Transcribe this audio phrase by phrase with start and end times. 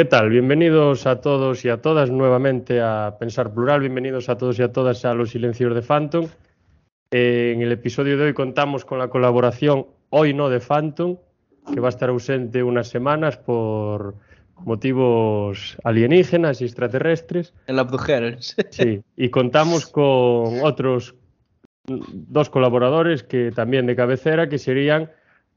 [0.00, 0.30] ¿Qué tal?
[0.30, 3.80] Bienvenidos a todos y a todas nuevamente a Pensar Plural.
[3.80, 6.26] Bienvenidos a todos y a todas a Los Silencios de Phantom.
[7.10, 11.18] Eh, en el episodio de hoy contamos con la colaboración Hoy no de Phantom,
[11.70, 14.14] que va a estar ausente unas semanas por
[14.64, 17.52] motivos alienígenas y extraterrestres.
[17.66, 18.56] El abdujeres.
[18.70, 21.14] Sí, y contamos con otros
[21.84, 25.10] dos colaboradores que también de cabecera, que serían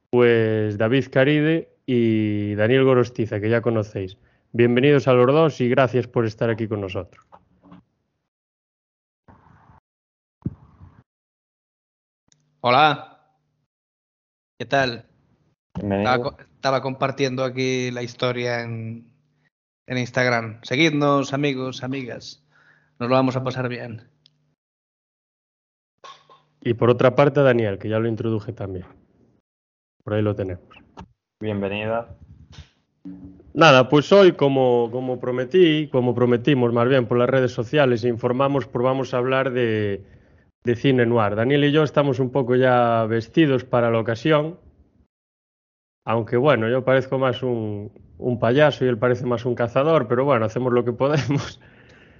[0.09, 4.17] pues David Caride y Daniel Gorostiza, que ya conocéis.
[4.55, 7.25] Bienvenidos a los dos y gracias por estar aquí con nosotros.
[12.61, 13.33] Hola.
[14.59, 15.07] ¿Qué tal?
[15.73, 19.11] Estaba, estaba compartiendo aquí la historia en,
[19.87, 20.59] en Instagram.
[20.61, 22.45] Seguidnos, amigos, amigas.
[22.99, 24.07] Nos lo vamos a pasar bien.
[26.61, 28.85] Y por otra parte, Daniel, que ya lo introduje también.
[30.03, 30.69] Por ahí lo tenemos.
[31.41, 32.15] Bienvenida.
[33.53, 38.69] Nada, pues hoy, como, como prometí, como prometimos más bien por las redes sociales, informamos,
[38.71, 40.03] vamos a hablar de,
[40.63, 41.35] de cine noir.
[41.35, 44.57] Daniel y yo estamos un poco ya vestidos para la ocasión,
[46.05, 50.25] aunque bueno, yo parezco más un, un payaso y él parece más un cazador, pero
[50.25, 51.59] bueno, hacemos lo que podemos.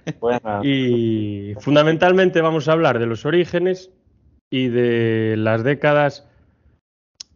[0.20, 0.64] Buenas.
[0.64, 3.90] Y fundamentalmente vamos a hablar de los orígenes
[4.50, 6.28] y de las décadas.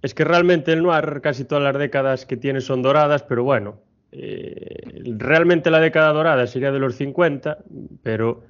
[0.02, 3.80] Es que realmente el noir, casi todas las décadas que tiene son doradas, pero bueno,
[4.12, 7.58] eh, realmente la década dorada sería de los 50,
[8.02, 8.44] pero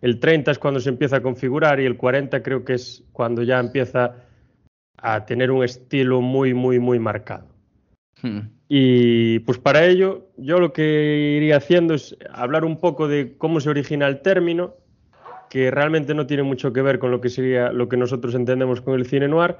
[0.00, 3.42] el 30 es cuando se empieza a configurar y el 40 creo que es cuando
[3.42, 4.16] ya empieza
[4.98, 7.46] a tener un estilo muy, muy, muy marcado.
[8.20, 8.40] Hmm.
[8.68, 13.60] Y pues para ello, yo lo que iría haciendo es hablar un poco de cómo
[13.60, 14.74] se origina el término,
[15.50, 18.80] que realmente no tiene mucho que ver con lo que sería lo que nosotros entendemos
[18.80, 19.56] con el cine noir,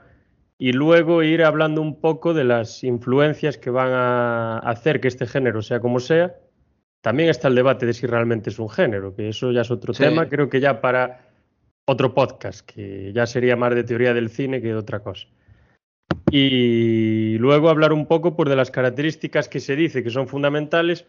[0.62, 5.26] y luego ir hablando un poco de las influencias que van a hacer que este
[5.26, 6.36] género sea como sea.
[7.00, 9.92] También está el debate de si realmente es un género, que eso ya es otro
[9.92, 10.04] Sí.
[10.04, 11.26] tema, creo que ya para
[11.84, 15.26] otro podcast, que ya sería más de teoría del cine que de otra cosa.
[16.30, 21.06] Y luego hablar un poco pues, de las características que se dice que son fundamentales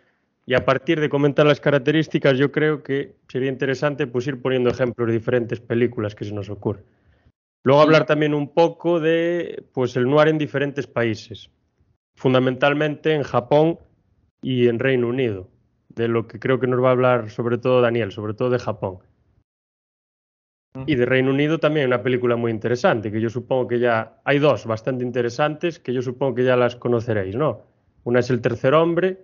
[0.47, 4.72] y a partir de comentar las características yo creo que sería interesante pues, ir poniendo
[4.72, 6.84] ejemplos de diferentes películas que se nos ocurren.
[7.63, 11.50] Luego hablar también un poco de pues, el noir en diferentes países,
[12.16, 13.79] fundamentalmente en Japón
[14.41, 15.50] y en Reino Unido,
[15.90, 18.59] de lo que creo que nos va a hablar sobre todo Daniel, sobre todo de
[18.59, 19.00] Japón.
[20.88, 24.40] Y de Reino Unido también una película muy interesante, que yo supongo que ya hay
[24.40, 27.62] dos bastante interesantes, que yo supongo que ya las conoceréis, ¿no?
[28.03, 29.19] Una es El Tercer Hombre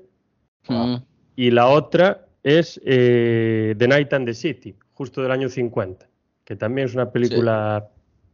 [0.68, 0.96] Hmm.
[1.36, 6.08] y la otra es eh, The Night and the City, justo del año 50,
[6.44, 7.90] que también es una película,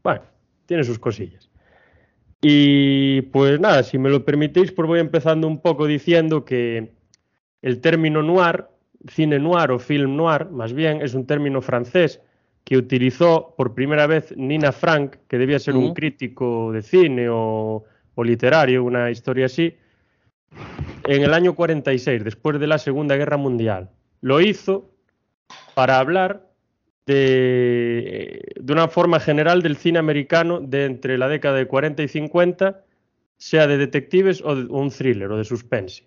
[0.06, 0.22] bueno,
[0.68, 1.50] tiene sus cosillas.
[2.40, 6.94] Y pues nada, si me lo permitéis, pues voy empezando un poco diciendo que
[7.64, 8.66] el término noir,
[9.08, 12.22] cine noir o film noir, más bien, es un término francés
[12.64, 17.84] que utilizó por primera vez Nina Frank, que debía ser un crítico de cine o,
[18.14, 19.76] o literario, una historia así,
[21.06, 23.90] en el año 46, después de la Segunda Guerra Mundial.
[24.22, 24.92] Lo hizo
[25.74, 26.46] para hablar
[27.06, 32.08] de, de una forma general del cine americano de entre la década de 40 y
[32.08, 32.84] 50,
[33.38, 36.04] sea de detectives o de un thriller o de suspense.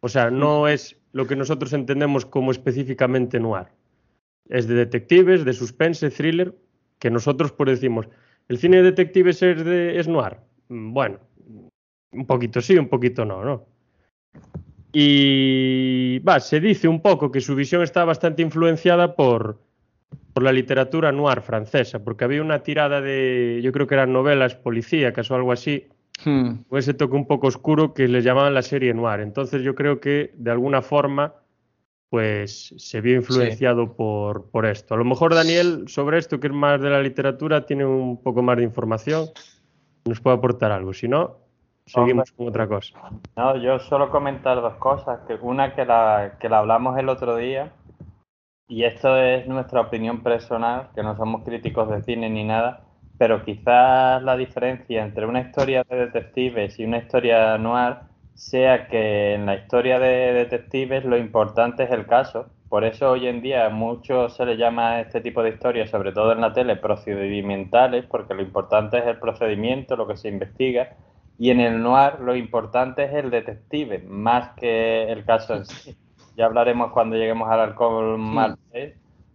[0.00, 3.66] O sea, no es lo que nosotros entendemos como específicamente noir.
[4.48, 6.54] Es de detectives, de suspense, thriller,
[6.98, 8.08] que nosotros pues decimos,
[8.48, 10.38] ¿el cine de detectives es, de, es noir?
[10.68, 11.18] Mm, Bueno,
[12.12, 13.66] un poquito sí, un poquito no, ¿no?
[14.92, 19.60] Y va, se dice un poco que su visión está bastante influenciada por,
[20.32, 24.54] por la literatura noir francesa, porque había una tirada de, yo creo que eran novelas
[24.54, 25.88] policíacas o algo así,
[26.24, 26.64] Hmm.
[26.68, 29.20] con ese toque un poco oscuro que les llamaban la serie noir.
[29.20, 31.34] Entonces yo creo que de alguna forma
[32.10, 34.94] pues se vio influenciado por, por esto.
[34.94, 38.42] A lo mejor Daniel sobre esto, que es más de la literatura, tiene un poco
[38.42, 39.26] más de información,
[40.04, 40.92] nos puede aportar algo.
[40.92, 41.36] Si no,
[41.86, 42.98] seguimos con otra cosa.
[43.36, 45.20] No, yo solo comentar dos cosas.
[45.28, 47.72] Que una que la, que la hablamos el otro día,
[48.70, 52.84] y esto es nuestra opinión personal, que no somos críticos de cine ni nada,
[53.18, 57.96] pero quizás la diferencia entre una historia de detectives y una historia noir
[58.34, 62.46] sea que en la historia de detectives lo importante es el caso.
[62.68, 66.12] Por eso hoy en día mucho se le llama a este tipo de historias, sobre
[66.12, 70.96] todo en la tele, procedimentales, porque lo importante es el procedimiento, lo que se investiga.
[71.38, 75.96] Y en el noir lo importante es el detective, más que el caso en sí.
[76.40, 78.18] Ya hablaremos cuando lleguemos al alcohol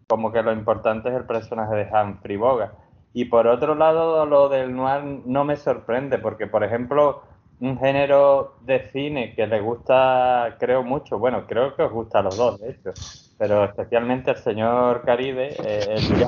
[0.07, 2.73] como que lo importante es el personaje de Humphrey Bogart.
[3.13, 7.21] Y por otro lado, lo del noir no me sorprende, porque por ejemplo,
[7.59, 12.23] un género de cine que le gusta, creo mucho, bueno, creo que os gusta a
[12.23, 12.89] los dos, de hecho,
[13.37, 16.27] pero especialmente al señor Caribe, eh,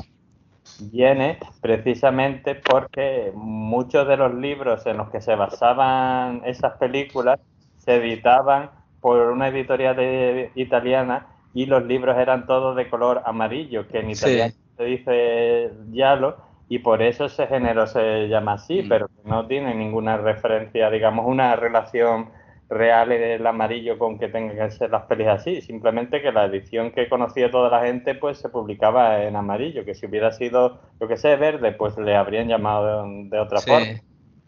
[0.92, 7.40] viene precisamente porque muchos de los libros en los que se basaban esas películas
[7.80, 8.70] se editaban
[9.08, 14.54] por una editorial italiana y los libros eran todos de color amarillo, que en italiano
[14.76, 16.36] se dice giallo,
[16.68, 18.90] y por eso ese género se llama así, mm.
[18.90, 22.32] pero no tiene ninguna referencia, digamos, una relación
[22.68, 26.92] real el amarillo con que tengan que ser las pelis así, simplemente que la edición
[26.92, 31.08] que conocía toda la gente pues se publicaba en amarillo, que si hubiera sido, lo
[31.08, 34.02] que sé, verde, pues le habrían llamado de, otra forma.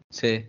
[0.09, 0.43] Sí.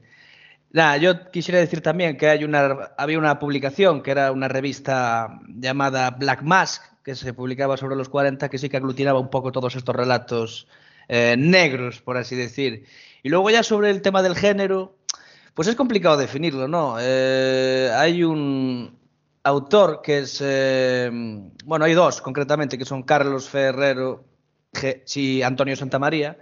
[0.73, 6.11] Yo quisiera decir también que hay una, había una publicación que era una revista llamada
[6.11, 9.75] Black Mask, que se publicaba sobre los 40, que sí que aglutinaba un poco todos
[9.75, 10.69] estos relatos
[11.09, 12.87] eh, negros, por así decir.
[13.23, 14.97] Y luego ya sobre el tema del género,
[15.55, 16.97] pues es complicado definirlo, ¿no?
[17.01, 18.97] Eh, hay un
[19.43, 21.11] autor que es, eh,
[21.65, 24.25] bueno, hay dos concretamente, que son Carlos Ferrero
[25.15, 26.39] y Antonio Santamaría,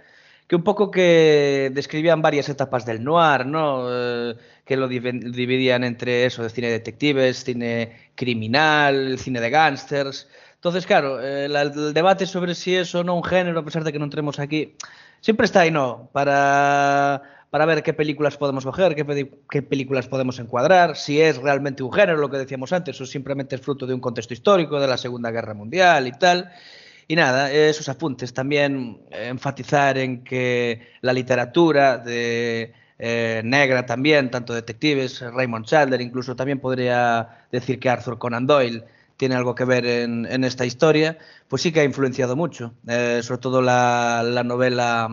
[0.49, 3.85] que un poco que describían varias etapas del noir, ¿no?
[4.65, 10.27] que lo dividían entre eso, de cine de detectives, cine criminal, cine de gángsters.
[10.55, 13.93] Entonces, claro, eh, el debate sobre si es o no un género, a pesar de
[13.93, 14.75] que no entremos aquí,
[15.21, 16.09] siempre está ahí, ¿no?
[16.13, 21.83] Para, para ver qué películas podemos coger, qué, qué, películas podemos encuadrar, si es realmente
[21.83, 24.87] un género, lo que decíamos antes, o simplemente es fruto de un contexto histórico, de
[24.87, 26.51] la Segunda Guerra Mundial y tal.
[27.11, 28.35] Y nada, esos apuntes.
[28.35, 36.35] También enfatizar en que la literatura de, eh, negra también, tanto detectives, Raymond Chandler, incluso
[36.35, 38.83] también podría decir que Arthur Conan Doyle
[39.17, 41.17] tiene algo que ver en, esta historia,
[41.47, 45.09] pues sí que ha influenciado mucho, eh, sobre todo la, novela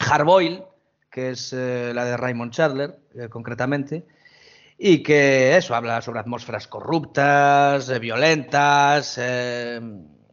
[0.00, 0.64] Hardboiled,
[1.08, 4.06] que es eh, la de Raymond Chandler, eh, concretamente,
[4.76, 9.18] y que eso habla sobre atmósferas corruptas, violentas,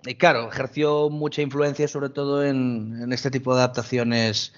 [0.07, 4.53] y claro, ejerció mucha influencia sobre todo en, este tipo de adaptaciones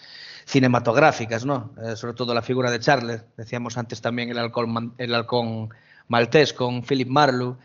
[0.46, 1.72] cinematográficas, ¿no?
[1.96, 5.69] sobre todo la figura de Charles, decíamos antes también el halcón, el halcón
[6.07, 7.57] maltés con Philip Marlowe,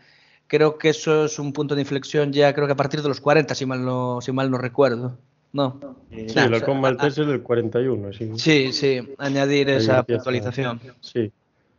[0.47, 3.21] creo que eso es un punto de inflexión ya creo que a partir de los
[3.21, 5.17] 40, si mal no, si mal no recuerdo.
[5.51, 5.79] No.
[6.11, 8.31] Sí, nah, lo con Maltés es del 41, sí.
[8.35, 10.81] Sí, sí, añadir esa actualización.
[10.99, 11.31] Sí.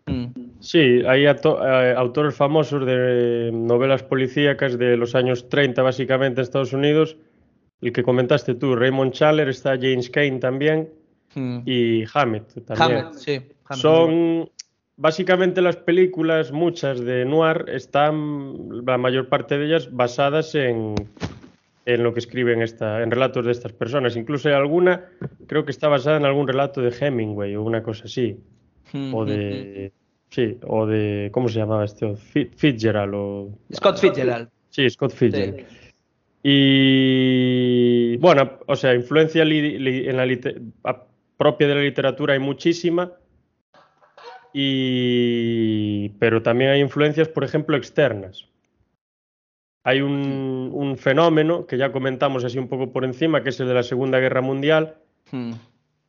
[0.07, 0.25] Mm.
[0.61, 6.73] Sí, hay eh, autores famosos de novelas policíacas de los años 30, básicamente, en Estados
[6.73, 7.17] Unidos.
[7.81, 10.89] El que comentaste tú, Raymond Chandler, está James Kane también,
[11.35, 11.59] mm.
[11.67, 13.01] y Hammett también.
[13.01, 13.43] Hammett, sí.
[13.73, 14.49] Son
[14.97, 20.95] básicamente las películas, muchas de Noir, están, la mayor parte de ellas, basadas en,
[21.85, 24.17] en lo que escriben esta, en relatos de estas personas.
[24.17, 25.05] Incluso hay alguna,
[25.47, 28.41] creo que está basada en algún relato de Hemingway o una cosa así.
[29.13, 29.93] o de.
[30.37, 31.31] Sí, o de.
[31.33, 32.15] ¿Cómo se llamaba este?
[32.15, 33.59] Fitzgerald o.
[33.73, 34.51] Scott Fitzgerald.
[34.69, 35.65] Sí, Scott Fitzgerald.
[36.43, 38.19] Y.
[38.19, 41.07] Bueno, o sea, influencia en la
[41.39, 43.13] propia de la literatura hay muchísima
[44.53, 48.47] y, pero también hay influencias, por ejemplo, externas.
[49.85, 53.75] Hay un, fenómeno que ya comentamos así un poco por encima, que es el de
[53.75, 54.97] la Segunda Guerra Mundial,
[55.33, 55.53] hmm.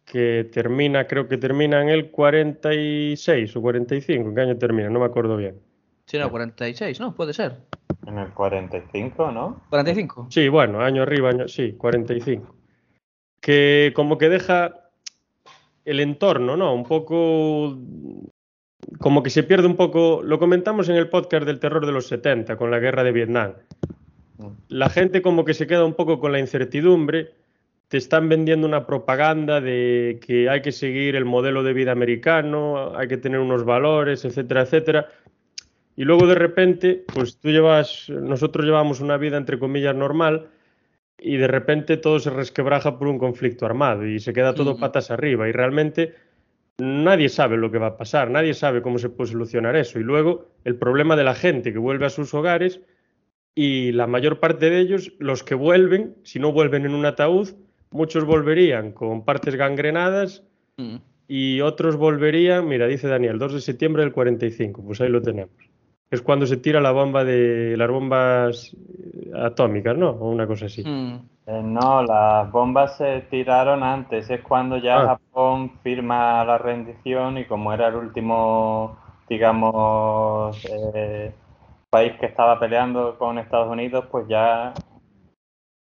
[0.07, 4.29] Que termina, creo que termina en el 46 o 45.
[4.29, 4.89] ¿En qué año termina?
[4.89, 5.59] No me acuerdo bien.
[6.05, 7.13] Sí, no, 46, ¿no?
[7.13, 7.57] Puede ser.
[8.05, 9.61] En el 45, ¿no?
[9.69, 10.27] 45.
[10.29, 12.55] Sí, bueno, año arriba, año, sí, 45.
[13.41, 14.73] Que como que deja
[15.83, 16.73] el entorno, ¿no?
[16.73, 17.77] Un poco
[18.99, 22.07] como que se pierde un poco, lo comentamos en el podcast del terror de los
[22.07, 23.53] 70, con la guerra de Vietnam.
[24.69, 27.33] La gente como que se queda un poco con la incertidumbre,
[27.87, 32.97] te están vendiendo una propaganda de que hay que seguir el modelo de vida americano,
[32.97, 35.07] hay que tener unos valores, etcétera, etcétera.
[35.95, 40.49] Y luego de repente, pues tú llevas, nosotros llevamos una vida entre comillas normal
[41.17, 45.09] y de repente todo se resquebraja por un conflicto armado y se queda todo patas
[45.09, 46.13] arriba y realmente
[46.77, 49.99] nadie sabe lo que va a pasar, nadie sabe cómo se puede solucionar eso.
[49.99, 52.81] Y luego el problema de la gente que vuelve a sus hogares
[53.55, 57.55] y la mayor parte de ellos, los que vuelven, si no vuelven en un ataúd,
[57.91, 60.43] muchos volverían con partes gangrenadas
[60.77, 60.95] mm.
[61.27, 65.55] y otros volverían, mira, dice Daniel, 2 de septiembre del 45, pues ahí lo tenemos.
[66.09, 68.75] Es cuando se tira la bomba de las bombas
[69.35, 70.11] atómicas, ¿no?
[70.11, 70.83] O una cosa así.
[70.83, 71.19] Mm.
[71.47, 75.07] Eh, no, las bombas se tiraron antes, es cuando ya ah.
[75.07, 78.97] Japón firma la rendición y como era el último,
[79.29, 81.33] digamos, eh,
[81.89, 84.73] país que estaba peleando con Estados Unidos, pues ya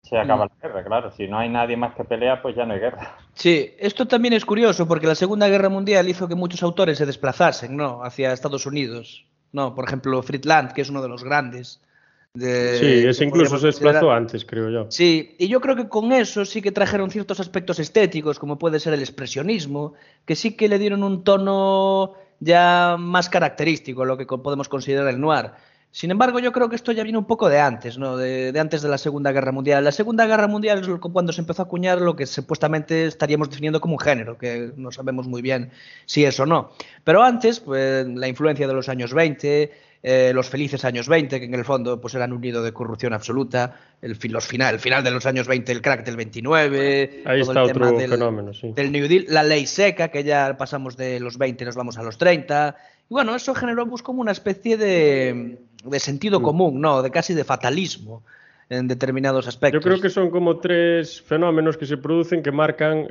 [0.05, 0.49] se acaba mm.
[0.49, 1.11] la guerra, claro.
[1.11, 3.17] Si no hay nadie más que pelea, pues ya no hay guerra.
[3.35, 7.07] Sí, esto también es curioso porque la Segunda Guerra Mundial hizo que muchos autores se
[7.07, 8.05] desplazasen, ¿no?
[8.05, 9.75] Hacia Estados Unidos, ¿no?
[9.75, 11.81] Por ejemplo, Friedland, que es uno de los grandes
[12.39, 14.87] sí, ese incluso se desplazó antes, creo yo.
[14.91, 18.81] Sí, y yo creo que con eso sí que trajeron ciertos aspectos estéticos, como puede
[18.81, 19.95] ser el expresionismo,
[20.25, 25.21] que sí que le dieron un tono ya más característico, lo que podemos considerar el
[25.21, 25.53] noir.
[25.95, 28.17] Sin embargo, yo creo que esto ya viene un poco de antes, ¿no?
[28.17, 29.85] De, antes de la Segunda Guerra Mundial.
[29.85, 33.81] La Segunda Guerra Mundial es cuando se empezó a acuñar lo que supuestamente estaríamos definiendo
[33.81, 35.71] como un género, que no sabemos muy bien
[36.05, 36.73] si es o no.
[37.05, 39.71] Pero antes, pues la influencia de los años 20,
[40.03, 43.13] eh, los felices años 20, que en el fondo pues eran un nido de corrupción
[43.13, 47.41] absoluta, el, los final, el final de los años 20, el crack del 29, Ahí
[47.41, 48.73] está el otro del, fenómeno, sí.
[48.73, 52.03] del New Deal, la ley seca, que ya pasamos de los 20 nos vamos a
[52.03, 52.77] los 30,
[53.09, 56.43] y bueno, eso generó pues, como una especie de, de sentido mm.
[56.43, 57.03] común, ¿no?
[57.03, 58.23] De casi de fatalismo
[58.69, 59.83] en determinados aspectos.
[59.83, 63.07] Yo creo que son como tres fenómenos que se producen que marcan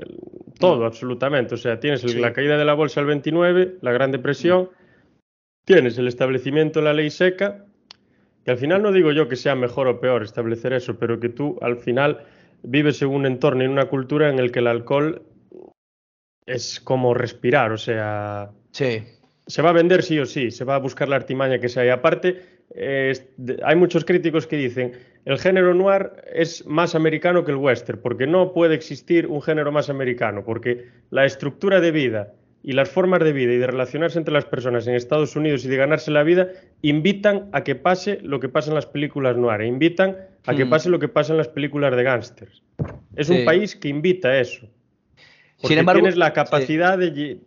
[0.60, 0.86] todo, mm.
[0.86, 1.56] absolutamente.
[1.56, 4.84] O sea, tienes la caída de la bolsa del 29, la Gran Depresión, mm
[5.66, 7.66] tienes el establecimiento de la ley seca,
[8.44, 11.30] que al final no digo yo que sea mejor o peor establecer eso, pero que
[11.30, 12.26] tú al final
[12.64, 15.22] vives en un entorno, y en una cultura en el que el alcohol
[16.46, 19.04] es como respirar, o sea, sí.
[19.48, 21.86] se va a vender sí o sí, se va a buscar la artimaña que sea.
[21.86, 24.94] Y aparte, hay muchos críticos que dicen,
[25.26, 29.72] el género noir es más americano que el western, porque no puede existir un género
[29.72, 34.18] más americano, porque la estructura de vida y las formas de vida y de relacionarse
[34.18, 36.48] entre las personas en Estados Unidos y de ganarse la vida
[36.82, 40.66] invitan a que pase lo que pasa en las películas noir, e invitan a que
[40.66, 40.70] hmm.
[40.70, 42.64] pase lo que pasa en las películas de gángsters.
[43.16, 44.68] Es un país que invita a eso.
[45.58, 47.40] Porque Sin embargo, tienes la capacidad de,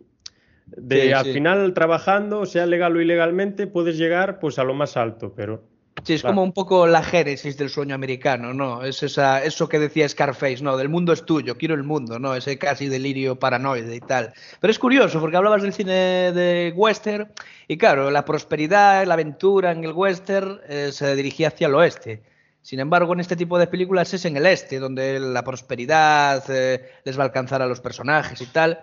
[0.67, 5.33] de al final trabajando, sea legal o ilegalmente, puedes llegar pues a lo más alto,
[5.35, 5.63] pero
[6.03, 8.83] Sí, es como un poco la génesis del sueño americano, ¿no?
[8.83, 10.77] Es esa, eso que decía Scarface, ¿no?
[10.77, 12.35] Del mundo es tuyo, quiero el mundo, ¿no?
[12.35, 14.33] Ese casi delirio paranoide y tal.
[14.61, 17.31] Pero es curioso, porque hablabas del cine de western,
[17.67, 22.21] y claro, la prosperidad, la aventura en el western eh, se dirigía hacia el oeste.
[22.61, 26.89] Sin embargo, en este tipo de películas es en el este, donde la prosperidad eh,
[27.05, 28.79] les va a alcanzar a los personajes y tal.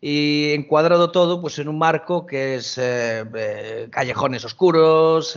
[0.00, 5.36] Y encuadrado todo pues en un marco que es eh, callejones oscuros,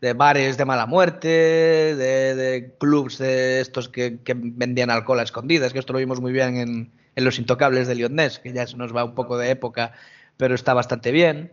[0.00, 5.80] de bares de mala muerte, de, clubs de estos que, vendían alcohol a escondidas, que
[5.80, 9.04] esto lo vimos muy bien en, Los Intocables de Lyonnais, que ya se nos va
[9.04, 9.92] un poco de época,
[10.36, 11.52] pero está bastante bien.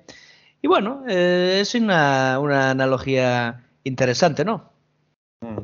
[0.62, 4.72] Y bueno, eh, es una, analogía interesante, ¿no?
[5.42, 5.60] Mm,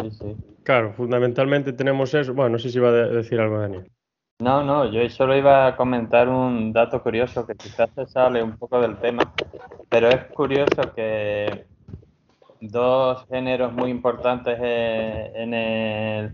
[0.00, 0.36] sí, sí.
[0.64, 2.34] Claro, fundamentalmente tenemos eso.
[2.34, 3.88] Bueno, no sé si iba a decir algo, Daniel.
[4.38, 8.58] No, no, yo solo iba a comentar un dato curioso que quizás se sale un
[8.58, 9.32] poco del tema,
[9.88, 11.66] pero es curioso que
[12.60, 16.32] dos géneros muy importantes eh, en el,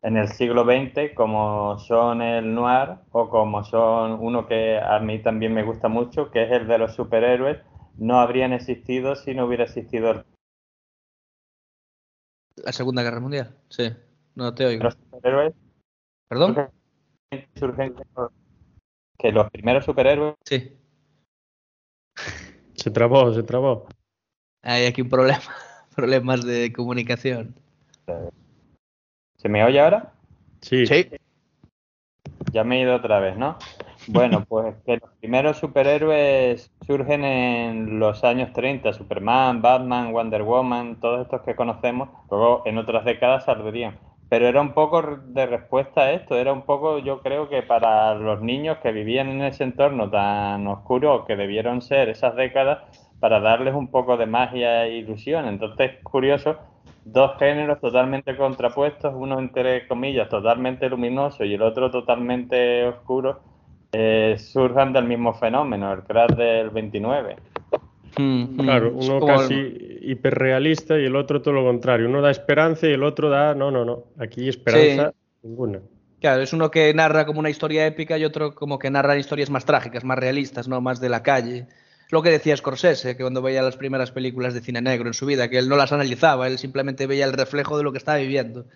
[0.00, 5.18] en el siglo XX, como son el noir o como son uno que a mí
[5.18, 7.58] también me gusta mucho, que es el de los superhéroes,
[7.98, 10.24] no habrían existido si no hubiera existido
[12.56, 13.54] la Segunda Guerra Mundial.
[13.68, 13.90] Sí,
[14.34, 14.84] no te oigo.
[14.84, 15.52] Los superhéroes.
[16.28, 16.70] ¿Perdón?
[19.18, 20.34] Que los primeros superhéroes.
[20.44, 20.72] Sí.
[22.74, 23.86] Se trabó, se trabó.
[24.62, 25.40] Hay aquí un problema,
[25.96, 27.54] problemas de comunicación.
[29.38, 30.12] ¿Se me oye ahora?
[30.60, 30.86] Sí.
[30.86, 31.08] Sí.
[32.52, 33.56] Ya me he ido otra vez, ¿no?
[34.08, 41.00] Bueno, pues que los primeros superhéroes surgen en los años 30, Superman, Batman, Wonder Woman,
[41.00, 43.98] todos estos que conocemos, luego en otras décadas saldrían.
[44.28, 48.14] Pero era un poco de respuesta a esto, era un poco, yo creo que para
[48.14, 52.80] los niños que vivían en ese entorno tan oscuro que debieron ser esas décadas,
[53.20, 55.46] para darles un poco de magia e ilusión.
[55.46, 56.56] Entonces, curioso,
[57.04, 63.40] dos géneros totalmente contrapuestos, uno entre comillas totalmente luminoso y el otro totalmente oscuro,
[63.92, 67.36] eh, surjan del mismo fenómeno, el crash del 29.
[68.18, 72.08] Mm, claro, uno casi hiperrealista y el otro todo lo contrario.
[72.08, 75.80] Uno da esperanza y el otro da, no, no, no, aquí esperanza ninguna.
[76.20, 79.50] Claro, es uno que narra como una historia épica y otro como que narra historias
[79.50, 80.80] más trágicas, más realistas, ¿no?
[80.80, 81.66] Más de la calle.
[82.10, 85.26] Lo que decía Scorsese, que cuando veía las primeras películas de cine negro en su
[85.26, 88.18] vida, que él no las analizaba, él simplemente veía el reflejo de lo que estaba
[88.18, 88.66] viviendo.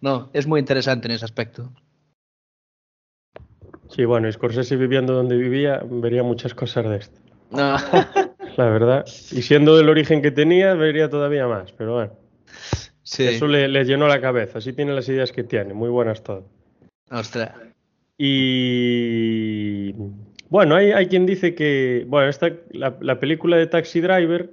[0.00, 1.72] No, es muy interesante en ese aspecto.
[3.88, 7.20] Sí, bueno, Scorsese viviendo donde vivía, vería muchas cosas de esto.
[7.50, 7.76] No.
[8.58, 9.06] La verdad.
[9.06, 12.12] Y siendo del origen que tenía, vería todavía más, pero bueno.
[13.02, 13.22] sí.
[13.24, 16.44] Eso le, le llenó la cabeza, así tiene las ideas que tiene, muy buenas todas.
[17.10, 17.52] Ostras.
[18.18, 19.94] Y
[20.50, 24.50] bueno, hay, hay quien dice que, bueno, esta, la, la película de Taxi Driver,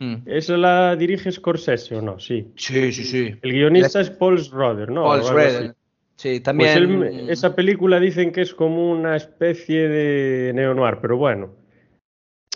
[0.00, 0.14] Mm.
[0.26, 2.18] ¿esa la dirige Scorsese o no?
[2.18, 2.48] Sí.
[2.56, 3.36] Sí, sí, sí.
[3.42, 5.04] El guionista es Paul Schroeder, ¿no?
[5.04, 5.22] Paul.
[5.22, 5.74] Schrader.
[6.16, 6.68] Sí, Pues también.
[7.04, 11.54] él- esa película dicen que es como una especie de neo-noir, pero bueno.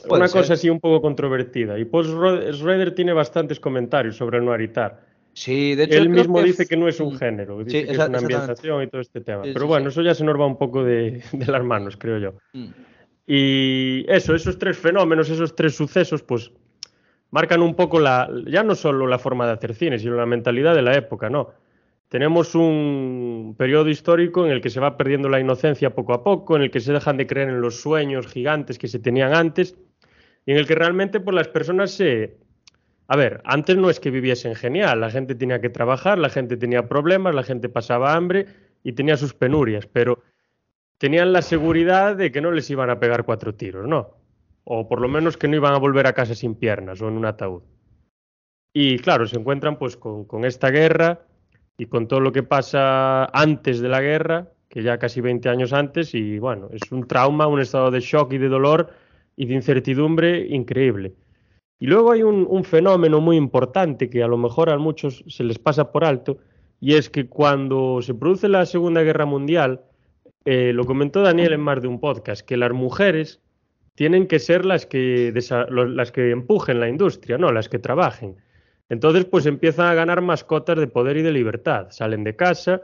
[0.08, 0.40] Una ser.
[0.40, 1.78] cosa así un poco controvertida.
[1.78, 5.00] Y Paul Schro- Schrader tiene bastantes comentarios sobre y tal.
[5.32, 5.98] Sí, de hecho.
[5.98, 8.82] Él mismo que dice que no es un género, dice Sí, que es una ambientación
[8.82, 9.42] y todo este tema.
[9.42, 12.34] Pero bueno, eso ya se nos va un poco de, de las manos, creo yo.
[12.52, 12.66] Mm.
[13.26, 16.50] Y eso, esos tres fenómenos, esos tres sucesos, pues
[17.30, 20.74] marcan un poco la, ya no solo la forma de hacer cine, sino la mentalidad
[20.74, 21.50] de la época, ¿no?
[22.08, 26.56] Tenemos un periodo histórico en el que se va perdiendo la inocencia poco a poco,
[26.56, 29.76] en el que se dejan de creer en los sueños gigantes que se tenían antes,
[30.52, 32.38] en el que realmente pues, las personas se...
[33.06, 36.56] A ver, antes no es que viviesen genial, la gente tenía que trabajar, la gente
[36.56, 38.46] tenía problemas, la gente pasaba hambre
[38.82, 40.22] y tenía sus penurias, pero
[40.98, 44.16] tenían la seguridad de que no les iban a pegar cuatro tiros, ¿no?
[44.64, 47.14] O por lo menos que no iban a volver a casa sin piernas o en
[47.14, 47.62] un ataúd.
[48.72, 51.26] Y claro, se encuentran pues con, con esta guerra
[51.78, 55.72] y con todo lo que pasa antes de la guerra, que ya casi 20 años
[55.72, 58.90] antes, y bueno, es un trauma, un estado de shock y de dolor
[59.38, 61.14] y de incertidumbre increíble.
[61.78, 65.44] Y luego hay un, un fenómeno muy importante que a lo mejor a muchos se
[65.44, 66.38] les pasa por alto,
[66.80, 69.82] y es que cuando se produce la Segunda Guerra Mundial,
[70.44, 73.40] eh, lo comentó Daniel en más de un podcast, que las mujeres
[73.94, 75.32] tienen que ser las que,
[75.70, 78.36] las que empujen la industria, no las que trabajen.
[78.88, 81.88] Entonces, pues empiezan a ganar más cotas de poder y de libertad.
[81.90, 82.80] Salen de casa,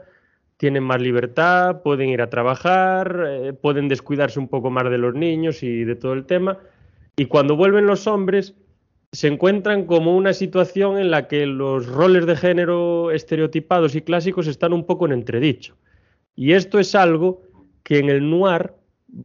[0.57, 5.13] tienen más libertad, pueden ir a trabajar, eh, pueden descuidarse un poco más de los
[5.13, 6.59] niños y de todo el tema.
[7.17, 8.53] Y cuando vuelven los hombres,
[9.11, 14.47] se encuentran como una situación en la que los roles de género estereotipados y clásicos
[14.47, 15.75] están un poco en entredicho.
[16.35, 17.41] Y esto es algo
[17.83, 18.73] que en el noir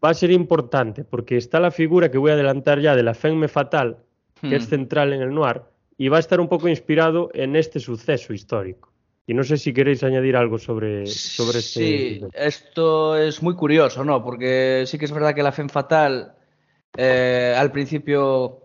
[0.04, 3.14] va a ser importante, porque está la figura que voy a adelantar ya de la
[3.14, 3.96] femme fatale,
[4.40, 4.70] que es Mm.
[4.70, 5.62] central en el noir,
[5.98, 8.89] y va a estar un poco inspirado en este suceso histórico.
[9.30, 11.78] Y no sé si queréis añadir algo sobre, sobre este.
[11.80, 14.24] Sí, esto es muy curioso, ¿no?
[14.24, 16.34] Porque sí que es verdad que la Femme Fatal
[16.96, 18.60] eh, al principio.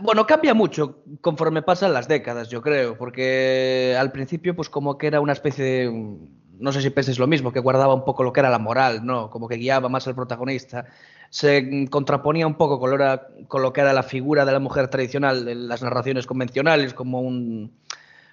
[0.00, 5.06] Bueno, cambia mucho conforme pasan las décadas, yo creo, porque al principio, pues como que
[5.06, 6.16] era una especie de.
[6.58, 9.06] No sé si pensáis lo mismo, que guardaba un poco lo que era la moral,
[9.06, 9.30] ¿no?
[9.30, 10.86] Como que guiaba más al protagonista.
[11.30, 14.58] Se contraponía un poco con lo, era- con lo que era la figura de la
[14.58, 17.70] mujer tradicional en las narraciones convencionales, como un,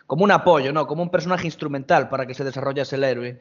[0.08, 0.88] como un apoyo, ¿no?
[0.88, 3.40] Como un personaje instrumental para que se desarrollase el héroe.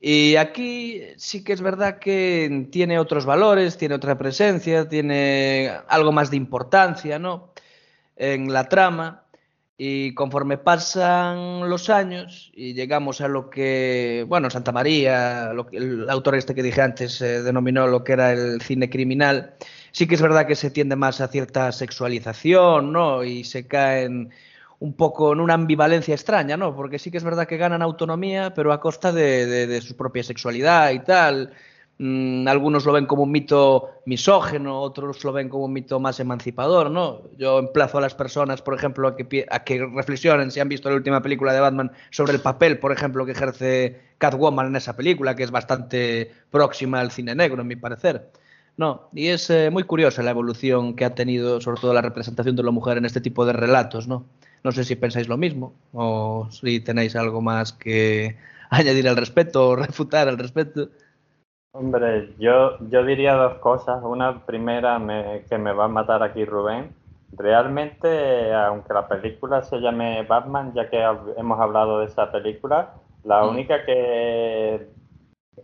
[0.00, 6.10] Y aquí sí que es verdad que tiene otros valores, tiene otra presencia, tiene algo
[6.10, 7.52] más de importancia, ¿no?
[8.16, 9.24] En la trama.
[9.76, 15.78] Y conforme pasan los años y llegamos a lo que, bueno, Santa María, lo que
[15.78, 19.54] el autor este que dije antes eh, denominó lo que era el cine criminal,
[19.92, 23.24] sí que es verdad que se tiende más a cierta sexualización, ¿no?
[23.24, 24.30] Y se caen
[24.80, 26.74] un poco en una ambivalencia extraña, ¿no?
[26.74, 29.96] Porque sí que es verdad que ganan autonomía, pero a costa de, de- de su
[29.96, 31.52] propia sexualidad y tal.
[31.98, 36.18] Mm, algunos lo ven como un mito misógeno, otros lo ven como un mito más
[36.18, 37.20] emancipador, ¿no?
[37.36, 39.16] Yo emplazo a las personas, por ejemplo, a
[39.64, 43.26] que, reflexionen si han visto la última película de Batman sobre el papel, por ejemplo,
[43.26, 47.76] que ejerce Catwoman en esa película, que es bastante próxima al cine negro, en mi
[47.76, 48.30] parecer.
[48.78, 52.56] No, y es eh, muy curiosa la evolución que ha tenido, sobre todo la representación
[52.56, 54.24] de la mujer en este tipo de relatos, ¿no?
[54.62, 58.36] No sé si pensáis lo mismo o si tenéis algo más que
[58.70, 60.88] añadir al respecto o refutar al respecto.
[61.72, 64.02] Hombre, yo, yo diría dos cosas.
[64.02, 66.92] Una primera me- que me va a matar aquí Rubén.
[67.32, 72.94] Realmente, aunque la película se llame Batman, ya que hab- hemos hablado de esa película,
[73.24, 73.48] la Mm.
[73.50, 74.88] única que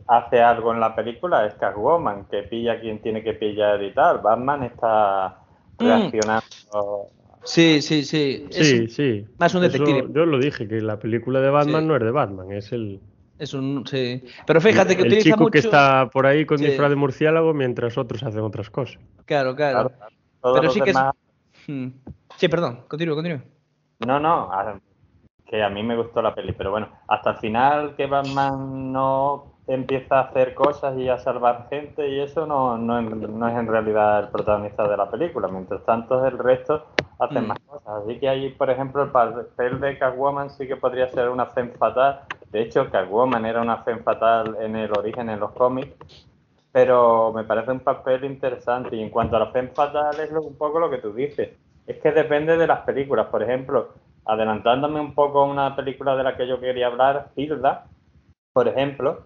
[0.06, 3.92] hace algo en la película es Catwoman, que pilla a quien tiene que pillar y
[3.92, 4.18] tal.
[4.18, 5.38] Batman está
[5.78, 5.84] Mm.
[5.84, 7.06] reaccionando.
[7.46, 8.46] Sí, sí, sí.
[8.50, 9.26] Es, Sí, sí.
[9.38, 10.08] más un Eso detective.
[10.12, 11.88] yo lo dije, que la película de Batman Sí.
[11.88, 13.00] no es de Batman, es el,
[13.38, 13.86] es un.
[13.86, 14.22] Sí.
[14.46, 15.52] Pero fíjate que el utiliza chico mucho.
[15.52, 16.66] que está por ahí con Sí.
[16.66, 18.98] disfraz de murciélago mientras otros hacen otras cosas.
[19.24, 19.88] Claro, claro.
[19.90, 21.14] Claro, Todos Pero los sí que es- demás
[21.68, 21.88] Hmm.
[22.36, 23.40] Sí, perdón, continúo, continúo.
[24.06, 24.78] No, no, a-
[25.46, 29.54] que a mí me gustó la peli, pero bueno, hasta el final que Batman no
[29.66, 33.66] empieza a hacer cosas y a salvar gente y eso no, no, no, es en
[33.66, 35.48] realidad el protagonista de la película.
[35.48, 36.84] Mientras tanto, el resto
[37.18, 37.46] hacen mm.
[37.46, 38.02] más cosas.
[38.02, 41.72] Así que ahí, por ejemplo, el papel de Catwoman sí que podría ser una femme
[41.72, 42.22] fatal.
[42.50, 46.26] De hecho, Catwoman era una femme fatal en el origen, en los cómics.
[46.72, 48.96] Pero me parece un papel interesante.
[48.96, 51.50] Y en cuanto a la femme fatal, es un poco lo que tú dices.
[51.86, 53.26] Es que depende de las películas.
[53.26, 53.94] Por ejemplo,
[54.26, 57.86] adelantándome un poco a una película de la que yo quería hablar, Hilda,
[58.52, 59.22] por ejemplo,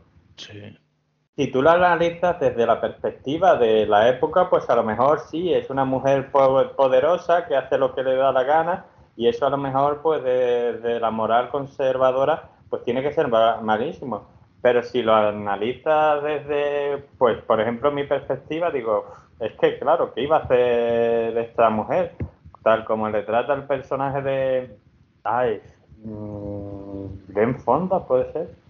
[1.41, 5.55] si tú la analizas desde la perspectiva de la época, pues a lo mejor sí,
[5.55, 8.85] es una mujer poderosa que hace lo que le da la gana
[9.17, 14.29] y eso a lo mejor pues de, la moral conservadora pues tiene que ser malísimo.
[14.61, 19.07] Pero si lo analizas desde, pues por ejemplo mi perspectiva, digo,
[19.39, 22.17] es que claro, ¿qué iba a hacer esta mujer?
[22.63, 24.79] Tal como le trata el personaje de...
[25.25, 25.63] Ay,
[26.05, 28.61] Ben mm, Fonda puede ser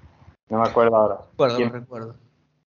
[0.50, 1.20] no me acuerdo ahora.
[1.72, 2.14] recuerdo.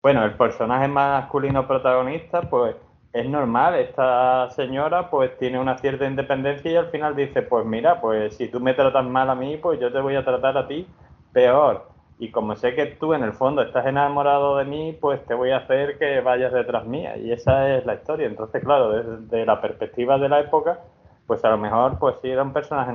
[0.03, 2.75] Bueno, el personaje masculino protagonista, pues
[3.13, 8.01] es normal, esta señora pues tiene una cierta independencia y al final dice, pues mira,
[8.01, 10.67] pues si tú me tratas mal a mí, pues yo te voy a tratar a
[10.67, 10.85] ti
[11.31, 11.87] peor.
[12.19, 15.51] Y como sé que tú en el fondo estás enamorado de mí, pues te voy
[15.51, 17.15] a hacer que vayas detrás mía.
[17.17, 18.27] Y esa es la historia.
[18.27, 20.79] Entonces, claro, desde la perspectiva de la época,
[21.27, 22.91] pues a lo mejor pues sí era un personaje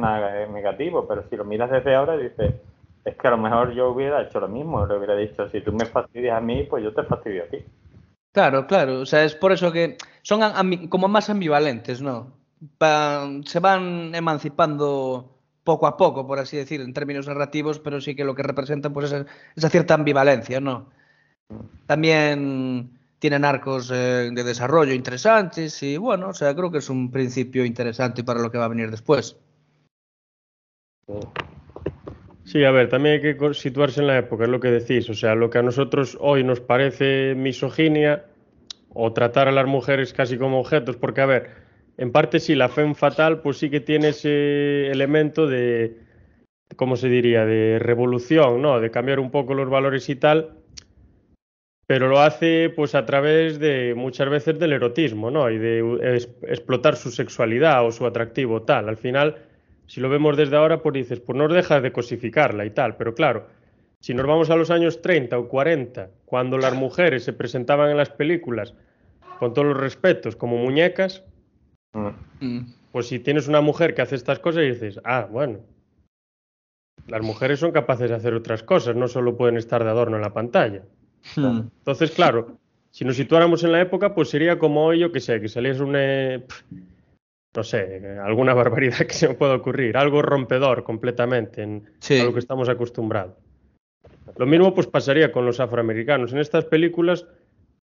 [0.48, 2.54] negativo, pero si lo miras desde ahora dices,
[3.08, 5.72] es que a lo mejor yo hubiera hecho lo mismo, le hubiera dicho, si tú
[5.72, 7.58] me fastidias a mí, pues yo te fastidio a ti.
[8.32, 10.40] Claro, claro, o sea, es por eso que son
[10.88, 12.38] como más ambivalentes, ¿no?
[13.44, 18.24] se van emancipando poco a poco, por así decir, en términos narrativos, pero sí que
[18.24, 20.90] lo que representan pues es esa cierta ambivalencia, ¿no?
[21.86, 27.10] También tienen arcos eh, de desarrollo interesantes y bueno, o sea, creo que es un
[27.10, 29.36] principio interesante para lo que va a venir después.
[31.06, 31.14] Sí,
[32.54, 35.08] a ver, también hay que situarse en la época, es lo que decís.
[35.10, 38.24] O sea, lo que a nosotros hoy nos parece misoginia
[38.90, 41.50] o tratar a las mujeres casi como objetos, porque, a ver,
[41.96, 45.98] en parte sí, la femme fatal, pues sí que tiene ese elemento de,
[46.76, 48.80] ¿cómo se diría?, de revolución, ¿no?
[48.80, 50.54] De cambiar un poco los valores y tal,
[51.86, 55.50] pero lo hace pues a través de muchas veces del erotismo, ¿no?
[55.50, 55.80] Y de
[56.42, 58.88] explotar su sexualidad o su atractivo tal.
[58.90, 59.36] Al final
[59.88, 63.14] si lo vemos desde ahora, pues dices, pues no dejas de cosificarla y tal, pero
[63.14, 63.46] claro,
[64.00, 67.96] si nos vamos a los años 30 o 40, cuando las mujeres se presentaban en
[67.96, 68.74] las películas
[69.38, 71.24] con todos los respetos como muñecas,
[71.94, 72.60] mm.
[72.92, 75.60] pues si tienes una mujer que hace estas cosas y dices, ah, bueno,
[77.06, 80.22] las mujeres son capaces de hacer otras cosas, no solo pueden estar de adorno en
[80.22, 80.82] la pantalla.
[81.34, 81.62] Hmm.
[81.78, 82.58] Entonces, claro,
[82.90, 85.82] si nos situáramos en la época, pues sería como hoy, yo que sé, que saliese
[85.82, 85.96] un...
[87.56, 92.32] No sé, alguna barbaridad que se me pueda ocurrir, algo rompedor completamente en a lo
[92.32, 93.36] que estamos acostumbrados.
[94.36, 96.32] Lo mismo pues pasaría con los afroamericanos.
[96.32, 97.26] En estas películas,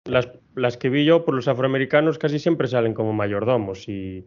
[0.04, 4.26] las, las que vi yo, por los afroamericanos casi siempre salen como mayordomos y,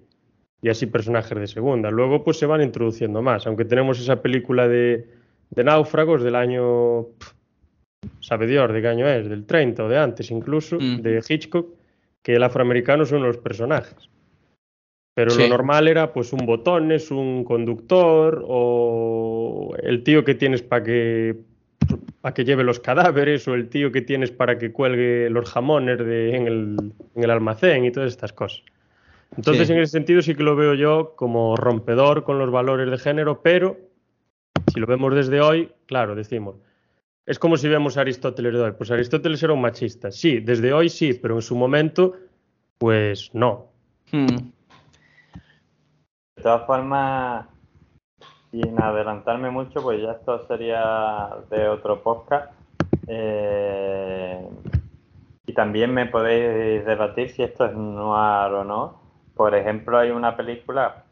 [0.62, 1.92] y, así personajes de segunda.
[1.92, 5.08] Luego pues se van introduciendo más, aunque tenemos esa película de,
[5.50, 7.08] de náufragos del año,
[8.22, 11.02] sabe Dios de qué año es, del 30 o de antes incluso, mm.
[11.02, 11.76] de Hitchcock,
[12.22, 14.10] que el afroamericano es uno de los personajes.
[15.16, 20.84] Pero lo normal era pues un botones, un conductor o el tío que tienes para
[20.84, 21.38] que
[22.20, 26.00] para que lleve los cadáveres o el tío que tienes para que cuelgue los jamones
[26.00, 28.64] de, en, el, en, el, almacén y todas estas cosas.
[29.38, 32.98] Entonces, en ese sentido sí que lo veo yo como rompedor con los valores de
[32.98, 33.78] género, pero
[34.74, 36.56] si lo vemos desde hoy, claro, decimos,
[37.26, 38.72] es como si vemos a Aristóteles de hoy.
[38.78, 40.12] Pues Aristóteles era un machista.
[40.12, 42.16] Sí, desde hoy sí, pero en su momento,
[42.78, 43.68] pues no.
[44.12, 44.52] Hmm.
[46.46, 47.48] De todas formas,
[48.52, 52.54] sin adelantarme mucho, pues ya esto sería de otro podcast.
[53.08, 54.48] Eh,
[55.48, 59.02] y también me podéis debatir si esto es noir o no.
[59.34, 61.06] Por ejemplo, hay una película,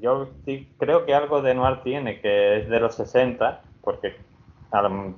[0.00, 4.16] yo sí creo que algo de noir tiene, que es de los 60, porque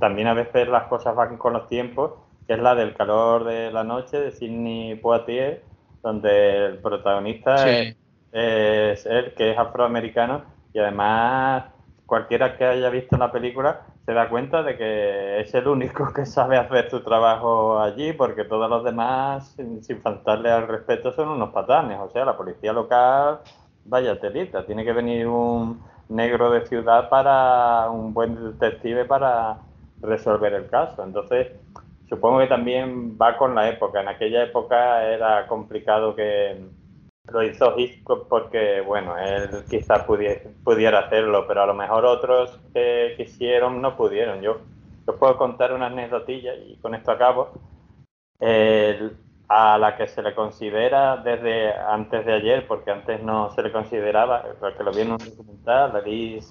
[0.00, 2.14] también a veces las cosas van con los tiempos,
[2.48, 5.62] que es la del calor de la noche de Sidney Poitier,
[6.02, 7.96] donde el protagonista es
[8.32, 11.64] es él, que es afroamericano, y además
[12.06, 16.24] cualquiera que haya visto la película se da cuenta de que es el único que
[16.24, 21.50] sabe hacer su trabajo allí, porque todos los demás, sin, faltarle al respeto, son unos
[21.50, 21.98] patanes.
[22.00, 23.40] O sea, la policía local,
[23.84, 29.58] vaya telita, tiene que venir un negro de ciudad para un buen detective para
[30.00, 31.04] resolver el caso.
[31.04, 31.48] Entonces,
[32.08, 34.00] supongo que también va con la época.
[34.00, 36.56] En aquella época era complicado que
[37.30, 42.58] lo hizo Hitchcock porque, bueno, él quizás pudiera, pudiera hacerlo, pero a lo mejor otros
[42.72, 44.40] que quisieron no pudieron.
[44.40, 44.58] Yo
[45.06, 47.52] os puedo contar una anécdotilla y con esto acabo.
[49.50, 53.72] A la que se le considera desde antes de ayer, porque antes no se le
[53.72, 56.42] consideraba, porque lo vi en un documental, Guy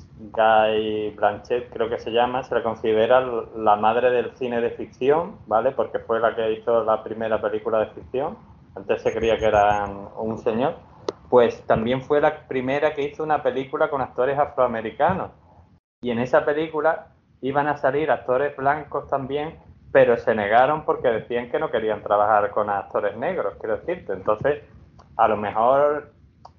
[1.15, 3.21] Blanchett creo que se llama, se le considera
[3.55, 5.73] la madre del cine de ficción, ¿vale?
[5.73, 8.35] Porque fue la que hizo la primera película de ficción,
[8.77, 9.85] antes se creía que era
[10.17, 10.75] un señor,
[11.29, 15.31] pues también fue la primera que hizo una película con actores afroamericanos.
[16.01, 17.07] Y en esa película
[17.41, 19.55] iban a salir actores blancos también,
[19.91, 24.13] pero se negaron porque decían que no querían trabajar con actores negros, quiero decirte.
[24.13, 24.63] Entonces,
[25.15, 26.13] a lo mejor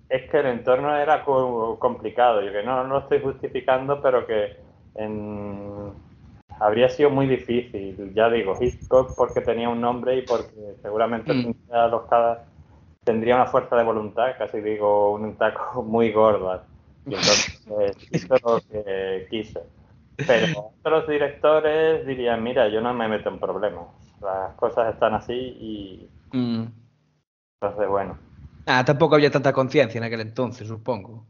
[0.09, 2.43] es que el entorno era co- complicado.
[2.43, 4.57] Yo que no, no lo estoy justificando, pero que
[4.95, 5.93] en-
[6.61, 8.13] habría sido muy difícil.
[8.15, 11.43] Ya digo, Hitchcock porque tenía un nombre y porque seguramente Mm.
[11.43, 12.45] tendría, los cada-
[13.05, 16.65] tendría una fuerza de voluntad, casi digo un taco muy gorda.
[17.07, 19.63] Y entonces eh, hizo lo que quiso.
[20.27, 23.87] Pero otros directores dirían, mira, yo no me meto en problemas.
[24.21, 26.65] Las cosas están así y Mm.
[27.61, 28.19] entonces, bueno.
[28.67, 31.27] Ah, tampoco había tanta conciencia en aquel entonces, supongo.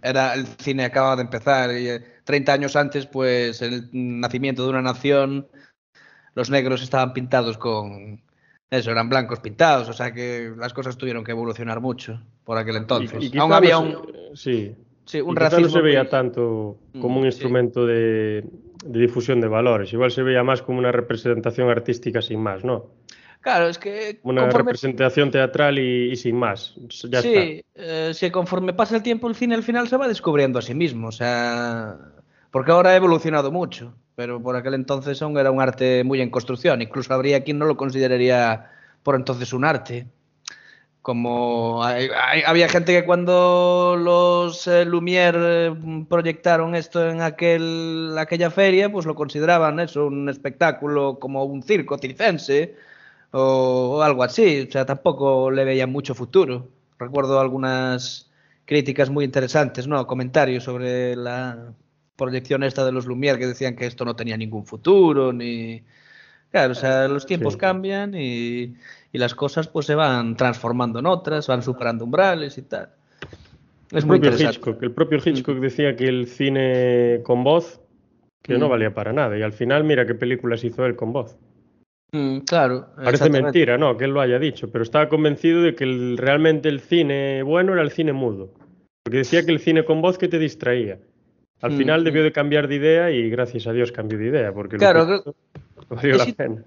[0.00, 4.70] Era el cine acababa de empezar y eh, 30 años antes, pues el nacimiento de
[4.70, 5.48] una nación,
[6.34, 8.22] los negros estaban pintados con
[8.70, 12.76] eso, eran blancos pintados, o sea que las cosas tuvieron que evolucionar mucho por aquel
[12.76, 13.24] entonces.
[13.32, 13.96] Y- y Aún había un,
[14.34, 15.66] Sí, sí, un y racismo.
[15.66, 17.26] no se veía tanto como Mm, un sí.
[17.26, 18.44] instrumento de,
[18.86, 22.86] de difusión de valores, igual se veía más como una representación artística sin más, ¿no?
[23.42, 26.74] Claro, es que Una conforme representación teatral y, y sin más.
[27.10, 27.20] Ya está.
[27.22, 30.62] sí, eh, si conforme pasa el tiempo el cine al final se va descubriendo a
[30.62, 31.96] sí mismo, o sea,
[32.50, 36.30] porque ahora ha evolucionado mucho, pero por aquel entonces aún era un arte muy en
[36.30, 38.70] construcción, incluso habría quien no lo consideraría
[39.02, 40.06] por entonces un arte.
[41.02, 45.34] Como hay- hay- había gente que cuando los eh, Lumière
[45.72, 51.64] eh, proyectaron esto en aquel, aquella feria, pues lo consideraban eso, un espectáculo como un
[51.64, 52.76] circo circense
[53.32, 54.66] o, o algo así.
[54.68, 56.68] O sea, tampoco le veían mucho futuro.
[56.98, 58.30] Recuerdo algunas
[58.64, 60.06] críticas muy interesantes, ¿no?
[60.06, 61.72] Comentarios sobre la
[62.16, 65.82] proyección esta de los Lumière que decían que esto no tenía ningún futuro, ni...
[66.52, 67.58] Claro, o sea, los tiempos Sí.
[67.58, 68.76] cambian y,
[69.10, 72.90] y las cosas pues se van transformando en otras, van superando umbrales y tal.
[73.90, 74.56] Es el muy interesante.
[74.56, 77.80] Hitchcock, el propio Hitchcock decía que el cine con voz
[78.42, 78.70] que no Mm.
[78.70, 81.36] valía para nada y al final mira qué películas hizo él con voz.
[82.12, 82.88] Mm, claro.
[82.96, 83.96] Parece mentira, ¿no?
[83.96, 87.72] Que él lo haya dicho, pero estaba convencido de que el- realmente el cine bueno
[87.72, 88.52] era el cine mudo.
[89.02, 90.98] Porque decía que el cine con voz que te distraía.
[91.62, 92.04] Al Mm, final mm.
[92.04, 95.24] debió de cambiar de idea y gracias a Dios cambió de idea, porque lo Claro,
[95.24, 95.32] que
[95.88, 96.64] valió es la pena.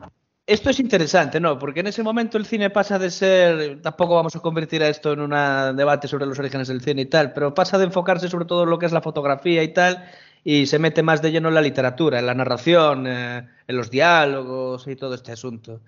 [0.47, 1.58] Esto es interesante, ¿no?
[1.58, 5.13] Porque en ese momento el cine pasa de ser, tampoco vamos a convertir a esto
[5.13, 8.45] en un debate sobre los orígenes del cine y tal, pero pasa de enfocarse sobre
[8.45, 10.05] todo en lo que es la fotografía y tal,
[10.47, 13.89] y se mete más de lleno en la literatura, en la narración, eh, en los
[13.89, 15.81] diálogos y todo este asunto.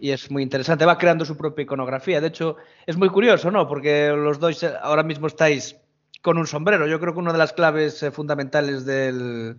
[0.00, 2.22] Y, es muy interesante, va creando su propia iconografía.
[2.22, 3.68] De hecho, es muy curioso, ¿no?
[3.68, 5.76] Porque los dos eh, ahora mismo estáis
[6.22, 6.86] con un sombrero.
[6.86, 9.58] Yo creo que una de las claves eh, fundamentales del,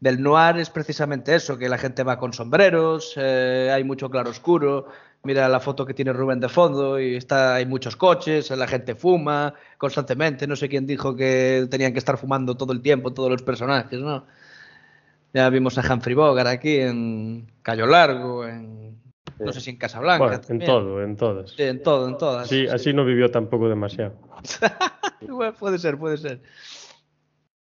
[0.00, 4.88] del noir es precisamente eso, que la gente va con sombreros, eh, hay mucho claroscuro.
[5.22, 8.94] Mira la foto que tiene Rubén de fondo y está, hay muchos coches, la gente
[8.94, 10.46] fuma constantemente.
[10.46, 14.00] No sé quién dijo que tenían que estar fumando todo el tiempo todos los personajes,
[14.00, 14.24] ¿no?
[15.34, 18.98] Ya vimos a Humphrey Bogart aquí en Cayo Largo, en
[19.40, 20.24] no sé si en Casablanca.
[20.24, 21.50] Bueno, en todo, en todas.
[21.50, 22.48] Sí, en todo, en todas.
[22.48, 24.14] Sí, así no vivió tampoco demasiado.
[25.28, 26.40] Bueno, puede ser, puede ser.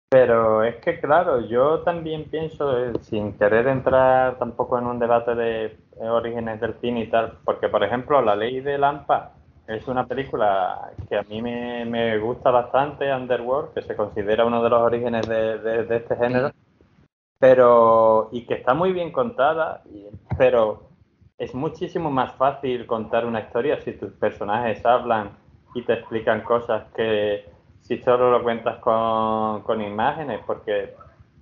[0.09, 5.35] Pero es que, claro, yo también pienso, eh, sin querer entrar tampoco en un debate
[5.35, 9.31] de orígenes del cine y tal, porque, por ejemplo, La Ley de Lampa
[9.67, 14.63] es una película que a mí me, me gusta bastante, Underworld, que se considera uno
[14.63, 16.51] de los orígenes de, de- este género,
[17.39, 19.83] pero y que está muy bien contada,
[20.37, 20.83] pero
[21.37, 25.31] es muchísimo más fácil contar una historia si tus personajes hablan
[25.73, 27.45] y te explican cosas que
[27.81, 30.95] si solo lo cuentas con, con imágenes, porque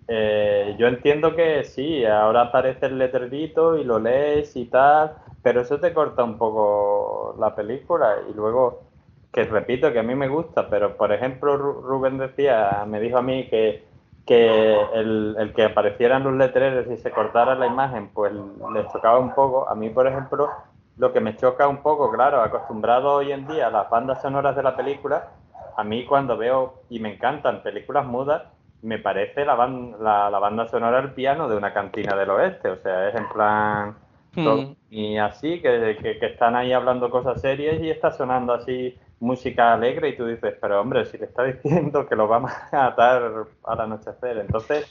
[0.07, 5.61] eh, yo entiendo que sí, ahora aparece el letrerito y lo lees y tal, pero
[5.61, 8.83] eso te corta un poco la película y luego,
[9.31, 13.17] que repito que a mí me gusta, pero por ejemplo Ru- Rubén decía, me dijo
[13.17, 13.85] a mí que,
[14.25, 18.31] que el, el que aparecieran los letreros y se cortara la imagen, pues
[18.73, 19.67] les chocaba un poco.
[19.69, 20.49] A mí, por ejemplo,
[20.97, 24.55] lo que me choca un poco, claro, acostumbrado hoy en día a las bandas sonoras
[24.55, 25.27] de la película,
[25.75, 28.43] a mí cuando veo, y me encantan películas mudas,
[28.83, 32.69] me parece la, ban- la, la banda sonora del piano de una cantina del oeste,
[32.69, 33.95] o sea, es en plan...
[34.35, 34.75] todo- Mm.
[34.89, 39.73] Y así, que, que, que están ahí hablando cosas serias y está sonando así música
[39.73, 42.39] alegre y tú dices, pero hombre, si le está diciendo que lo va a
[42.71, 43.31] matar
[43.63, 44.37] al anochecer.
[44.37, 44.85] Entonces,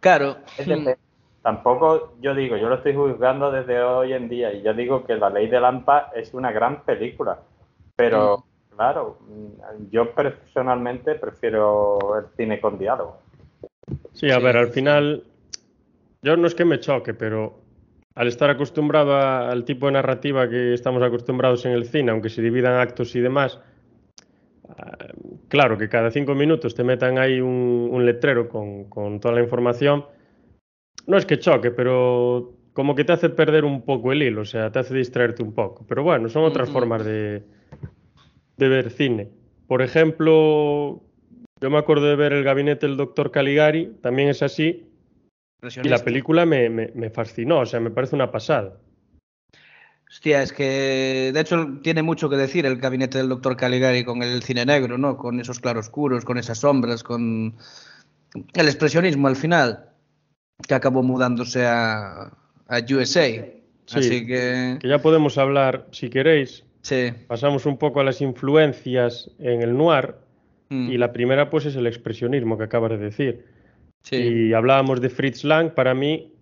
[0.00, 0.36] Claro.
[0.84, 0.98] De-
[1.42, 5.14] Tampoco yo digo, yo lo estoy juzgando desde hoy en día y yo digo que
[5.16, 7.38] La Ley de Lampa es una gran película,
[7.96, 8.44] pero
[8.80, 13.18] claro, mm, yo personalmente prefiero el cine con diálogo.
[14.14, 14.42] Sí, a Sí.
[14.42, 15.24] ver, al final,
[16.22, 17.60] yo no es que me choque, pero
[18.14, 22.30] al estar acostumbrado a- al tipo de narrativa que estamos acostumbrados en el cine, aunque
[22.30, 23.60] se dividan actos y demás,
[24.70, 24.96] ah,
[25.48, 29.42] claro que cada cinco minutos te metan ahí un, un letrero con, con toda la
[29.42, 30.06] información,
[31.06, 34.46] no es que choque, pero como que te hace perder un poco el hilo, o
[34.46, 35.84] sea, te hace distraerte un poco.
[35.86, 37.42] Pero bueno, son otras formas de,
[38.60, 39.28] de ver cine.
[39.66, 41.02] Por ejemplo,
[41.60, 44.86] yo me acuerdo de ver El gabinete del doctor Caligari, también es así,
[45.62, 48.76] y la película me, me- me fascinó, o sea, me parece una pasada.
[50.08, 54.22] Hostia, es que de hecho tiene mucho que decir el gabinete del doctor Caligari con
[54.22, 55.16] el cine negro, ¿no?
[55.16, 57.54] Con esos claroscuros, con esas sombras, con
[58.54, 59.90] el expresionismo al final,
[60.66, 62.22] que acabó mudándose a,
[62.66, 63.24] a USA.
[63.24, 63.42] Sí.
[63.92, 67.12] Así que Que ya podemos hablar, si queréis, sí.
[67.26, 70.14] pasamos un poco a las influencias en el noir,
[70.70, 73.44] Mm, y la primera pues es el expresionismo que acabas de decir.
[74.02, 74.16] sí.
[74.16, 76.32] Y hablábamos de Fritz Lang, para mí,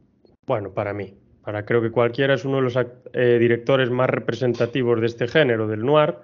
[0.46, 2.78] bueno, para mí, para creo que cualquiera es uno de los
[3.14, 6.16] eh, directores más representativos de este género, del noir,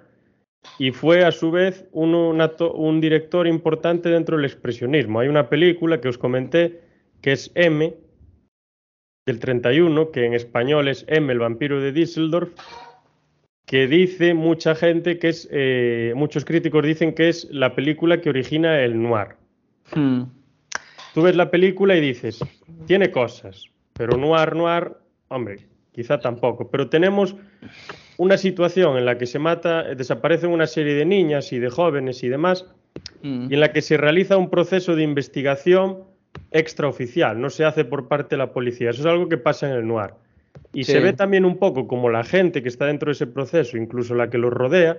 [0.79, 5.19] y fue a su vez un, un director importante dentro del expresionismo.
[5.19, 6.81] Hay una película que os comenté
[7.21, 7.95] que es M,
[9.25, 12.51] del 31, que en español es M, el vampiro de Düsseldorf,
[13.65, 18.29] que dice mucha gente que es, eh, muchos críticos dicen que es la película que
[18.29, 19.35] origina el noir.
[19.95, 20.23] Mm,
[21.15, 22.43] Tú ves la película y dices,
[22.87, 24.91] tiene cosas, pero noir, noir,
[25.29, 26.69] hombre, quizá tampoco.
[26.69, 27.37] Pero tenemos
[28.17, 32.21] una situación en la que se mata, desaparecen una serie de niñas y de jóvenes
[32.21, 32.65] y demás,
[33.23, 36.03] mm, y en la que se realiza un proceso de investigación
[36.51, 38.89] extraoficial, no se hace por parte de la policía.
[38.89, 40.15] Eso es algo que pasa en el noir.
[40.73, 40.91] Y Sí.
[40.93, 44.13] se ve también un poco como la gente que está dentro de ese proceso, incluso
[44.15, 44.97] la que los rodea,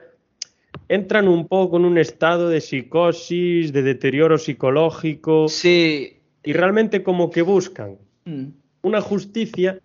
[0.88, 6.18] entran un poco en un estado de psicosis, de deterioro psicológico, Sí.
[6.44, 8.46] y realmente como que buscan Mm,
[8.82, 9.78] una justicia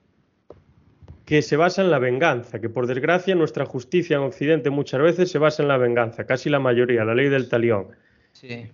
[1.26, 5.30] que se basa en la venganza, que por desgracia nuestra justicia en Occidente muchas veces
[5.32, 7.88] se basa en la venganza, casi la mayoría, la ley del talión.
[8.34, 8.68] sí.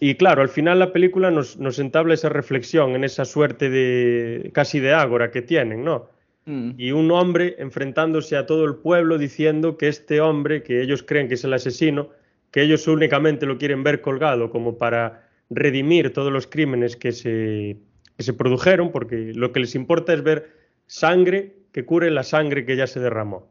[0.00, 4.48] Y claro, al final la película nos, nos entabla esa reflexión en esa suerte de
[4.54, 6.08] casi de ágora que tienen, ¿no?
[6.48, 11.02] Mm, Y un hombre enfrentándose a todo el pueblo diciendo que este hombre, que ellos
[11.02, 12.08] creen que es el asesino,
[12.50, 17.76] que ellos únicamente lo quieren ver colgado como para redimir todos los crímenes que se,
[18.16, 20.50] que se produjeron, porque lo que les importa es ver
[20.86, 23.50] sangre que cure la sangre que ya se derramó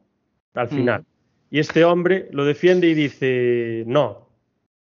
[0.56, 0.70] al Mm.
[0.70, 1.06] final.
[1.52, 4.28] Y este hombre lo defiende y dice, no,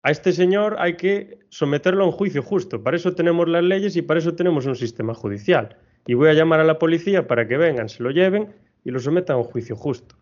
[0.02, 3.94] a este señor hay que someterlo a un juicio justo, para eso tenemos las leyes
[3.96, 5.76] y para eso tenemos un sistema judicial.
[6.07, 9.01] Y voy a llamar a la policía para que vengan, se lo lleven y lo
[9.01, 10.14] sometan a un juicio justo.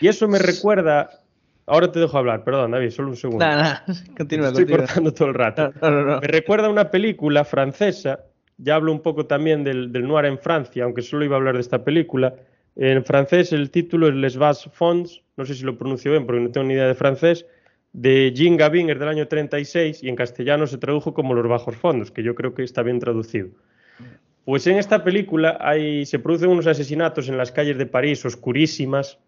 [0.00, 1.22] Y eso me recuerda,
[1.66, 3.44] ahora te dejo hablar, perdón David, solo un segundo.
[3.44, 3.84] Nada, nada.
[4.16, 4.86] Continúa, Estoy continúa.
[4.86, 5.72] cortando todo el rato.
[5.80, 6.20] No, no, no.
[6.20, 8.20] Me recuerda a una película francesa,
[8.58, 11.54] ya hablo un poco también del, del noir en Francia, aunque solo iba a hablar
[11.54, 12.34] de esta película.
[12.76, 16.42] En francés el título es Les Bas Fonds, no sé si lo pronuncio bien porque
[16.42, 17.46] no tengo ni idea de francés,
[17.94, 21.74] de Jean Gabin, es del año 36 y en castellano se tradujo como Los Bajos
[21.76, 23.48] Fondos, que yo creo que está bien traducido.
[24.46, 29.18] Pues en esta película hay, se producen unos asesinatos en las calles de París oscurísimas,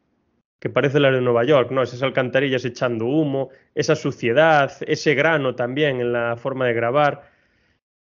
[0.60, 1.82] que parecen las de Nueva York, ¿no?
[1.82, 7.30] Esas alcantarillas echando humo, esa suciedad, ese grano también en la forma de grabar,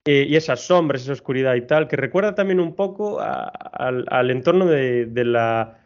[0.05, 4.05] eh, y esas sombras, esa oscuridad y tal, que recuerda también un poco a- al,
[4.09, 5.77] al entorno de, de la,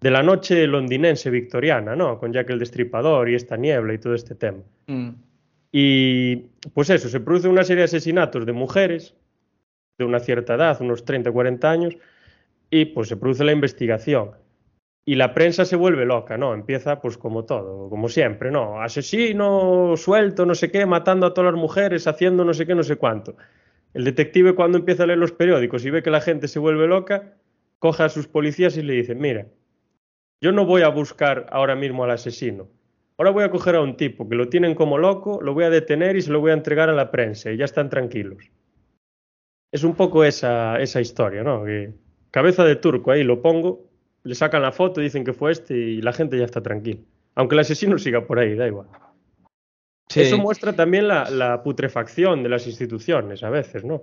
[0.00, 2.18] de la noche londinense victoriana, ¿no?
[2.18, 4.58] Con Jack el Destripador y esta niebla y todo este tema.
[4.88, 5.10] Mm,
[5.72, 6.36] Y
[6.74, 9.14] pues eso, se produce una serie de asesinatos de mujeres
[9.98, 11.96] de una cierta edad, unos 30, 40 años,
[12.70, 14.32] y pues se produce la investigación.
[15.04, 16.54] Y la prensa se vuelve loca, ¿no?
[16.54, 18.80] Empieza pues como todo, como siempre, ¿no?
[18.80, 22.84] Asesino, suelto, no sé qué, matando a todas las mujeres, haciendo no sé qué, no
[22.84, 23.36] sé cuánto.
[23.94, 26.86] El detective cuando empieza a leer los periódicos y ve que la gente se vuelve
[26.86, 27.34] loca,
[27.78, 29.48] coge a sus policías y le dice, mira,
[30.40, 32.68] yo no voy a buscar ahora mismo al asesino.
[33.18, 35.70] Ahora voy a coger a un tipo que lo tienen como loco, lo voy a
[35.70, 38.50] detener y se lo voy a entregar a la prensa y ya están tranquilos.
[39.72, 41.64] Es un poco esa, esa historia, ¿no?
[41.64, 41.92] Que
[42.30, 43.88] cabeza de turco ahí lo pongo,
[44.22, 47.00] le sacan la foto, dicen que fue este y la gente ya está tranquila.
[47.34, 48.86] Aunque el asesino siga por ahí, da igual.
[50.08, 50.20] sí.
[50.20, 54.02] Eso muestra también la, la putrefacción de las instituciones a veces, ¿no?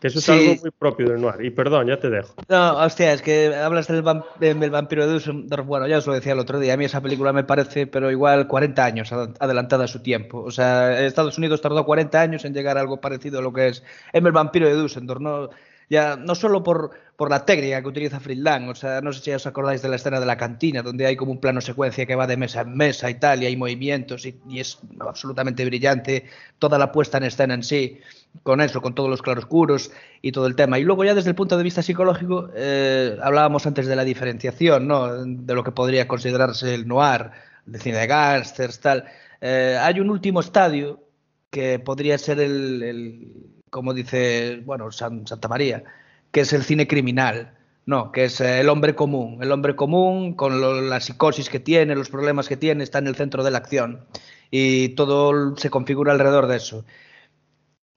[0.00, 0.32] Que eso es Sí.
[0.32, 1.44] algo muy propio del noir.
[1.44, 2.34] Y perdón, ya te dejo.
[2.48, 5.66] No, hostia, es que hablas del, vam- del vampiro de Düsseldorf.
[5.66, 6.74] Bueno, ya os lo decía el otro día.
[6.74, 10.40] A mí esa película me parece, pero igual 40 años ad- adelantada a su tiempo.
[10.42, 13.68] O sea, Estados Unidos tardó 40 años en llegar a algo parecido a lo que
[13.68, 13.82] es
[14.12, 15.20] el vampiro de Düsseldorf.
[15.20, 15.50] No,
[15.90, 18.68] ya, no solo por, por la técnica que utiliza Friedland.
[18.68, 21.16] O sea, no sé si os acordáis de la escena de la cantina, donde hay
[21.16, 24.26] como un plano secuencia que va de mesa en mesa y tal, y hay movimientos,
[24.26, 26.24] y, y es absolutamente brillante.
[26.60, 28.00] Toda la puesta en escena en sí
[28.42, 29.90] con eso, con todos los claroscuros
[30.22, 30.78] y todo el tema.
[30.78, 34.86] Y luego ya desde el punto de vista psicológico, eh, hablábamos antes de la diferenciación,
[34.86, 35.24] ¿no?
[35.24, 37.30] De lo que podría considerarse el noir,
[37.66, 39.04] el cine de gángsters, tal.
[39.40, 41.00] Eh, hay un último estadio
[41.50, 43.32] que podría ser el,
[43.70, 45.84] como dice, bueno, San- Santa María,
[46.30, 47.54] que es el cine criminal,
[47.86, 48.12] ¿no?
[48.12, 49.42] Que es eh, el hombre común.
[49.42, 53.16] El hombre común, con la psicosis que tiene, los problemas que tiene, está en el
[53.16, 54.04] centro de la acción.
[54.50, 56.84] Y todo se configura alrededor de eso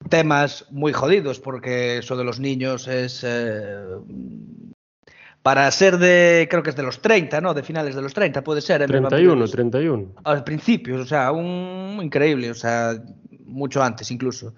[0.08, 3.22] temas muy jodidos, porque eso de los niños es.
[3.24, 3.74] eh,
[5.42, 6.46] para ser de.
[6.50, 7.52] Creo que es de los 30, ¿no?
[7.54, 8.82] De finales de los 30, puede ser.
[8.82, 10.12] el 31, Vampiro de- 31.
[10.24, 12.94] Al principio, o sea, un increíble, o sea,
[13.46, 14.54] mucho antes incluso.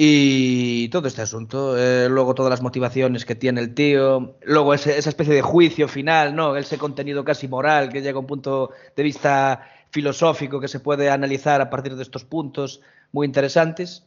[0.00, 4.96] Y todo este asunto, eh, luego todas las motivaciones que tiene el tío, luego ese-
[4.98, 6.56] esa especie de juicio final, ¿no?
[6.56, 11.10] Ese contenido casi moral que llega a un punto de vista filosófico que se puede
[11.10, 12.80] analizar a partir de estos puntos
[13.12, 14.04] muy interesantes.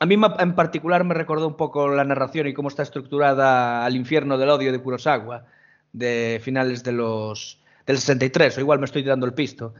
[0.00, 3.94] A mí en particular me recordó un poco la narración y cómo está estructurada al
[3.96, 5.46] infierno del odio de Kurosawa,
[5.92, 9.74] de finales de los del 63, o igual me estoy dando el pisto.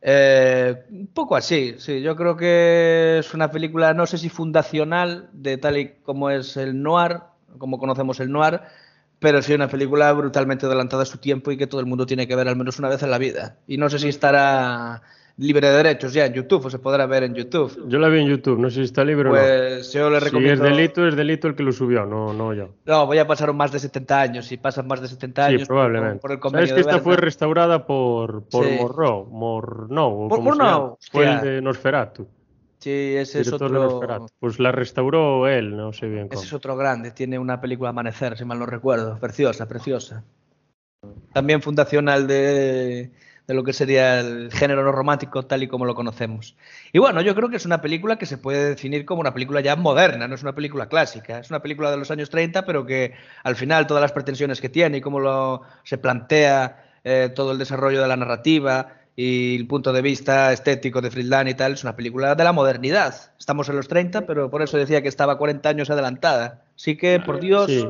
[0.00, 2.02] Eh, un poco así, sí.
[2.02, 6.56] Yo creo que es una película, no sé si fundacional, de tal y como es
[6.56, 7.20] el noir,
[7.58, 8.60] como conocemos el noir,
[9.20, 12.26] pero sí una película brutalmente adelantada a su tiempo y que todo el mundo tiene
[12.26, 13.58] que ver al menos una vez en la vida.
[13.68, 15.02] Y no sé si estará
[15.42, 17.84] libre de derechos ya en YouTube o se podrá ver en YouTube.
[17.88, 19.38] Yo la vi en YouTube, no sé si está libre o no.
[19.38, 20.64] Pues yo le Si recomiendo.
[20.64, 22.68] es delito, es delito el que lo subió, no, no yo.
[22.86, 24.46] No, voy a pasar más de 70 años.
[24.46, 26.14] Si pasan más de 70 años, Sí, probablemente.
[26.14, 28.76] por, por el convenio Sabes que esta fue restaurada por, por Sí.
[28.80, 30.94] Morro, Morneau, o Por- llama.
[31.10, 32.26] Fue el de Nosferatu,
[32.78, 34.00] Sí, ese es otro.
[34.40, 36.40] Pues la restauró él, no sé bien cómo.
[36.40, 37.12] Ese es otro grande.
[37.12, 39.18] Tiene una película Amanecer, si mal no recuerdo.
[39.20, 40.24] Preciosa, preciosa.
[41.32, 43.10] También fundacional de,
[43.46, 46.56] de lo que sería el género no romántico tal y como lo conocemos.
[46.92, 49.60] Y bueno, yo creo que es una película que se puede definir como una película
[49.60, 51.38] ya moderna, no es una película clásica.
[51.40, 54.68] Es una película de los años 30, pero que al final todas las pretensiones que
[54.68, 59.66] tiene y cómo lo, se plantea eh, todo el desarrollo de la narrativa y el
[59.66, 63.14] punto de vista estético de Friedland y tal, es una película de la modernidad.
[63.38, 66.62] Estamos en los 30, pero por eso decía que estaba 40 años adelantada.
[66.76, 67.86] Así que, por Dios, Sí.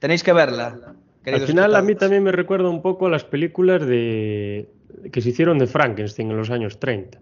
[0.00, 0.76] tenéis que verla.
[1.24, 4.68] Al final a mí también me recuerda un poco a las películas de
[5.12, 7.18] que se hicieron de Frankenstein en los años 30.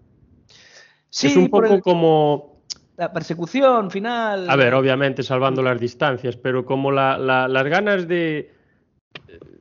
[1.11, 2.63] Sí, es un poco el- como,
[2.97, 4.49] la persecución final.
[4.51, 8.53] a ver, obviamente salvando las distancias, pero como la- la- las ganas de,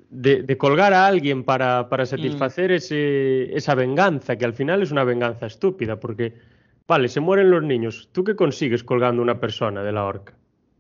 [0.10, 1.90] de, de colgar a alguien para, Mm.
[1.90, 6.34] para satisfacer ese, esa venganza, que al final es una venganza estúpida, porque,
[6.88, 10.34] vale, se mueren los niños, ¿tú qué consigues colgando a una persona de la horca?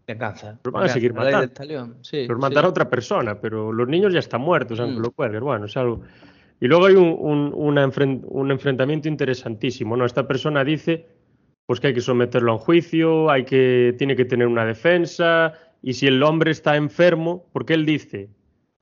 [0.07, 0.57] Venganza.
[0.63, 1.95] Los van a venganza, seguir la ley matando.
[2.01, 2.41] sí, Los sí.
[2.41, 5.03] matará otra persona, pero los niños ya están muertos, aunque Mm.
[5.03, 5.41] lo cuelgues.
[5.41, 6.01] Bueno, es algo.
[6.59, 10.05] Y luego hay un, un- una enfren- un enfrentamiento interesantísimo, ¿no?
[10.05, 11.05] Esta persona dice
[11.65, 15.51] pues que hay que someterlo a un juicio, hay que, tiene que tener una defensa,
[15.83, 18.29] y si el hombre está enfermo, porque él dice,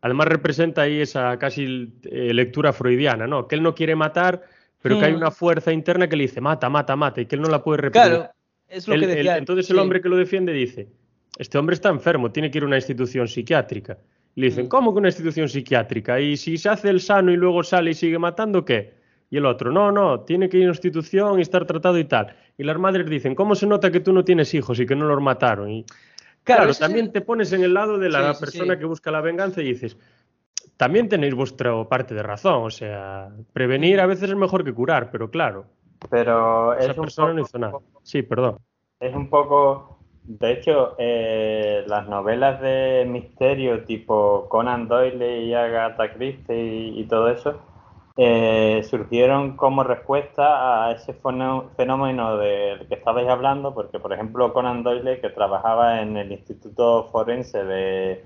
[0.02, 3.48] además representa ahí esa casi eh, lectura freudiana, ¿no?
[3.48, 4.44] Que él no quiere matar,
[4.84, 5.18] pero que hay Mm.
[5.18, 7.82] una fuerza interna que le dice, mata, mata, mata, y que él no la puede
[7.82, 8.08] reprimir.
[8.10, 8.30] Claro,
[8.70, 9.38] es lo que decía.
[9.38, 10.88] entonces el hombre que lo defiende dice,
[11.40, 13.98] este hombre está enfermo, tiene que ir a una institución psiquiátrica.
[14.36, 14.70] Le dicen, Mm.
[14.70, 16.20] ¿cómo que una institución psiquiátrica?
[16.20, 18.94] Y si se hace el sano y luego sale y sigue matando, ¿qué?
[19.30, 22.06] Y el otro, no, no, tiene que ir a una institución y estar tratado y
[22.06, 22.36] tal.
[22.58, 25.06] Y las madres dicen, ¿cómo se nota que tú no tienes hijos y que no
[25.06, 25.70] los mataron?
[25.72, 25.86] Y
[26.44, 28.80] claro, también te pones en el lado de la Sí, persona sí.
[28.80, 29.98] que busca la venganza y dices,
[30.78, 32.64] también tenéis vuestra parte de razón.
[32.64, 35.66] O sea, prevenir a veces es mejor que curar, pero claro,
[36.10, 37.74] Pero esa es un, persona no hizo nada.
[38.04, 38.58] Sí, perdón.
[39.00, 39.95] es un poco,
[40.28, 47.30] de hecho, eh, las novelas de misterio tipo Conan Doyle y Agatha Christie y, todo
[47.30, 47.60] eso
[48.18, 54.84] eh, surgieron como respuesta a ese fenómeno del que estabais hablando, porque por ejemplo Conan
[54.84, 58.26] Doyle, que trabajaba en el Instituto Forense de,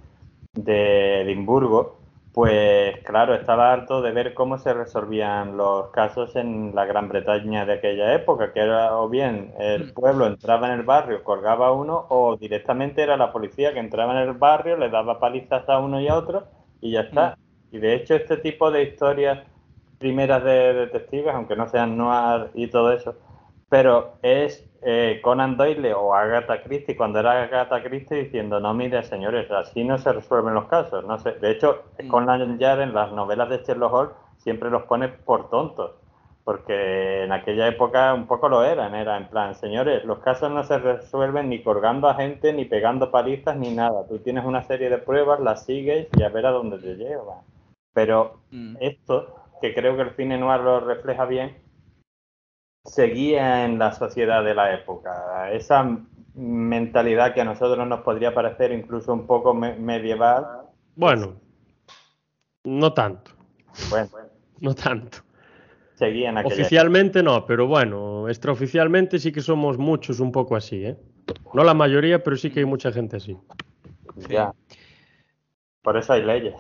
[0.54, 1.99] de Edimburgo,
[2.34, 7.66] pues claro, estaba harto de ver cómo se resolvían los casos en la Gran Bretaña
[7.66, 11.72] de aquella época, que era o bien el pueblo entraba en el barrio, colgaba a
[11.72, 15.80] uno, o directamente era la policía que entraba en el barrio, le daba palizas a
[15.80, 16.46] uno y a otro,
[16.82, 17.38] y ya está.
[17.72, 19.40] Y de hecho este tipo de historias
[19.98, 23.16] primeras de detectives, aunque no sean noir y todo eso,
[23.70, 29.04] pero es eh, Conan Doyle o Agatha Christie, cuando era Agatha Christie, diciendo, no, mire,
[29.04, 31.06] señores, así no se resuelven los casos.
[31.06, 31.34] No sé.
[31.34, 32.08] De hecho, Mm.
[32.08, 35.92] Conan ya en las novelas de Sherlock Holmes siempre los pone por tontos,
[36.46, 40.64] porque en aquella época un poco lo eran, era en plan, señores, los casos no
[40.64, 44.08] se resuelven ni colgando a gente, ni pegando palizas, ni nada.
[44.08, 47.42] Tú tienes una serie de pruebas, las sigues y a ver a dónde te lleva.
[47.94, 48.78] Pero Mm.
[48.80, 51.58] esto, que creo que el cine noir lo refleja bien,
[52.86, 55.52] seguía en la sociedad de la época.
[55.52, 55.98] Esa
[56.36, 60.46] mentalidad que a nosotros nos podría parecer incluso un poco me- medieval.
[60.96, 61.36] Bueno,
[62.64, 63.32] no tanto,
[63.90, 64.10] Bueno,
[64.62, 65.20] no tanto.
[65.96, 70.86] seguía en aquella Oficialmente no, pero bueno, extraoficialmente sí que somos muchos un poco así,
[70.86, 70.98] ¿eh?
[71.54, 73.38] No la mayoría, pero sí que hay mucha gente así.
[74.30, 74.54] Ya.
[75.82, 76.56] Por eso hay leyes.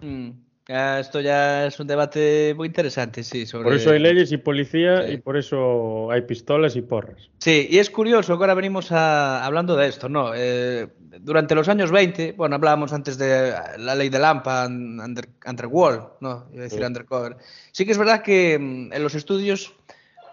[0.00, 0.30] Mm.
[0.68, 3.64] Ah, esto ya es un debate muy interesante, sí, sobre...
[3.64, 5.12] Por eso hay leyes y policía Sí.
[5.12, 7.30] y por eso hay pistolas y porras.
[7.38, 10.32] Sí, y es curioso que ahora venimos a- hablando de esto, ¿no?
[10.34, 10.88] Eh,
[11.20, 16.02] durante los años 20, bueno, hablábamos antes de la ley de Lampa, un- under, Underworld,
[16.20, 16.46] ¿no?
[16.52, 16.84] Iba a decir Sí.
[16.84, 17.36] Undercover.
[17.70, 19.72] Sí que es verdad que mm, en los estudios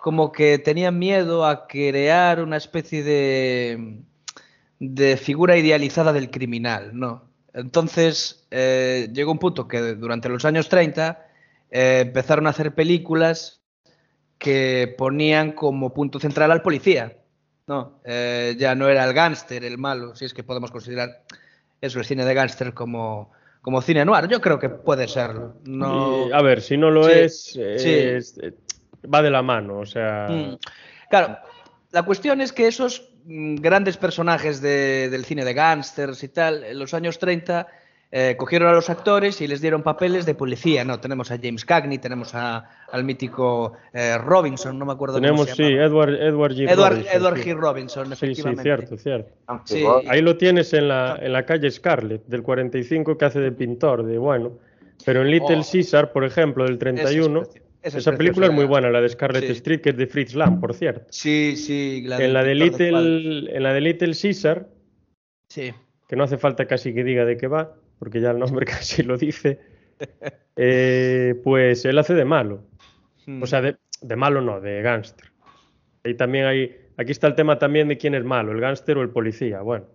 [0.01, 3.99] como que tenían miedo a crear una especie de,
[4.79, 7.31] de figura idealizada del criminal, ¿no?
[7.53, 11.27] Entonces, eh, llegó un punto que durante los años 30
[11.71, 13.61] eh, empezaron a hacer películas
[14.37, 17.17] que ponían como punto central al policía.
[17.67, 21.23] No, eh, ya no era el gángster el malo, si es que podemos considerar
[21.79, 23.31] eso, el cine de gángster como,
[23.61, 24.27] como cine noir.
[24.27, 25.55] Yo creo que puede serlo.
[25.63, 26.27] No...
[26.27, 27.61] Y, a ver, si no lo Sí, es, sí.
[27.61, 28.35] es-
[29.13, 30.27] va de la mano, o sea...
[30.29, 30.57] Mm.
[31.09, 31.37] Claro,
[31.91, 36.79] la cuestión es que esos grandes personajes de- del cine de gángsters y tal, en
[36.79, 37.67] los años 30
[38.15, 40.99] eh, cogieron a los actores y les dieron papeles de policía, ¿no?
[40.99, 45.55] Tenemos a James Cagney, tenemos a- al mítico eh, Robinson, no me acuerdo Tenemos, cómo
[45.55, 45.73] se sí.
[45.73, 46.69] Edward, Edward G.
[46.69, 47.37] Edward, Robinson, Edward.
[47.39, 47.55] G.
[47.55, 49.31] Robinson, Sí, sí, cierto, cierto.
[49.65, 49.83] Sí.
[50.07, 54.05] Ahí lo tienes en la, en la calle Scarlett, del 45, que hace de pintor,
[54.05, 54.51] de bueno.
[55.05, 55.65] Pero en Little Oh.
[55.71, 59.01] Caesar, por ejemplo, del 31, Esa es esa esa es película es muy buena, la
[59.01, 59.51] de Scarlett Sí.
[59.51, 61.05] Street, que es de Fritz Lang, por cierto.
[61.09, 62.03] Sí, sí.
[62.05, 62.91] en, la de del pintor de.
[62.91, 64.67] Little, en la de Little Caesar,
[65.49, 65.73] Sí.
[66.07, 69.03] que no hace falta casi que diga de qué va, porque ya el nombre casi
[69.03, 69.59] lo dice,
[70.55, 72.63] eh, pues él hace de malo.
[73.41, 75.31] O sea, de, de malo no, de gángster.
[76.03, 79.01] Y también hay, aquí está el tema también de quién es malo, el gángster o
[79.01, 79.61] el policía.
[79.61, 79.85] Bueno,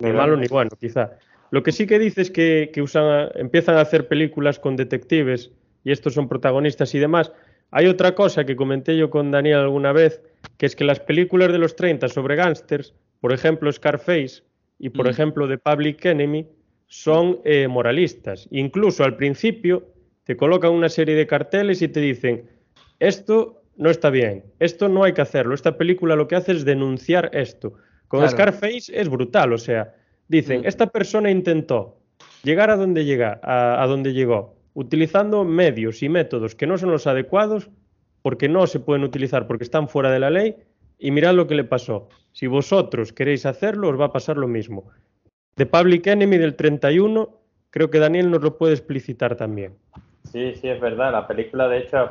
[0.00, 1.18] ni malo ni bueno, quizá.
[1.50, 5.52] Lo que sí que dice es que, que usan empiezan a hacer películas con detectives
[5.84, 7.32] y estos son protagonistas y demás.
[7.70, 10.22] Hay otra cosa que comenté yo con Daniel alguna vez,
[10.56, 14.42] que es que las películas de los 30 sobre gángsters, por ejemplo Scarface
[14.78, 15.10] y por Mm.
[15.10, 16.46] ejemplo The Public Enemy,
[16.86, 18.48] son eh, moralistas.
[18.50, 19.84] Incluso al principio
[20.24, 22.48] te colocan una serie de carteles y te dicen,
[22.98, 26.64] esto no está bien, esto no hay que hacerlo, esta película lo que hace es
[26.64, 27.74] denunciar esto.
[28.08, 28.32] Con Claro.
[28.32, 29.94] Scarface es brutal, o sea,
[30.28, 30.66] dicen, Mm.
[30.66, 31.98] esta persona intentó
[32.42, 36.92] llegar a donde, llega, a, a donde llegó, utilizando medios y métodos que no son
[36.92, 37.68] los adecuados,
[38.22, 40.54] porque no se pueden utilizar, porque están fuera de la ley,
[41.00, 42.08] y mirad lo que le pasó.
[42.30, 44.84] Si vosotros queréis hacerlo, os va a pasar lo mismo.
[45.56, 47.28] The Public Enemy del 31,
[47.70, 49.74] creo que Daniel nos lo puede explicitar también.
[50.30, 51.10] Sí, sí, es verdad.
[51.10, 52.10] La película, de hecho,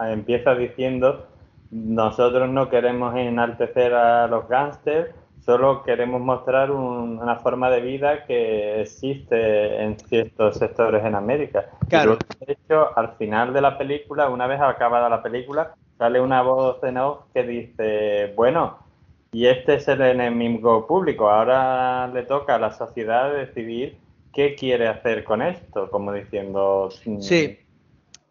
[0.00, 1.28] empieza diciendo,
[1.70, 5.14] nosotros no queremos enaltecer a los gángsters,
[5.44, 11.66] solo queremos mostrar un- una forma de vida que existe en ciertos sectores en América.
[11.88, 12.18] Claro.
[12.46, 16.82] de hecho, al final de la película, una vez acabada la película, sale una voz
[16.84, 18.78] en off que dice, bueno,
[19.32, 23.96] y este es el enemigo público, ahora le toca a la sociedad decidir
[24.32, 26.90] qué quiere hacer con esto, como diciendo...
[27.20, 27.58] Sí.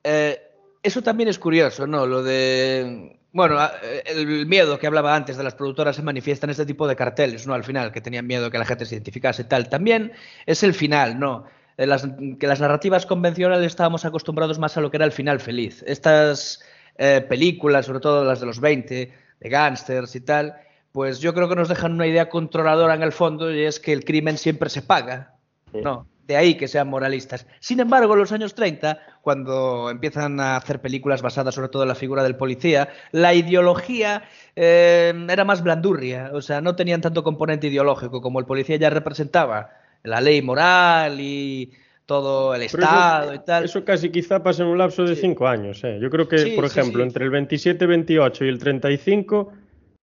[0.04, 0.38] Eh,
[0.84, 2.08] eso también es curioso, ¿no?
[2.08, 3.20] Lo de.
[3.34, 6.88] Bueno, eh, el miedo que hablaba antes de las productoras se manifiesta en este tipo
[6.88, 7.54] de carteles, ¿no?
[7.54, 9.70] Al final, que tenían miedo que la gente se identificase y tal.
[9.70, 10.12] También
[10.46, 11.46] es el final, ¿no?
[11.78, 12.08] Eh, Las,
[12.40, 15.84] que las narrativas convencionales estábamos acostumbrados más a lo que era el final feliz.
[15.88, 16.62] Estas
[16.98, 20.56] eh, películas, sobre todo las de los 20, de gángsters y tal,
[20.92, 23.94] pues yo creo que nos dejan una idea controladora en el fondo y es que
[23.94, 25.36] el crimen siempre se paga.
[25.72, 25.80] Sí.
[25.82, 27.46] No, de ahí que sean moralistas.
[27.60, 31.90] Sin embargo, en los años 30, cuando empiezan a hacer películas basadas sobre todo en
[31.90, 34.24] la figura del policía, la ideología
[34.56, 38.90] eh, era más blandurria, o sea, no tenían tanto componente ideológico, como el policía ya
[38.90, 39.72] representaba
[40.04, 41.72] la ley moral y
[42.06, 43.64] todo el Estado eso, y tal.
[43.66, 45.22] eso casi quizá pasa en un lapso de Sí.
[45.22, 45.84] cinco años.
[45.84, 45.98] ¿eh?
[46.02, 49.54] Yo creo que, Sí, por sí, ejemplo, entre el 27, 28 y el 35,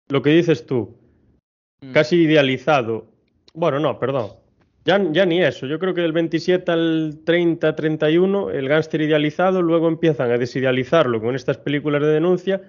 [0.09, 0.97] lo que dices tú,
[1.83, 1.93] Mm.
[1.93, 3.07] casi idealizado.
[3.55, 4.31] Bueno, no, perdón.
[4.89, 5.67] Ya, ya ni eso.
[5.67, 11.21] Yo creo que del 27 al 30, 31, el gángster idealizado, luego empiezan a desidealizarlo
[11.21, 12.63] con estas películas de denuncia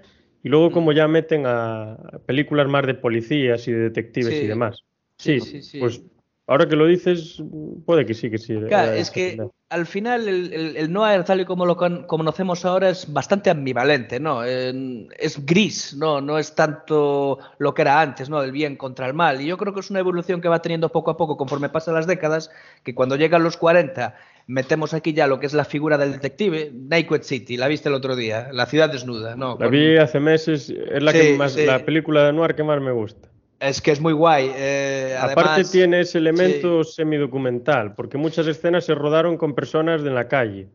[0.43, 1.95] y luego como ya meten a
[2.25, 4.43] películas más de policías y de detectives Sí.
[4.43, 4.83] y demás.
[5.17, 5.79] Sí, Sí, sí, sí.
[5.79, 6.01] pues
[6.49, 7.41] ahora que lo dices,
[7.85, 8.55] puede que sí, que sí.
[8.67, 9.37] Claro, es que
[9.69, 13.49] al final el, el- el noir tal y como lo con- conocemos ahora es bastante
[13.49, 14.43] ambivalente, ¿no?
[14.43, 16.19] Eh, es gris, ¿no?
[16.21, 18.41] No es tanto lo que era antes, ¿no?
[18.41, 19.39] El bien contra el mal.
[19.41, 21.93] Y yo creo que es una evolución que va teniendo poco a poco conforme pasan
[21.93, 22.49] las décadas,
[22.83, 24.15] que cuando llegan los 40
[24.47, 27.93] metemos aquí ya lo que es la figura del detective, Naked City, la viste el
[27.93, 29.49] otro día, la ciudad desnuda, ¿no?
[29.59, 31.65] La Con- vi hace meses, es la, Sí, que más, sí.
[31.67, 33.29] la película de noir que más me gusta.
[33.59, 34.51] Es que es muy guay.
[34.55, 40.11] eh, Aparte además- tiene ese elemento semidocumental, porque muchas escenas se rodaron con personas de
[40.11, 40.67] la calle.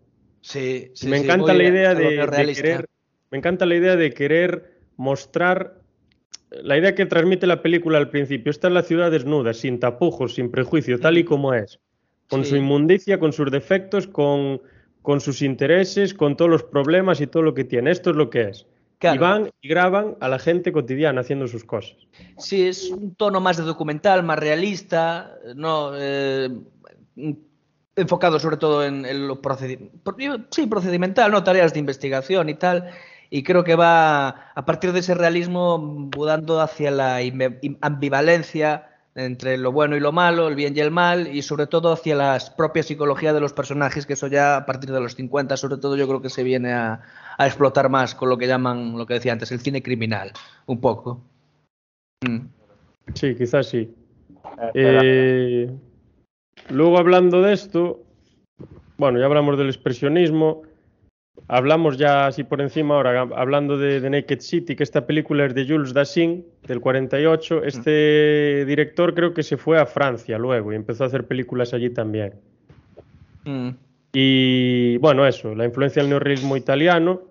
[0.42, 2.86] Sí, sí, me sí, encanta la idea de, querer,
[3.30, 5.80] me encanta la idea de querer mostrar
[6.50, 8.50] la idea que transmite la película al principio.
[8.50, 11.80] Esta es la ciudad desnuda, sin tapujos, sin prejuicio, tal y como es,
[12.28, 12.50] con Sí.
[12.50, 14.60] su inmundicia, con sus defectos, con,
[15.00, 17.90] con sus intereses, con todos los problemas y todo lo que tiene.
[17.90, 18.66] Esto es lo que es.
[19.12, 19.16] Claro.
[19.16, 21.96] Y van y graban a la gente cotidiana haciendo sus cosas.
[22.38, 26.50] Sí, es un tono más de documental, más realista, no Eh,
[27.96, 29.90] enfocado sobre todo en, en lo procedi-
[30.50, 32.90] sí, procedimental, no tareas de investigación y tal.
[33.30, 37.20] Y creo que va a partir de ese realismo mudando hacia la
[37.80, 41.92] ambivalencia entre lo bueno y lo malo, el bien y el mal, y sobre todo
[41.92, 45.56] hacia la propia psicología de los personajes, que eso ya a partir de los 50,
[45.56, 47.00] sobre todo, yo creo que se viene a,
[47.38, 50.32] a explotar más con lo que llaman, lo que decía antes, el cine criminal,
[50.66, 51.20] un poco.
[52.26, 52.38] Mm.
[53.14, 53.92] Sí, quizás sí.
[54.44, 55.70] Espera, Eh,
[56.70, 58.02] luego hablando de esto,
[58.96, 60.62] bueno, ya hablamos del expresionismo,
[61.48, 65.44] hablamos ya así por encima ahora, hab- hablando de, de Naked City, que esta película
[65.46, 67.64] es de Jules Dassin, del 48.
[67.64, 71.90] Este director creo que se fue a Francia luego y empezó a hacer películas allí
[71.90, 72.34] también.
[73.44, 73.70] Mm.
[74.14, 77.22] Y bueno, eso, la influencia del neorrealismo italiano,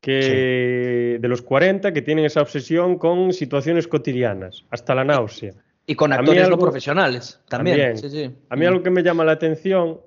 [0.00, 5.52] que de los 40, que tienen esa obsesión con situaciones cotidianas, hasta la náusea.
[5.86, 7.76] Y con actores no profesionales también.
[7.78, 7.98] También.
[7.98, 8.30] Sí, sí.
[8.50, 10.00] A mí algo que me llama la atención,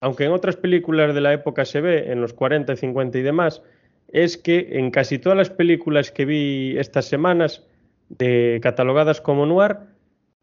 [0.00, 3.62] aunque en otras películas de la época se ve, en los 40, 50 y demás,
[4.08, 7.64] es que en casi todas las películas que vi estas semanas,
[8.08, 9.76] de, catalogadas como noir,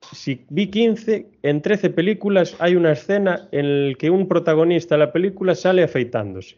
[0.02, 5.00] si vi 15, en 13 películas hay una escena en la que un protagonista de
[5.00, 6.58] la película sale afeitándose.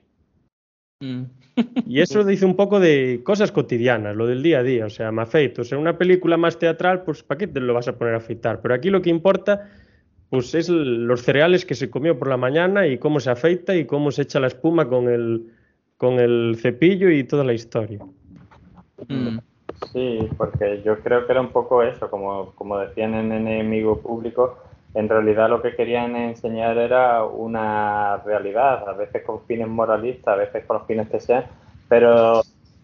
[1.02, 1.24] Mm.
[1.88, 4.86] Y eso dice un poco de cosas cotidianas, lo del día a día.
[4.86, 5.64] O sea, me afeito.
[5.64, 8.18] O sea, una película más teatral, pues ¿para qué te lo vas a poner a
[8.18, 8.62] afeitar?
[8.62, 9.70] Pero aquí lo que importa,
[10.30, 13.86] pues es los cereales que se comió por la mañana y cómo se afeita y
[13.86, 15.48] cómo se echa la espuma con el,
[15.98, 18.00] con el cepillo y toda la historia.
[19.08, 19.40] Mm.
[19.92, 24.58] Sí, porque yo creo que era un poco eso, como, como decían en Enemigo Público,
[24.94, 30.38] en realidad lo que querían enseñar era una realidad, a veces con fines moralistas, a
[30.38, 31.46] veces con los fines que sean,
[31.88, 32.42] pero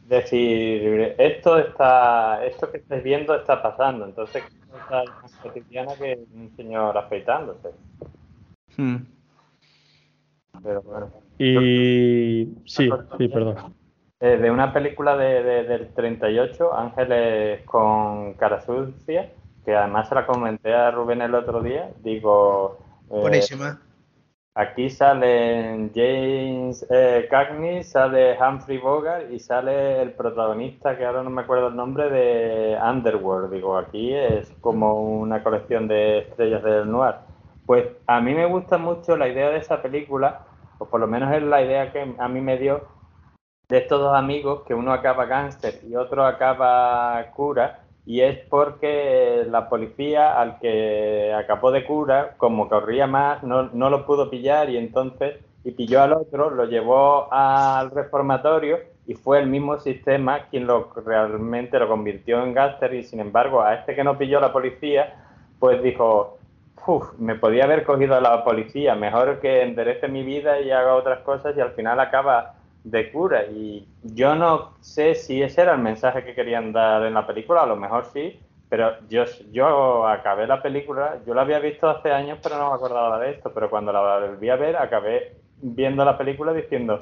[0.08, 5.96] decir, esto está, esto que estáis viendo está pasando, entonces ¿qué cosa es más cotidiana
[5.96, 7.70] que un señor afeitándose?
[8.78, 8.98] Mm.
[10.64, 11.12] Pero bueno.
[11.38, 13.76] Y sí, sí, perdón.
[14.20, 19.32] Eh, de una película de, de- del 38, Ángeles con cara sucia,
[19.64, 21.92] que además se la comenté a Rubén el otro día.
[22.00, 22.80] Digo,
[23.12, 23.80] eh, Buenísima.
[24.56, 31.30] aquí salen James eh, Cagney, sale Humphrey Bogart y sale el protagonista, que ahora no
[31.30, 33.52] me acuerdo el nombre, de Underworld.
[33.54, 37.16] Digo, aquí es como una colección de estrellas del noir.
[37.68, 40.42] Pues a mí me gusta mucho la idea de esa película,
[40.80, 42.82] o por lo menos es la idea que a mí me dio
[43.70, 49.46] de estos dos amigos, que uno acaba gángster y otro acaba cura, y es porque
[49.50, 54.70] la policía al que acabó de cura, como corría más, no, no lo pudo pillar
[54.70, 60.46] y entonces, y pilló al otro, lo llevó al reformatorio y fue el mismo sistema
[60.50, 64.40] quien lo realmente lo convirtió en gángster y sin embargo a este que no pilló
[64.40, 65.16] la policía,
[65.60, 66.38] pues dijo,
[66.86, 70.96] "Uf, me podía haber cogido a la policía, mejor que enderece mi vida y haga
[70.96, 72.54] otras cosas y al final acaba
[72.90, 73.46] de cura.
[73.46, 77.64] Y yo no sé si ese era el mensaje que querían dar en la película,
[77.64, 82.12] a lo mejor sí, pero yo, yo acabé la película, yo la había visto hace
[82.12, 86.04] años, pero no me acordaba de esto, pero cuando la volví a ver, acabé viendo
[86.06, 87.00] la película diciendo,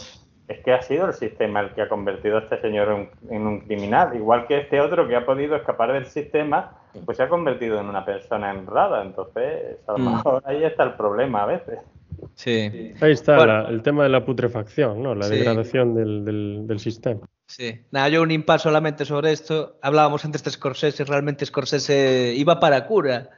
[0.47, 3.47] es que ha sido el sistema el que ha convertido a este señor en, en
[3.47, 6.71] un criminal, igual que este otro que ha podido escapar del sistema,
[7.03, 10.15] pues se ha convertido en una persona honrada, entonces a lo Mm.
[10.17, 11.79] mejor ahí está el problema a veces.
[12.35, 13.63] Sí, Ahí está Bueno.
[13.63, 15.15] la- el tema de la putrefacción, ¿no?
[15.15, 15.35] La Sí.
[15.35, 17.21] degradación del, del- del sistema.
[17.47, 17.79] sí.
[17.91, 19.77] Nada, yo un impasse solamente sobre esto.
[19.81, 23.29] Hablábamos antes de Scorsese, realmente Scorsese iba para cura.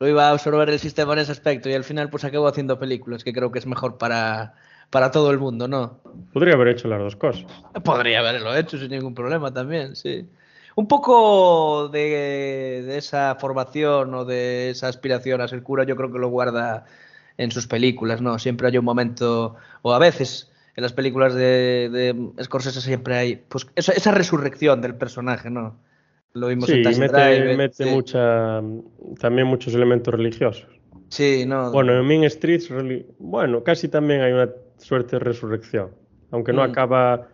[0.00, 2.78] Lo iba a absorber el sistema en ese aspecto y al final pues acabó haciendo
[2.78, 4.54] películas que creo que es mejor para,
[4.90, 6.00] para todo el mundo, ¿no?
[6.32, 7.46] Podría haber hecho las dos cosas.
[7.84, 10.28] Podría haberlo hecho sin ningún problema también, sí.
[10.74, 16.10] Un poco de, de esa formación o de esa aspiración a ser cura, yo creo
[16.12, 16.84] que lo guarda
[17.36, 18.38] en sus películas, ¿no?
[18.38, 21.88] Siempre hay un momento, o a veces en las películas de,
[22.36, 25.76] de Scorsese siempre hay pues esa, esa resurrección del personaje, ¿no?
[26.34, 27.90] Lo vimos Sí, en Taxi mete, mete sí.
[27.90, 28.62] mucha,
[29.20, 30.66] también muchos elementos religiosos.
[31.08, 31.70] Sí, no.
[31.72, 32.70] Bueno, en Mean Streets,
[33.18, 35.90] bueno, casi también hay una suerte de resurrección,
[36.30, 36.70] aunque no Mm.
[36.70, 37.28] acaba,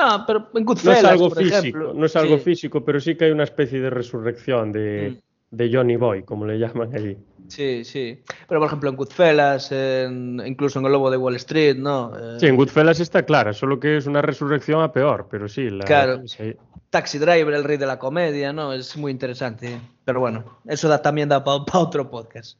[0.00, 2.44] Ah, pero en no Goodfellas, es algo por físico, ejemplo, no es algo sí.
[2.44, 5.27] físico, pero sí que hay una especie de resurrección de, Mm.
[5.50, 7.16] De Johnny Boy, como le llaman allí.
[7.48, 8.20] Sí, sí.
[8.46, 12.12] Pero por ejemplo en Goodfellas, en- incluso en El Lobo de Wall Street, ¿no?
[12.14, 15.70] Eh, Sí, en Goodfellas está clara, solo que es una resurrección a peor, pero sí,
[15.70, 16.26] la, Claro.
[16.28, 16.54] sí.
[16.90, 18.72] Taxi Driver, el rey de la comedia, ¿no?
[18.74, 19.78] Es muy interesante.
[20.04, 22.58] Pero bueno, eso da, también da para otro podcast.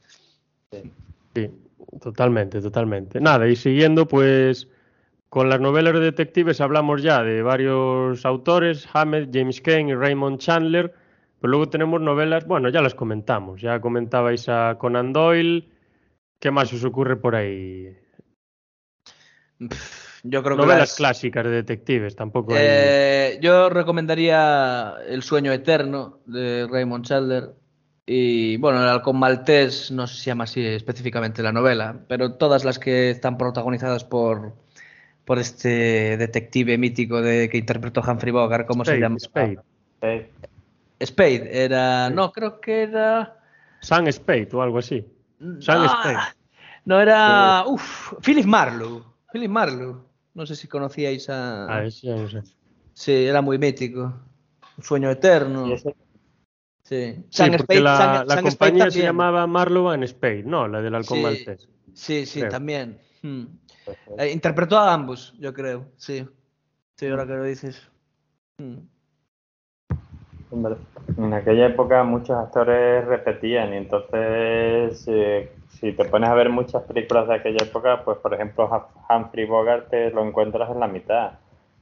[1.35, 1.49] Sí,
[2.01, 3.19] totalmente, totalmente.
[3.21, 4.67] Nada, y siguiendo, pues
[5.29, 10.39] con las novelas de detectives hablamos ya de varios autores, Hammett, James Cain y Raymond
[10.39, 10.93] Chandler,
[11.39, 15.69] pero luego tenemos novelas, bueno, ya las comentamos, ya comentabais a Conan Doyle,
[16.39, 17.95] ¿qué más os ocurre por ahí?
[20.23, 22.61] Yo creo que Novelas las- clásicas de detectives, tampoco hay...
[22.63, 27.49] Eh, yo recomendaría El sueño eterno de Raymond Chandler.
[28.05, 32.33] Y bueno, El halcón maltés, no sé si se llama así específicamente la novela, pero
[32.33, 34.53] todas las que están protagonizadas por,
[35.25, 39.19] por este detective mítico de, que interpretó Humphrey Bogart, ¿cómo se llama?
[39.19, 39.59] Spade.
[40.99, 41.05] Sí.
[41.07, 42.09] Spade, era.
[42.09, 43.39] No, creo que era.
[43.81, 45.05] Sam Spade o algo así.
[45.59, 46.17] Sam no, Spade.
[46.85, 47.63] no era.
[47.65, 49.03] Uf, Philip Marlowe.
[49.31, 50.03] Philip Marlowe.
[50.33, 51.65] No sé si conocíais a.
[51.73, 52.41] Ah, ese ya no sé.
[52.93, 54.13] Sí, era muy mítico.
[54.77, 55.65] Un sueño eterno.
[55.77, 60.81] Sí, Sí, porque Spade- la, la Spade compañía se llamaba Marlowe and Spade, no, la
[60.81, 61.23] del halcón Sí.
[61.23, 61.69] maltés.
[61.93, 62.51] Sí, sí, creo.
[62.51, 62.99] también.
[63.21, 63.45] Hmm.
[64.17, 65.85] Eh, interpretó a ambos, yo creo.
[65.97, 66.25] Sí.
[66.95, 67.81] Sí, ahora que lo dices.
[68.57, 68.77] Hmm.
[70.51, 70.75] Hombre,
[71.17, 76.83] En aquella época muchos actores repetían y entonces eh, si te pones a ver muchas
[76.83, 80.87] películas de aquella época, pues por ejemplo Hum- Humphrey Bogart te lo encuentras en la
[80.87, 81.33] mitad.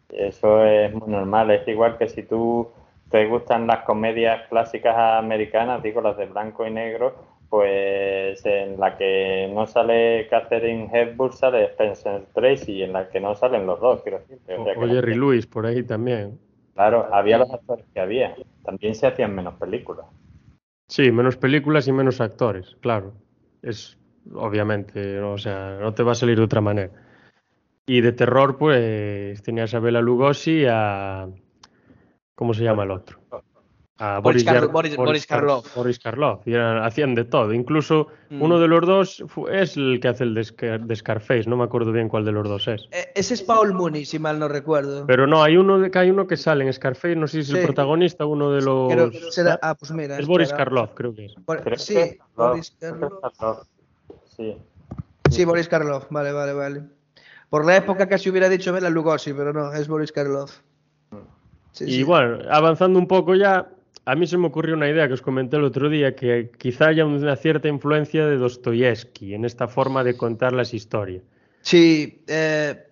[0.10, 1.52] Eso es muy normal.
[1.52, 2.70] Es igual que si tú
[3.10, 7.16] te gustan las comedias clásicas americanas, digo las de blanco y negro,
[7.50, 13.22] pues en la que no sale Catherine Hepburn sale Spencer Tracy y en la que
[13.22, 14.40] no salen los dos, quiero decir.
[14.48, 16.38] O sea O, Jerry Lewis por ahí también.
[16.78, 18.36] Claro, había los actores que había.
[18.64, 20.06] También se hacían menos películas.
[20.88, 23.14] Sí, menos películas y menos actores, claro.
[23.64, 23.98] Es
[24.32, 26.92] obviamente, o sea, no te va a salir de otra manera.
[27.88, 31.28] Y de terror, pues tenías a Bela Lugosi y a
[32.36, 33.22] ¿cómo se llama el otro?
[34.00, 35.76] A Boris Boris- Boris Kar- Karloff.
[35.76, 36.48] Boris Karloff.
[36.48, 37.52] Y eran- hacían de todo.
[37.52, 38.42] Incluso Mm.
[38.44, 41.50] uno de los dos es el que hace el de, Scar- de Scarface.
[41.50, 42.88] No me acuerdo bien cuál de los dos es.
[42.92, 45.08] Eh, Ese es Paul Mooney, si mal no recuerdo.
[45.08, 47.16] Pero no, hay uno de, que hay uno que sale en Scarface.
[47.16, 47.66] No sé si es el Sí.
[47.66, 48.94] protagonista, uno de los.
[48.94, 50.20] Creo que será- ah, pues mira.
[50.20, 50.54] es Boris.
[50.54, 51.36] Karloff, creo que es.
[51.82, 53.68] Sí, que es Boris Karloff.
[54.26, 54.58] Sí.
[55.32, 56.06] Sí, Boris Karloff.
[56.12, 56.84] Vale, vale, vale.
[57.50, 60.60] Por la época casi hubiera dicho Bela Lugosi, pero no, es Boris Karloff.
[61.72, 62.04] Sí, Y sí.
[62.04, 63.68] bueno, avanzando un poco ya,
[64.10, 66.88] a mí se me ocurrió una idea que os comenté el otro día, que quizá
[66.88, 71.24] haya una cierta influencia de Dostoyevsky en esta forma de contar las historias.
[71.62, 72.88] Sí, eh,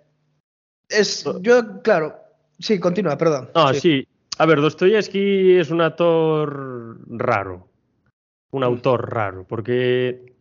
[0.90, 1.24] es.
[1.42, 2.16] Yo, claro.
[2.60, 3.50] Sí, continúa, perdón.
[3.56, 4.06] No, sí.
[4.38, 7.70] A ver, Dostoyevsky es un autor raro,
[8.52, 8.66] un Mm.
[8.66, 10.35] autor raro, porque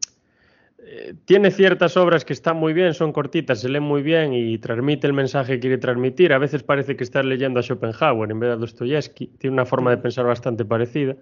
[0.87, 4.59] eh, tiene ciertas obras que están muy bien, son cortitas, se leen muy bien y
[4.59, 6.33] transmite el mensaje que quiere transmitir.
[6.33, 9.27] A veces parece que estás leyendo a Schopenhauer en vez de a Dostoyevsky.
[9.39, 11.17] Tiene una forma de pensar bastante parecida.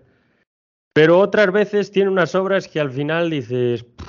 [0.94, 4.08] Pero otras veces tiene unas obras que al final dices, "Pff,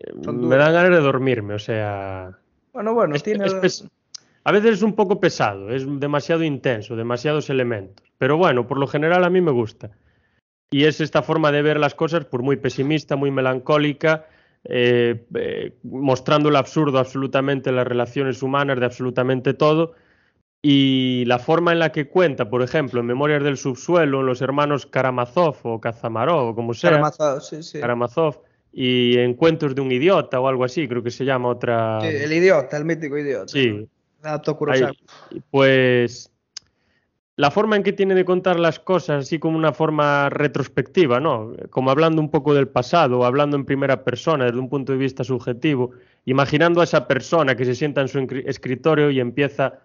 [0.00, 2.38] eh, Son me dan ganas de dormirme, o sea...
[2.72, 3.46] Bueno, bueno, Es- tiene.
[3.62, 3.86] es
[4.44, 8.04] a veces es un poco pesado, es demasiado intenso, demasiados elementos.
[8.18, 9.90] Pero bueno, por lo general a mí me gusta.
[10.72, 14.26] Y es esta forma de ver las cosas, por muy pesimista, muy melancólica,
[14.64, 19.94] eh, eh, mostrando el absurdo absolutamente en las relaciones humanas, de absolutamente todo.
[20.62, 24.40] Y la forma en la que cuenta, por ejemplo, en Memorias del Subsuelo, en los
[24.40, 27.78] hermanos Karamazov o Kazamarov, o como sea, Karamazov, sí, sí.
[27.78, 28.40] Karamazov,
[28.72, 32.00] y en Cuentos de un idiota o algo así, creo que se llama otra.
[32.00, 33.48] Sí, el idiota, el mítico idiota.
[33.48, 33.86] Sí,
[35.50, 36.31] pues
[37.36, 41.52] la forma en que tiene de contar las cosas, así como una forma retrospectiva, ¿no?
[41.70, 45.24] Como hablando un poco del pasado, hablando en primera persona, desde un punto de vista
[45.24, 45.92] subjetivo,
[46.26, 49.80] imaginando a esa persona que se sienta en su escritorio y empieza,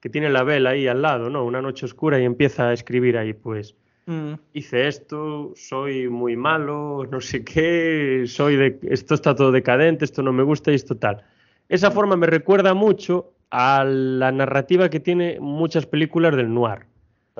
[0.00, 1.44] que tiene la vela ahí al lado, ¿no?
[1.44, 3.74] Una noche oscura y empieza a escribir ahí, pues
[4.06, 4.32] Mm.
[4.52, 10.22] hice esto, soy muy malo, no sé qué, soy de, esto está todo decadente, esto
[10.22, 11.22] no me gusta y esto tal.
[11.68, 16.86] esa forma me recuerda mucho a la narrativa que tiene muchas películas del noir.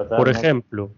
[0.08, 0.92] Por ejemplo,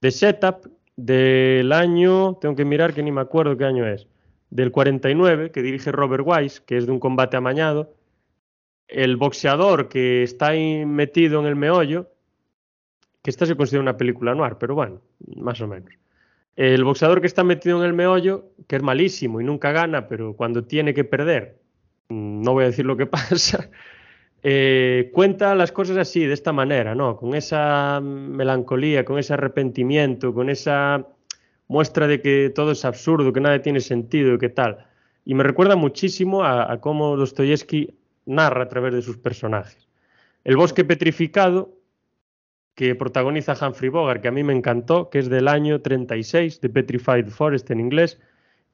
[0.00, 0.66] The Setup
[0.96, 4.06] del año, tengo que mirar que ni me acuerdo qué año es,
[4.50, 7.94] del 49, que dirige Robert Wise, que es de un combate amañado.
[8.86, 12.10] El boxeador que está ahí metido en el meollo,
[13.22, 15.00] que esta se considera una película noir, pero bueno,
[15.36, 15.90] más o menos.
[16.56, 20.36] El boxeador que está metido en el meollo, que es malísimo y nunca gana, pero
[20.36, 21.58] cuando tiene que perder,
[22.08, 23.70] no voy a decir lo que pasa,
[24.46, 27.16] eh, cuenta las cosas así, de esta manera, ¿no?
[27.16, 31.08] Con esa melancolía, con ese arrepentimiento, con esa
[31.66, 34.86] muestra de que todo es absurdo, que nada tiene sentido y qué tal.
[35.24, 37.94] Y me recuerda muchísimo a, a cómo Dostoyevsky
[38.26, 39.88] narra a través de sus personajes.
[40.44, 41.72] El bosque petrificado,
[42.74, 46.68] que protagoniza Humphrey Bogart, que a mí me encantó, que es del año 36, de
[46.68, 48.20] Petrified Forest en inglés,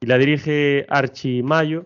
[0.01, 1.85] y la dirige Archie Mayo,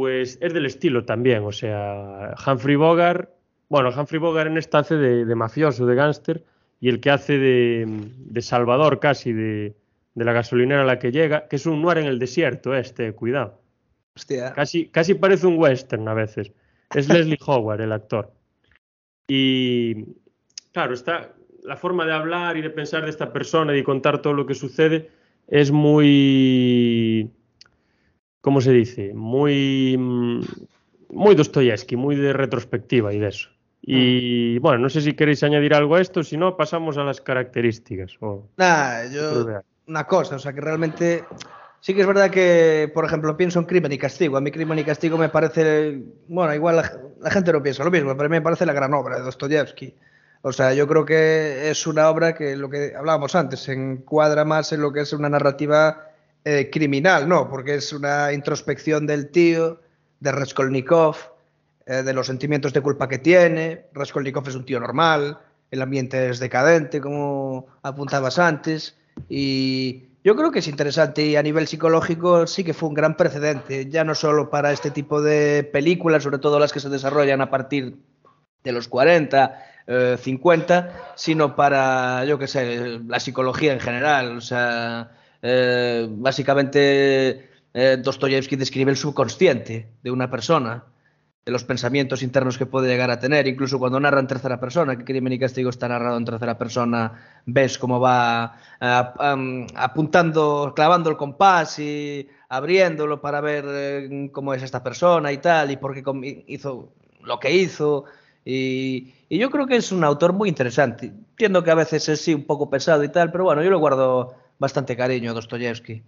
[0.00, 3.28] pues es del estilo también, o sea, Humphrey Bogart,
[3.68, 6.42] bueno, Humphrey Bogart en esta hace de, de mafioso, de gángster,
[6.80, 7.84] y el que hace de,
[8.16, 9.76] de Salvador casi, de,
[10.14, 13.12] de, la gasolinera a la que llega, que es un noir en el desierto este,
[13.12, 13.60] cuidado.
[14.16, 14.54] Hostia.
[14.54, 16.50] Casi, casi parece un western a veces.
[16.94, 18.32] Es Leslie Howard, el actor.
[19.28, 20.06] Y
[20.72, 24.22] claro, está la forma de hablar y de pensar de esta persona y de contar
[24.22, 25.10] todo lo que sucede
[25.46, 27.30] es muy
[28.40, 29.12] ¿cómo se dice?
[29.14, 29.96] Muy
[31.12, 33.48] muy Dostoyevsky, muy de retrospectiva y de eso.
[33.82, 37.20] Y bueno, no sé si queréis añadir algo a esto, si no, pasamos a las
[37.20, 38.12] características.
[38.20, 38.46] O...
[38.56, 39.46] Nah, yo,
[39.86, 41.24] una cosa, o sea, que realmente
[41.80, 44.36] sí que es verdad que, por ejemplo, pienso en Crimen y Castigo.
[44.36, 47.90] A mí Crimen y Castigo me parece, bueno, igual la, la gente no piensa lo
[47.90, 49.94] mismo, pero a mí me parece la gran obra de Dostoyevsky.
[50.42, 54.72] O sea, yo creo que es una obra que lo que hablábamos antes, encuadra más
[54.72, 56.09] en lo que es una narrativa
[56.44, 57.48] eh, criminal, ¿no?
[57.48, 59.80] Porque es una introspección del tío,
[60.20, 61.16] de Raskolnikov,
[61.86, 63.86] eh, de los sentimientos de culpa que tiene.
[63.92, 65.38] Raskolnikov es un tío normal,
[65.70, 68.96] el ambiente es decadente, como apuntabas antes,
[69.28, 73.16] y yo creo que es interesante y a nivel psicológico sí que fue un gran
[73.16, 77.40] precedente, ya no solo para este tipo de películas, sobre todo las que se desarrollan
[77.40, 77.96] a partir
[78.62, 84.36] de los 40, eh, 50, sino para, yo qué sé, la psicología en general.
[84.36, 85.10] O sea,
[85.42, 90.84] eh, básicamente eh, Dostoyevsky describe el subconsciente de una persona,
[91.44, 94.96] de los pensamientos internos que puede llegar a tener, incluso cuando narra en tercera persona,
[94.96, 101.08] que Crimen y Castigo está narrado en tercera persona, ves cómo va um, apuntando, clavando
[101.08, 105.94] el compás y abriéndolo para ver eh, cómo es esta persona y tal, y por
[105.94, 108.04] qué hizo lo que hizo.
[108.44, 111.06] Y, y, yo creo que es un autor muy interesante.
[111.06, 113.76] Entiendo que a veces es sí un poco pesado y tal, pero bueno, yo le
[113.76, 116.02] guardo bastante cariño a Dostoyevsky.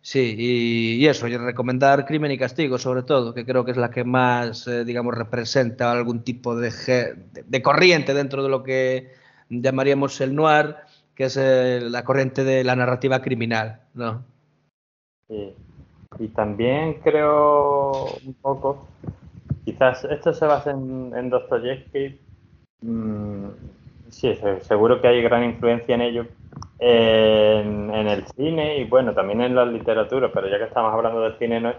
[0.00, 3.90] Sí, y, eso, y recomendar Crimen y Castigo, sobre todo, que creo que es la
[3.90, 6.72] que más, eh, digamos, representa algún tipo de,
[7.46, 9.12] de, corriente dentro de lo que
[9.50, 10.76] llamaríamos el noir,
[11.14, 14.22] que es eh, la corriente de la narrativa criminal, ¿no?
[15.26, 15.52] Sí.
[16.20, 18.86] Y también creo un poco,
[19.64, 22.18] quizás esto se basa en, en Dostoyevsky,
[22.82, 23.48] mmm,
[24.08, 24.32] sí,
[24.62, 26.26] seguro que hay gran influencia en ello,
[26.78, 31.36] en, el cine y bueno, también en la literatura, pero ya que estamos hablando del
[31.38, 31.74] cine,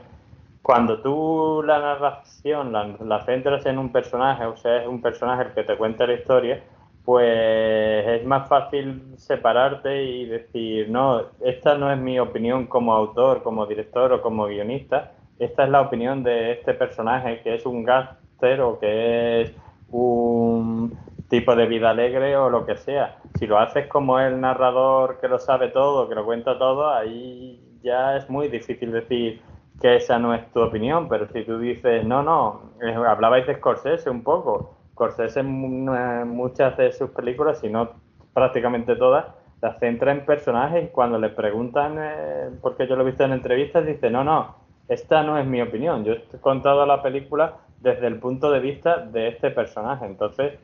[0.62, 5.44] cuando tú la narración la, la, centras en un personaje, o sea, es un personaje
[5.44, 6.64] el que te cuenta la historia,
[7.06, 13.42] pues es más fácil separarte y decir, no, esta no es mi opinión como autor,
[13.42, 17.84] como director o como guionista, esta es la opinión de este personaje que es un
[17.84, 19.54] gáster o que es
[19.90, 20.94] un
[21.30, 23.18] tipo de vida alegre o lo que sea.
[23.38, 27.80] Si lo haces como el narrador que lo sabe todo, que lo cuenta todo, ahí
[27.84, 29.42] ya es muy difícil decir
[29.80, 33.56] que esa no es tu opinión, pero si tú dices, no, no, eh, hablabais de
[33.56, 37.92] Scorsese un poco, Scorsese en muchas de sus películas, si no
[38.34, 39.26] prácticamente todas,
[39.62, 43.34] las centra en personajes y cuando le preguntan, eh, porque yo lo he visto en
[43.34, 44.56] entrevistas, dice, no, no,
[44.88, 48.98] esta no es mi opinión, yo he contado la película desde el punto de vista
[48.98, 50.60] de este personaje, entonces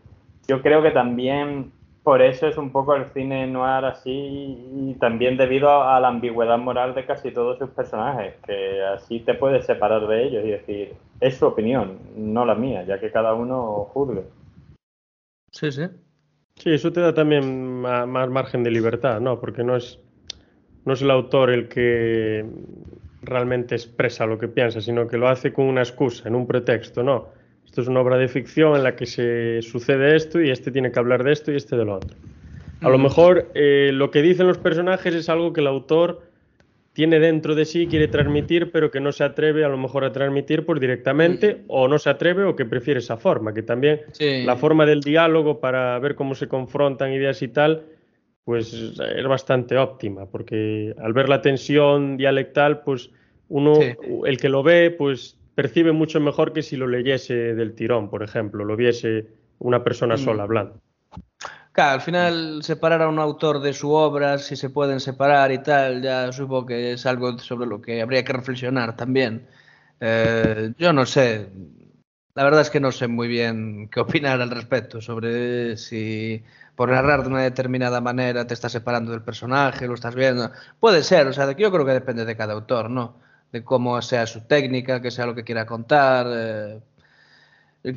[0.48, 1.72] yo creo que también
[2.06, 6.60] por eso es un poco el cine noir así y también debido a, la ambigüedad
[6.60, 10.94] moral de casi todos sus personajes, que así te puedes separar de ellos y decir,
[11.20, 14.24] es su opinión, no la mía, ya que cada uno juzgue.
[15.52, 15.88] Sí, sí.
[16.58, 19.40] Sí, eso te da también más margen de libertad, ¿no?
[19.40, 20.00] Porque no es,
[20.86, 22.46] no es el autor el que
[23.24, 27.02] realmente expresa lo que piensa, sino que lo hace con una excusa, en un pretexto,
[27.02, 27.30] ¿no?
[27.76, 30.94] Esto es una obra de ficción en la que se sucede esto y este tiene
[30.94, 32.16] que hablar de esto y este de lo otro.
[32.80, 36.22] A lo mejor eh, lo que dicen los personajes es algo que el autor
[36.94, 40.14] tiene dentro de sí, quiere transmitir, pero que no se atreve a lo mejor a
[40.14, 41.64] transmitir pues directamente Mm.
[41.68, 44.44] o no se atreve o que prefiere esa forma, que también Sí.
[44.46, 47.82] la forma del diálogo para ver cómo se confrontan ideas y tal,
[48.46, 53.10] pues es bastante óptima, porque al ver la tensión dialectal, pues
[53.50, 53.88] uno, Sí.
[54.28, 58.22] el que lo ve, pues percibe mucho mejor que si lo leyese del tirón, por
[58.24, 59.28] ejemplo, lo viese
[59.60, 60.20] una persona Mm.
[60.20, 60.82] sola hablando.
[61.72, 65.62] Claro, al final separar a un autor de su obra, si se pueden separar y
[65.62, 69.48] tal, ya supongo que es algo sobre lo que habría que reflexionar también.
[70.00, 71.50] Eh, yo no sé,
[72.34, 76.44] la verdad es que no sé muy bien qué opinar al respecto sobre si
[76.76, 80.52] por narrar de una determinada manera te estás separando del personaje, lo estás viendo.
[80.80, 83.16] Puede ser, o sea, yo creo que depende de cada autor, ¿no?
[83.56, 86.28] De cómo sea su técnica, que sea lo que quiera contar.
[86.30, 86.80] eh,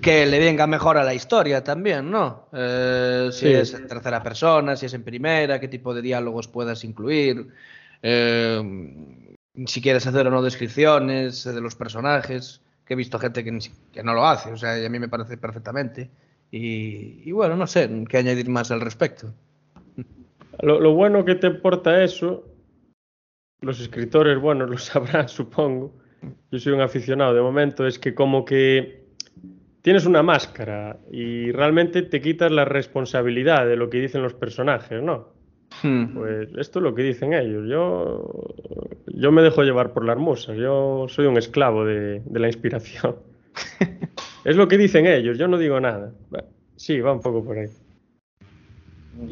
[0.00, 2.46] que le venga mejor a la historia también, ¿no?
[2.52, 3.52] Eh, si Sí.
[3.54, 7.48] es en tercera persona, si es en primera, qué tipo de diálogos puedas incluir,
[8.02, 8.62] eh,
[9.66, 13.58] si quieres hacer o no descripciones de los personajes, que he visto gente que,
[13.92, 16.08] que no lo hace, o sea, y a mí me parece perfectamente.
[16.52, 19.32] Y, y bueno, no sé qué añadir más al respecto.
[20.60, 22.44] Lo, lo bueno que te aporta eso,
[23.60, 25.92] los escritores, bueno, lo sabrán, supongo.
[26.50, 29.04] Yo soy un aficionado de momento, es que como que
[29.82, 35.02] tienes una máscara y realmente te quitas la responsabilidad de lo que dicen los personajes,
[35.02, 35.28] ¿no?
[35.82, 36.14] Hmm.
[36.14, 37.68] Pues esto es lo que dicen ellos.
[37.68, 38.52] Yo,
[39.06, 43.16] yo me dejo llevar por las musas, yo soy un esclavo de, de la inspiración.
[44.44, 46.12] es lo que dicen ellos, yo no digo nada.
[46.76, 47.68] Sí, va un poco por ahí.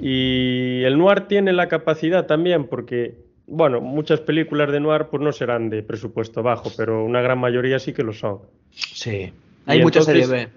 [0.01, 3.15] Y el noir tiene la capacidad también, porque,
[3.47, 7.79] bueno, muchas películas de noir pues no serán de presupuesto bajo, pero una gran mayoría
[7.79, 8.41] sí que lo son.
[8.71, 9.33] Sí.
[9.67, 10.49] Hay mucha serie B.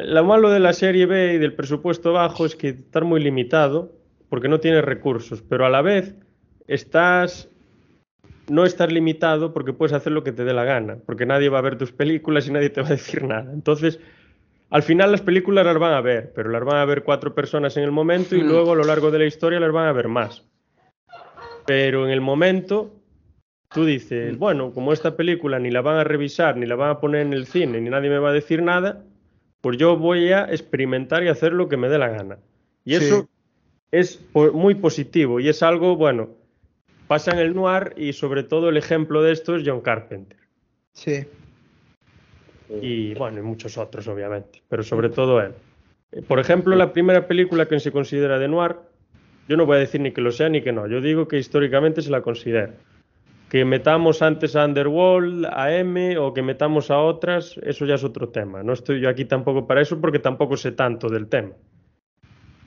[0.00, 3.92] Lo malo de la serie B y del presupuesto bajo es que estás muy limitado
[4.28, 6.14] porque no tienes recursos, pero a la vez
[6.66, 7.48] estás
[8.48, 11.58] no estás limitado porque puedes hacer lo que te dé la gana, porque nadie va
[11.58, 13.52] a ver tus películas y nadie te va a decir nada.
[13.52, 14.00] Entonces,
[14.70, 17.76] al final las películas las van a ver, pero las van a ver cuatro personas
[17.76, 18.48] en el momento y Hmm.
[18.48, 20.44] luego a lo largo de la historia las van a ver más.
[21.68, 22.94] Pero en el momento
[23.74, 26.98] tú dices, bueno, como esta película ni la van a revisar, ni la van a
[26.98, 29.04] poner en el cine, ni nadie me va a decir nada,
[29.60, 32.38] pues yo voy a experimentar y hacer lo que me dé la gana.
[32.86, 33.04] Y Sí.
[33.04, 33.28] eso
[33.92, 36.30] es muy positivo y es algo, bueno,
[37.06, 40.38] pasa en el noir y sobre todo el ejemplo de esto es John Carpenter.
[40.94, 41.26] Sí.
[42.80, 45.52] Y bueno, y muchos otros, obviamente, pero sobre todo él.
[46.26, 48.76] Por ejemplo, la primera película que se considera de noir,
[49.48, 51.38] yo no voy a decir ni que lo sea ni que no, yo digo que
[51.38, 52.74] históricamente se la considera.
[53.48, 58.04] Que metamos antes a Underworld, a M o que metamos a otras, eso ya es
[58.04, 58.62] otro tema.
[58.62, 61.52] No estoy yo aquí tampoco para eso porque tampoco sé tanto del tema.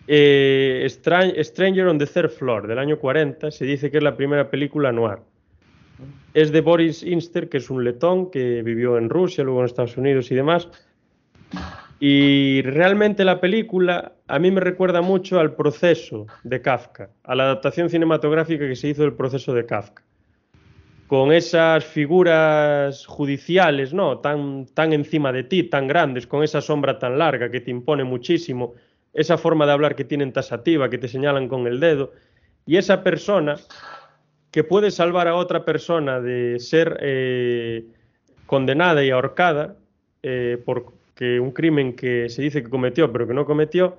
[0.08, 4.18] Eh, Stran- Stranger on the Third Floor, del año 40, se dice que es la
[4.18, 5.20] primera película noir.
[6.34, 9.98] Es de Boris Inster, que es un letón que vivió en Rusia, luego en Estados
[9.98, 10.68] Unidos y demás.
[12.04, 17.44] Y realmente la película a mí me recuerda mucho al proceso de Kafka, a la
[17.44, 20.02] adaptación cinematográfica que se hizo del proceso de Kafka.
[21.06, 24.18] Con esas figuras judiciales, ¿no?
[24.18, 28.04] Tan, tan encima de ti, tan grandes, con esa sombra tan larga que te impone
[28.04, 28.74] muchísimo,
[29.14, 32.14] esa forma de hablar que tienen tasativa, que te señalan con el dedo,
[32.66, 33.58] y esa persona
[34.50, 37.86] que puede salvar a otra persona de ser eh,
[38.48, 39.76] condenada y ahorcada
[40.24, 41.00] eh, por
[41.40, 43.98] un crimen que se dice que cometió pero que no cometió,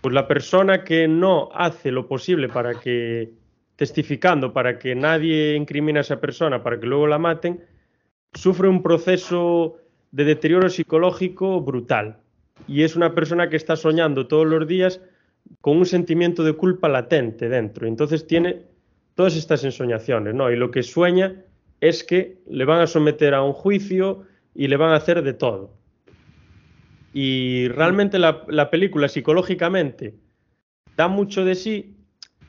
[0.00, 3.32] pues la persona que no hace lo posible para que,
[3.76, 7.60] testificando, para que nadie incrimine a esa persona, para que luego la maten,
[8.32, 9.78] sufre un proceso
[10.12, 12.18] de deterioro psicológico brutal.
[12.66, 15.00] Y es una persona que está soñando todos los días
[15.60, 17.86] con un sentimiento de culpa latente dentro.
[17.86, 18.62] Entonces tiene
[19.14, 20.50] todas estas ensoñaciones, ¿no?
[20.50, 21.44] Y lo que sueña
[21.80, 25.32] es que le van a someter a un juicio y le van a hacer de
[25.32, 25.79] todo.
[27.12, 30.14] Y realmente la, la película psicológicamente
[30.96, 31.96] da mucho de sí,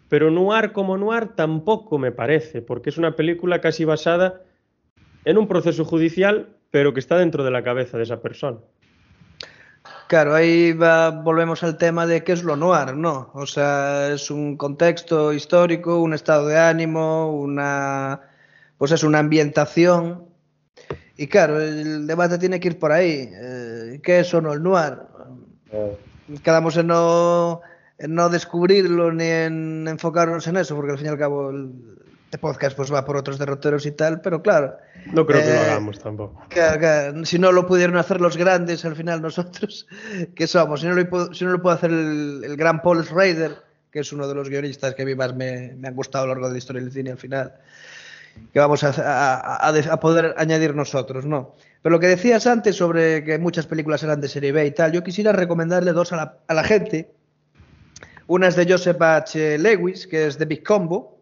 [0.07, 4.41] pero noir como noir tampoco me parece, porque es una película casi basada
[5.25, 8.59] en un proceso judicial, pero que está dentro de la cabeza de esa persona.
[10.07, 13.31] Claro, ahí va, volvemos al tema de qué es lo noir, ¿no?
[13.33, 18.19] O sea, es un contexto histórico, un estado de ánimo, una,
[18.77, 20.25] pues es una ambientación.
[21.17, 23.29] Y claro, el debate tiene que ir por ahí.
[23.33, 24.97] Eh, ¿Qué es o no el noir?
[25.71, 25.97] Eh,
[26.43, 27.61] Quedamos en no,
[27.97, 31.71] en no descubrirlo ni en enfocarnos en eso, porque al fin y al cabo el,
[32.25, 34.77] este podcast pues va por otros derroteros y tal, pero claro,
[35.07, 36.41] No creo que lo Eh, hagamos tampoco.
[36.49, 39.87] que- que si no lo pudieron hacer los grandes, al final nosotros,
[40.35, 40.79] ¿qué somos?
[40.81, 43.55] Si no lo, si no lo puede hacer el, el gran Paul Schrader,
[43.91, 46.27] que es uno de los guionistas que a mí más me, me han gustado a
[46.27, 47.53] lo largo de la historia del cine al final.
[48.53, 51.55] Que vamos a, poder añadir nosotros, ¿no?
[51.81, 54.91] Pero lo que decías antes sobre que muchas películas eran de serie B y tal,
[54.91, 57.11] yo quisiera recomendarle dos a la, a la gente.
[58.27, 59.57] Una es de Joseph H.
[59.57, 61.17] Lewis, que es The Big Combo,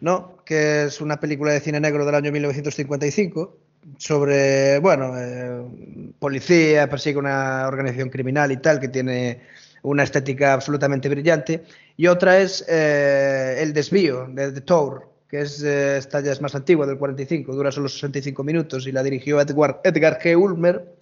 [0.00, 0.38] ¿no?
[0.44, 3.56] que es una película de cine negro del año 1955
[3.96, 9.40] sobre, bueno, eh, policía, persigue una organización criminal y tal, que tiene
[9.82, 11.64] una estética absolutamente brillante.
[11.96, 16.42] Y otra es eh, El desvío, de The Tour, que es, eh, esta ya es
[16.42, 20.36] más antigua, del 45, dura solo 65 minutos y la dirigió Edgar, Edgar G.
[20.36, 20.94] Ulmer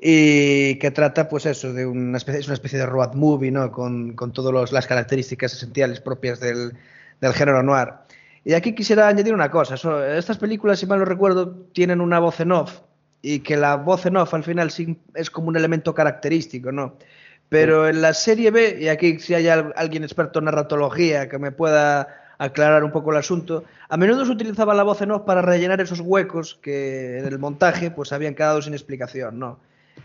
[0.00, 3.70] y que trata, pues eso, de una especie, es una especie de road movie, ¿no?
[3.70, 6.72] Con, con todas las características esenciales propias del,
[7.20, 7.90] del género noir.
[8.44, 9.76] Y aquí quisiera añadir una cosa.
[10.18, 12.80] Estas películas, si mal no recuerdo, tienen una voz en off
[13.22, 16.96] y que la voz en off al final sí es como un elemento característico, ¿no?
[17.48, 21.52] Pero en la serie B, y aquí si hay alguien experto en narratología que me
[21.52, 25.42] pueda aclarar un poco el asunto, a menudo se utilizaba la voz en off para
[25.42, 29.60] rellenar esos huecos que en el montaje pues habían quedado sin explicación, ¿no?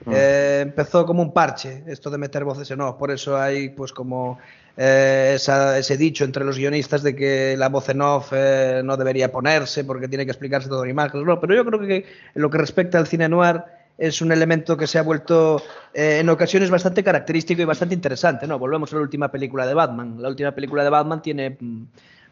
[0.05, 0.11] Mm.
[0.13, 3.91] Eh, empezó como un parche esto de meter voces en off, por eso hay pues
[3.91, 4.37] como
[4.75, 8.97] eh, esa, ese dicho entre los guionistas de que la voz en off eh, no
[8.97, 11.25] debería ponerse porque tiene que explicarse todo en imágenes.
[11.25, 13.63] No, pero yo creo que en lo que respecta al cine noir
[13.97, 15.59] es un elemento que se ha vuelto
[15.91, 18.45] en ocasiones bastante característico y bastante interesante.
[18.45, 18.59] ¿no?
[18.59, 20.21] Volvemos a la última película de Batman.
[20.21, 21.83] La última película de Batman tiene mm,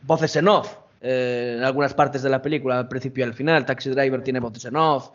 [0.05, 3.65] voces en off en algunas partes de la película, al principio y al final.
[3.65, 5.09] Taxi Driver tiene voces en off.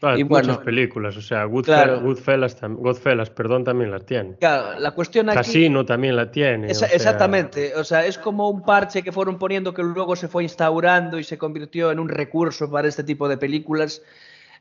[0.00, 4.36] Claro, y muchas películas, o sea, Goodfellas, perdón, también las tiene.
[4.36, 5.36] Claro, la cuestión aquí...
[5.36, 6.70] Casino también la tiene.
[6.70, 11.18] Exactamente, o sea, es como un parche que fueron poniendo que luego se fue instaurando
[11.18, 14.02] y se convirtió en un recurso para este tipo de películas.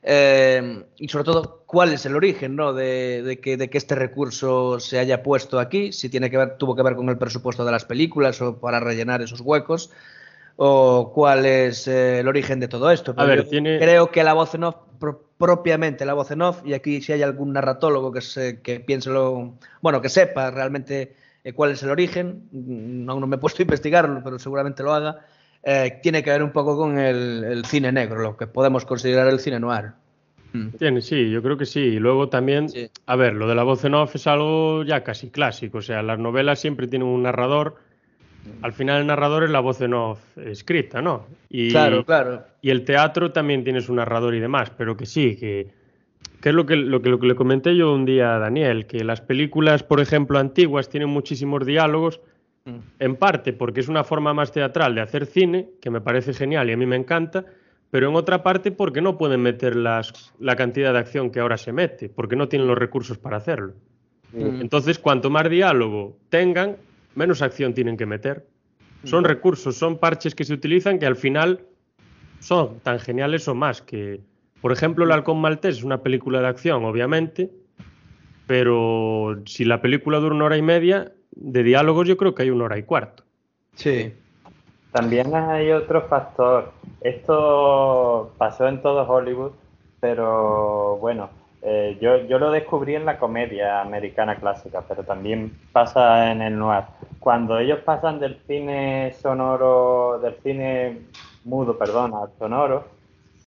[0.06, 2.74] Eh, y sobre todo, ¿cuál es el origen ¿no?
[2.74, 5.94] de, que, de que este recurso se haya puesto aquí?
[5.94, 8.80] Si tiene que ver, tuvo que ver con el presupuesto de las películas o para
[8.80, 9.92] rellenar esos huecos
[10.56, 13.14] o cuál es eh, el origen de todo esto.
[13.18, 13.80] a ver, tiene...
[13.80, 14.76] Creo que la voz en off,
[15.38, 19.10] propiamente la voz en off, y aquí si hay algún narratólogo que, se, que piense
[19.10, 23.40] lo, bueno, que sepa realmente eh, cuál es el origen, mm, aún no me he
[23.40, 25.26] puesto a investigarlo, pero seguramente lo haga,
[25.64, 29.40] eh, tiene que ver un poco con el, cine negro, lo que podemos considerar el
[29.40, 29.92] cine noir.
[30.54, 30.70] Mm.
[30.78, 31.80] Tiene, sí, yo creo que sí.
[31.80, 32.68] Y luego también,
[33.06, 35.80] a ver, lo de la voz en off es algo ya casi clásico.
[35.80, 37.78] O sea, las novelas siempre tienen un narrador
[38.62, 41.28] al final el narrador es la voz en off escrita, ¿no?
[41.50, 42.44] Y, claro, claro.
[42.62, 45.68] Y el teatro también tiene su narrador y demás, pero que sí, que,
[46.42, 48.86] que es lo que, lo, que, lo que le comenté yo un día a Daniel,
[48.86, 52.20] que las películas, por ejemplo, antiguas tienen muchísimos diálogos.
[53.00, 56.70] En parte porque es una forma más teatral de hacer cine, que me parece genial
[56.70, 57.46] y a mí me encanta,
[57.92, 61.58] pero en otra parte porque no pueden meter las, la cantidad de acción que ahora
[61.58, 63.74] se mete, porque no tienen los recursos para hacerlo.
[64.32, 64.62] Mm.
[64.62, 66.78] Entonces, cuanto más diálogo tengan,
[67.16, 68.48] menos acción tienen que meter.
[69.04, 71.66] Son recursos, son parches que se utilizan que al final
[72.40, 74.22] son tan geniales o más que,
[74.62, 77.52] por ejemplo, El Halcón Maltés es una película de acción, obviamente,
[78.48, 82.50] pero si la película dura una hora y media, de diálogos yo creo que hay
[82.50, 83.24] una hora y cuarto.
[83.76, 84.14] Sí.
[84.92, 86.72] También hay otro factor.
[87.02, 89.52] Esto pasó en todo Hollywood,
[90.00, 91.30] pero bueno,
[91.64, 96.58] eh, yo, yo lo descubrí en la comedia americana clásica, pero también pasa en el
[96.60, 96.84] noir.
[97.20, 101.02] Cuando ellos pasan del cine sonoro, del cine
[101.46, 102.86] mudo, perdón, al sonoro,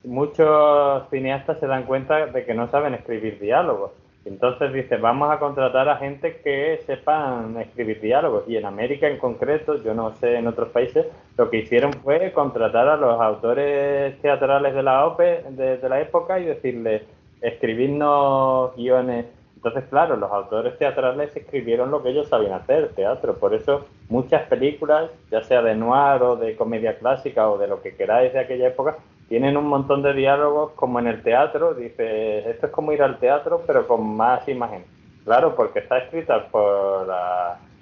[0.04, 3.92] muchos cineastas se dan cuenta de que no saben escribir diálogos.
[4.26, 8.44] Entonces dice, vamos a contratar a gente que sepan escribir diálogos.
[8.48, 11.08] Y en América en concreto, yo no sé en otros países,
[11.38, 16.40] lo que hicieron fue contratar a los autores teatrales de la, OPE, de, la época
[16.40, 17.04] y decirles,
[17.42, 19.26] escribirnos guiones.
[19.58, 23.36] Entonces, claro, los autores teatrales escribieron lo que ellos sabían hacer, teatro.
[23.36, 27.82] Por eso muchas películas, ya sea de noir o de comedia clásica o de lo
[27.82, 28.98] que queráis de aquella época,
[29.30, 31.74] tienen un montón de diálogos como en el teatro.
[31.74, 34.86] Dice, esto es como ir al teatro, pero con más imagen.
[35.24, 37.08] Claro, porque está escrita por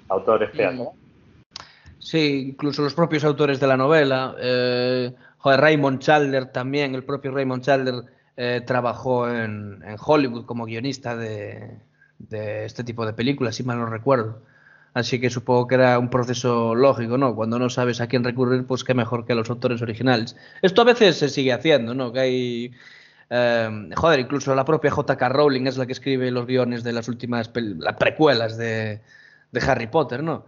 [0.08, 0.88] autores teatrales.
[2.02, 4.34] Sí, incluso los propios autores de la novela.
[4.40, 7.94] Eh, joder, Raymond Chandler también, el propio Raymond Chandler
[8.36, 11.78] eh, trabajó en, Hollywood como guionista de,
[12.28, 14.42] este tipo de películas, si mal no recuerdo.
[14.94, 17.34] Así que supongo que era un proceso lógico, ¿no?
[17.34, 20.36] Cuando no sabes a quién recurrir, pues qué mejor que a los autores originales.
[20.60, 22.12] Esto a veces se sigue haciendo, ¿no?
[22.12, 22.72] Que hay...
[23.30, 25.28] Eh, joder, incluso la propia J.K.
[25.30, 29.00] Rowling es la que escribe los guiones de las últimas las precuelas de,
[29.66, 30.44] Harry Potter, ¿no?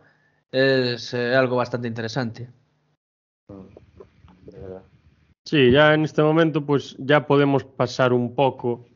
[0.53, 2.51] Es eh, algo bastante interesante.
[5.47, 8.87] Sí, ya en este momento pues ya podemos pasar un poco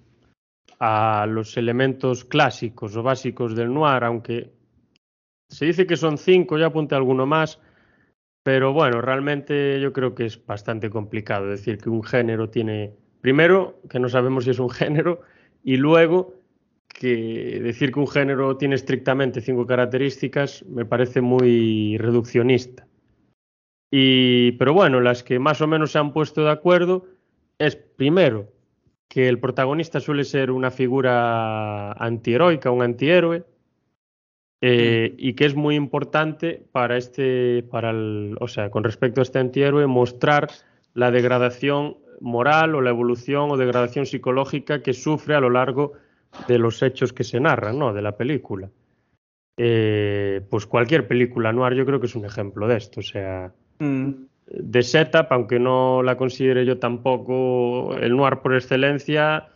[0.78, 4.57] a los elementos clásicos o básicos del noir, aunque
[5.48, 7.60] se dice que son cinco, ya apunté alguno más,
[8.44, 13.80] Pero bueno, realmente yo creo que es bastante complicado decir que un género tiene, primero,
[13.90, 15.20] que no sabemos si es un género,
[15.62, 16.34] y luego
[16.88, 22.86] que decir que un género tiene estrictamente cinco características me parece muy reduccionista.
[23.90, 27.06] Y, pero bueno, las que más o menos se han puesto de acuerdo
[27.58, 28.52] es, primero,
[29.08, 33.44] que el protagonista suele ser una figura antiheroica, un antihéroe,
[34.60, 39.22] eh, y que es muy importante para este, para el, o sea, con respecto a
[39.22, 40.48] este antihéroe, mostrar
[40.94, 45.92] la degradación moral o la evolución o degradación psicológica que sufre a lo largo
[46.48, 47.92] de los hechos que se narran, ¿no?
[47.92, 48.68] De la película.
[49.56, 53.52] Eh, pues cualquier película noir yo creo que es un ejemplo de esto, o sea,
[53.80, 54.10] mm.
[54.46, 59.48] de setup, aunque no la considere yo tampoco el noir por excelencia,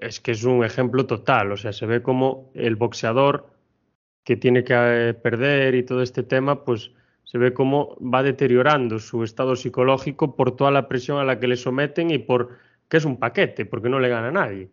[0.00, 3.46] es que es un ejemplo total, o sea, se ve como el boxeador
[4.24, 6.90] que tiene que eh, perder y todo este tema, pues
[7.24, 11.48] se ve cómo va deteriorando su estado psicológico por toda la presión a la que
[11.48, 12.58] le someten y por
[12.88, 14.70] que es un paquete, porque no le gana a nadie.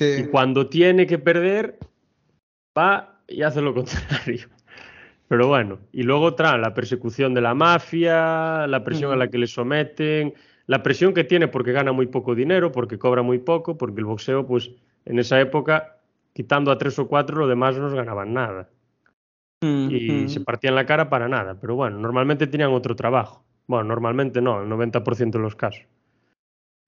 [0.00, 1.78] Y cuando tiene que perder,
[2.76, 4.48] va y hace lo contrario.
[5.28, 9.38] Pero bueno, y luego trae la persecución de la mafia, la presión a la que
[9.38, 10.32] le someten,
[10.68, 14.04] la presión que tiene porque gana muy poco dinero, porque cobra muy poco, porque el
[14.04, 14.70] boxeo, pues
[15.06, 15.96] en esa época,
[16.34, 18.68] quitando a tres o cuatro, lo demás no ganaban nada.
[19.62, 21.58] Y se partían la cara para nada.
[21.58, 23.42] Pero bueno, normalmente tenían otro trabajo.
[23.66, 25.86] Bueno, normalmente no, el 90% de los casos.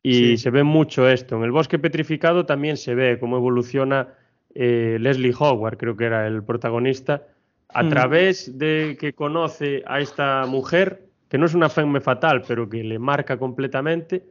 [0.03, 1.37] Y se ve mucho esto.
[1.37, 4.09] En el bosque petrificado también se ve cómo evoluciona
[4.55, 7.27] eh, Leslie Howard, creo que era el protagonista,
[7.71, 12.69] a través de que conoce a esta mujer que no es una femme fatal, pero
[12.69, 14.27] que le marca completamente,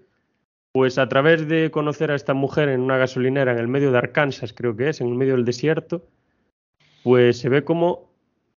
[0.73, 3.97] pues a través de conocer a esta mujer en una gasolinera en el medio de
[3.97, 6.05] Arkansas, creo que es, en el medio del desierto,
[7.03, 8.11] pues se ve como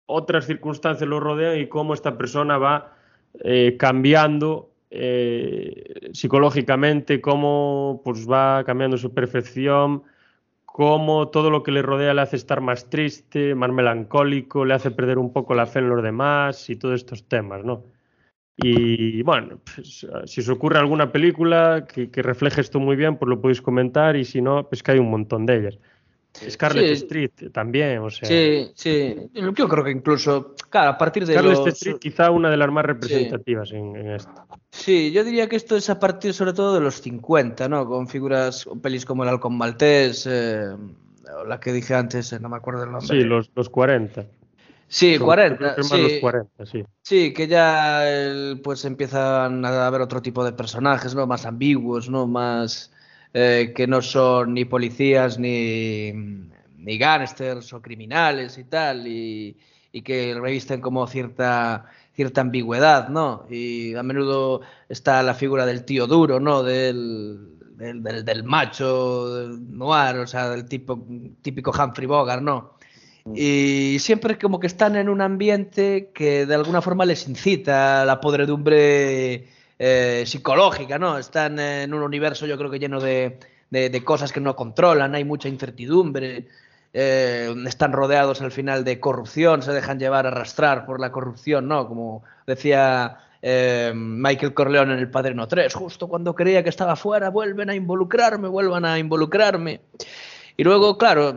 [0.06, 2.96] otras circunstancias lo rodean y cómo esta persona va
[3.44, 10.02] eh, cambiando eh, psicológicamente, cómo pues va cambiando su perfección,
[10.64, 14.90] cómo todo lo que le rodea le hace estar más triste, más melancólico, le hace
[14.90, 17.84] perder un poco la fe en los demás y todos estos temas, ¿no?
[18.62, 23.40] Y bueno, pues, si os ocurre alguna película que, refleje esto muy bien, pues lo
[23.40, 25.78] podéis comentar y si no, pues que hay un montón de ellas.
[26.48, 28.28] Scarlet Street también, o sea.
[28.28, 29.16] Sí, sí.
[29.34, 31.32] Yo creo que incluso, claro, a partir de.
[31.34, 34.46] Scarlet Street quizá una de las más representativas en, esto.
[34.70, 37.84] Sí, yo diría que esto es a partir sobre todo de los 50, ¿no?
[37.84, 40.68] Con figuras, pelis como El Halcón Maltés, eh,
[41.48, 43.08] la que dije antes, eh, no me acuerdo el nombre.
[43.08, 44.24] Sí, los, los 40.
[44.92, 45.76] Sí, 40.
[46.64, 46.84] Sí.
[47.02, 47.32] sí.
[47.32, 48.04] que ya
[48.64, 51.28] pues empiezan a haber otro tipo de personajes, ¿no?
[51.28, 52.26] Más ambiguos, ¿no?
[52.26, 52.90] Más
[53.32, 56.12] eh, que no son ni policías ni,
[56.76, 59.56] ni gángsters o criminales y tal, y,
[60.04, 61.86] que revisten como cierta
[62.16, 63.46] cierta ambigüedad, ¿no?
[63.48, 66.64] Y a menudo está la figura del tío duro, ¿no?
[66.64, 71.06] Del, del, del, macho noir, o sea, del tipo,
[71.42, 72.74] típico Humphrey Bogart, ¿no?
[73.24, 73.32] Mm.
[73.36, 78.04] Y siempre como que están en un ambiente que de alguna forma les incita a
[78.04, 79.46] la podredumbre
[79.78, 81.18] eh, psicológica, ¿no?
[81.18, 83.38] Están en un universo yo creo que lleno de,
[83.70, 86.48] de, cosas que no controlan, hay mucha incertidumbre,
[86.92, 91.86] eh, están rodeados al final de corrupción, se dejan llevar, arrastrar por la corrupción, ¿no?
[91.86, 97.30] Como decía eh, Michael Corleone en El Padrino 3, justo cuando creía que estaba fuera,
[97.30, 99.80] vuelven a involucrarme, vuelvan a involucrarme.
[100.56, 101.34] Y luego, claro,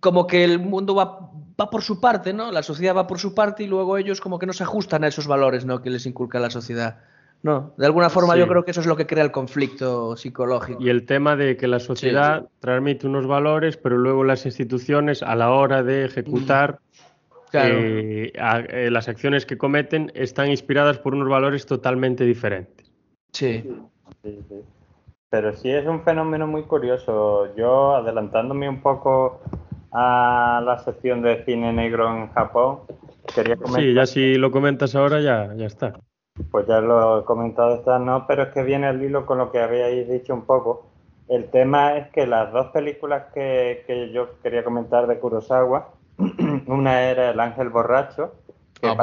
[0.00, 1.30] como que el mundo va,
[1.60, 2.52] va por su parte, ¿no?
[2.52, 5.08] La sociedad va por su parte y luego ellos como que no se ajustan a
[5.08, 5.82] esos valores, ¿no?
[5.82, 6.98] Que les inculca la sociedad.
[7.40, 10.82] No, de alguna forma yo creo que eso es lo que crea el conflicto psicológico.
[10.82, 15.36] Y el tema de que la sociedad transmite unos valores, pero luego las instituciones a
[15.36, 16.80] la hora de ejecutar
[17.52, 22.90] eh, eh, las acciones que cometen están inspiradas por unos valores totalmente diferentes.
[23.32, 23.64] sí.
[25.30, 27.54] Pero sí es un fenómeno muy curioso.
[27.54, 29.42] Yo, adelantándome un poco
[29.92, 32.80] a la sección de cine negro en Japón.
[33.34, 33.82] Quería comentar...
[33.82, 35.94] Sí, ya si lo comentas ahora ya, ya está.
[36.50, 39.50] Pues ya lo he comentado esta no, pero es que viene al hilo con lo
[39.50, 40.86] que habíais dicho un poco.
[41.28, 45.88] El tema es que las dos películas que, que yo quería comentar de Kurosawa,
[46.66, 48.34] una era El ángel borracho,
[48.80, 48.96] que oh,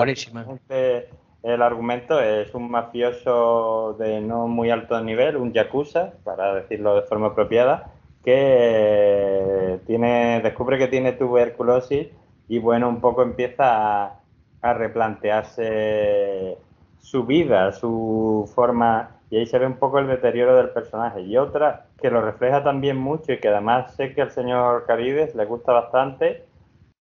[1.43, 7.03] el argumento es un mafioso de no muy alto nivel, un yakuza, para decirlo de
[7.03, 7.91] forma apropiada,
[8.25, 12.07] que tiene, descubre que tiene tuberculosis
[12.47, 16.57] y bueno, un poco empieza a, replantearse
[16.99, 21.21] su vida, su forma, y ahí se ve un poco el deterioro del personaje.
[21.21, 25.35] Y otra que lo refleja también mucho y que además sé que al señor Carides
[25.35, 26.45] le gusta bastante,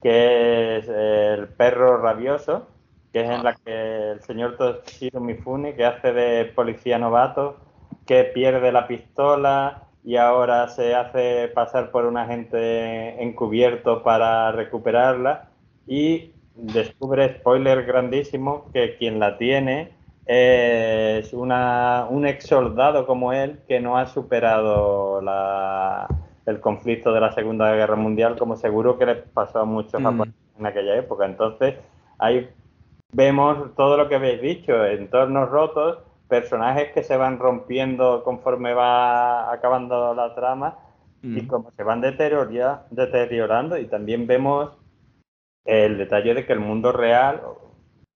[0.02, 2.68] que es El perro rabioso,
[3.12, 7.58] que es en la que el señor Toshiro Mifune, que hace de policía novato,
[8.06, 15.50] que pierde la pistola y ahora se hace pasar por un agente encubierto para recuperarla
[15.86, 19.92] y descubre, spoiler grandísimo, que quien la tiene
[20.26, 26.08] es una, un ex soldado como él que no ha superado la,
[26.46, 30.22] el conflicto de la Segunda Guerra Mundial, como seguro que le pasó a muchos mm.
[30.60, 31.26] en aquella época.
[31.26, 31.76] Entonces,
[32.18, 32.50] ahí
[33.12, 35.98] vemos todo lo que habéis dicho, entornos rotos
[36.28, 40.78] personajes que se van rompiendo conforme va acabando la trama
[41.24, 41.48] y mm.
[41.48, 44.72] como se van deteriorando y también vemos
[45.66, 47.42] el detalle de que el mundo real,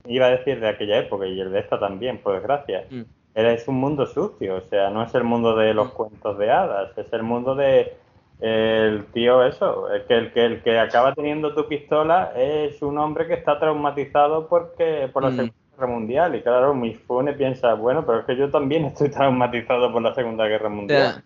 [0.05, 3.01] iba a decir de aquella época y el de esta también, por desgracia, mm.
[3.35, 5.95] es un mundo sucio, o sea, no es el mundo de los mm.
[5.95, 7.93] cuentos de hadas, es el mundo de
[8.39, 12.97] el tío eso, el que, el que el que acaba teniendo tu pistola es un
[12.97, 15.23] hombre que está traumatizado porque por
[15.81, 16.35] la Mundial.
[16.35, 20.45] Y claro, Mifune piensa, bueno, pero es que yo también estoy traumatizado por la Segunda
[20.47, 21.23] Guerra Mundial.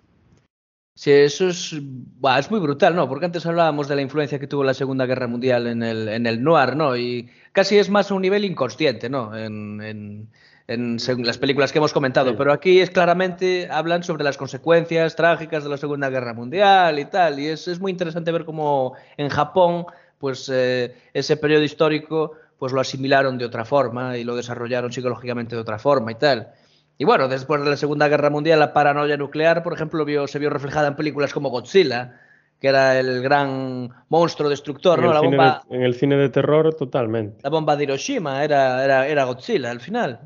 [0.98, 3.10] Sí, eso es, es muy brutal, ¿no?
[3.10, 6.26] Porque antes hablábamos de la influencia que tuvo la Segunda Guerra Mundial en el, en
[6.26, 6.95] el noir, ¿no?
[6.95, 9.36] Y casi es más a un nivel inconsciente, ¿no?
[9.36, 10.30] En, en,
[10.68, 15.64] en las películas que hemos comentado, pero aquí es claramente hablan sobre las consecuencias trágicas
[15.64, 19.30] de la Segunda Guerra Mundial y tal, y es, es muy interesante ver cómo en
[19.30, 19.86] Japón,
[20.18, 25.56] pues eh, ese periodo histórico pues lo asimilaron de otra forma y lo desarrollaron psicológicamente
[25.56, 26.52] de otra forma y tal.
[26.98, 30.40] Y bueno, después de la Segunda Guerra Mundial, la paranoia nuclear, por ejemplo, vio, se
[30.40, 32.22] vio reflejada en películas como Godzilla,
[32.60, 35.14] que era el gran monstruo destructor, en ¿no?
[35.14, 37.40] La bomba, en el cine de terror, totalmente.
[37.44, 40.22] La bomba de Hiroshima era, era, era Godzilla al final.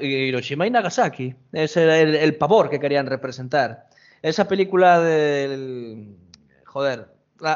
[0.00, 1.34] Hiroshima y Nagasaki.
[1.52, 3.86] Ese era el, el pavor que querían representar.
[4.20, 6.14] Esa película del.
[6.66, 7.06] Joder,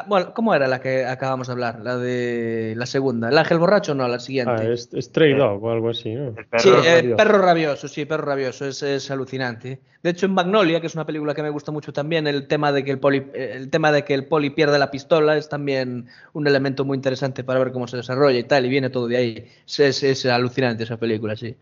[0.07, 1.79] bueno, ¿cómo era la que acabamos de hablar?
[1.81, 3.29] La de la segunda.
[3.29, 4.07] ¿El ángel borracho no?
[4.07, 4.51] La siguiente.
[4.57, 6.33] Ah, es Stray Dog o algo así, ¿no?
[6.33, 8.65] perro sí, eh, perro rabioso, sí, perro rabioso.
[8.65, 9.79] Es, es, alucinante.
[10.03, 12.71] De hecho, en Magnolia, que es una película que me gusta mucho también, el tema
[12.71, 16.07] de que el poli, el tema de que el poli pierde la pistola es también
[16.33, 19.17] un elemento muy interesante para ver cómo se desarrolla y tal, y viene todo de
[19.17, 19.47] ahí.
[19.65, 21.55] Es, es alucinante esa película, sí.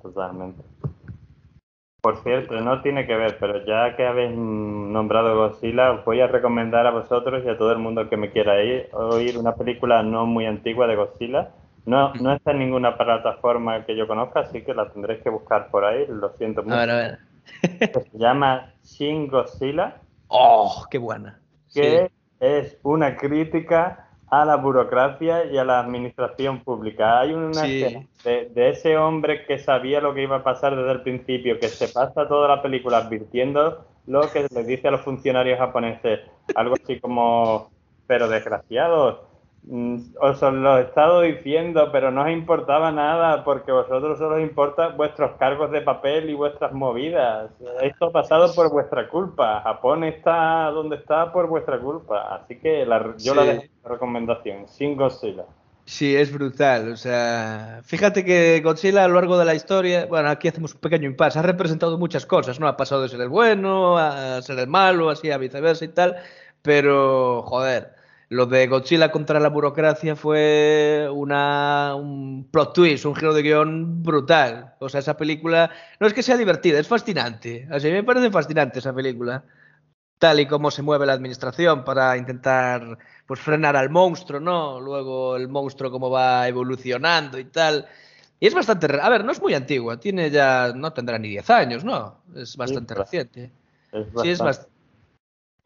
[0.00, 0.62] Totalmente.
[2.06, 6.28] Por cierto, no tiene que ver, pero ya que habéis nombrado Godzilla, os voy a
[6.28, 10.04] recomendar a vosotros y a todo el mundo que me quiera ir oír una película
[10.04, 11.50] no muy antigua de Godzilla.
[11.84, 15.68] No, no está en ninguna plataforma que yo conozca, así que la tendréis que buscar
[15.68, 16.76] por ahí, lo siento mucho.
[16.76, 17.18] A ver, a ver.
[18.12, 19.96] se llama Shin Godzilla.
[20.28, 21.40] ¡Oh, qué buena!
[21.74, 22.08] Que
[22.38, 27.20] es una crítica a la burocracia y a la administración pública.
[27.20, 31.02] Hay una escena de, ese hombre que sabía lo que iba a pasar desde el
[31.02, 35.58] principio, que se pasa toda la película advirtiendo lo que le dice a los funcionarios
[35.58, 36.20] japoneses,
[36.54, 37.70] algo así como,
[38.06, 39.20] pero desgraciados,
[39.68, 44.88] os lo he estado diciendo, pero no os importaba nada porque vosotros solo os importa
[44.88, 47.50] vuestros cargos de papel y vuestras movidas.
[47.82, 49.60] Esto ha pasado por vuestra culpa.
[49.62, 52.36] Japón está donde está por vuestra culpa.
[52.36, 52.86] Así que
[53.18, 55.44] yo la dejo recomendación, sin Godzilla.
[55.84, 56.92] Sí, es brutal.
[56.92, 60.80] O sea, fíjate que Godzilla a lo largo de la historia, bueno, aquí hacemos un
[60.80, 62.68] pequeño impasse, ha representado muchas cosas, ¿no?
[62.68, 66.16] Ha pasado de ser el bueno a ser el malo, así a viceversa y tal,
[66.62, 67.95] pero, joder,
[68.28, 74.02] lo de Godzilla contra la burocracia fue una, un plot twist, un giro de guion
[74.02, 74.74] brutal.
[74.80, 75.70] O sea, esa película
[76.00, 77.68] no es que sea divertida, es fascinante.
[77.70, 79.44] Así me parece fascinante esa película.
[80.18, 84.80] Tal y como se mueve la administración para intentar pues frenar al monstruo, ¿no?
[84.80, 87.86] Luego el monstruo cómo va evolucionando y tal.
[88.40, 88.86] Y es bastante...
[89.00, 90.72] A ver, no es muy antigua, tiene ya...
[90.74, 92.22] no tendrá ni 10 años, ¿no?
[92.34, 93.52] Es bastante reciente.
[94.22, 94.75] Sí, es bastante...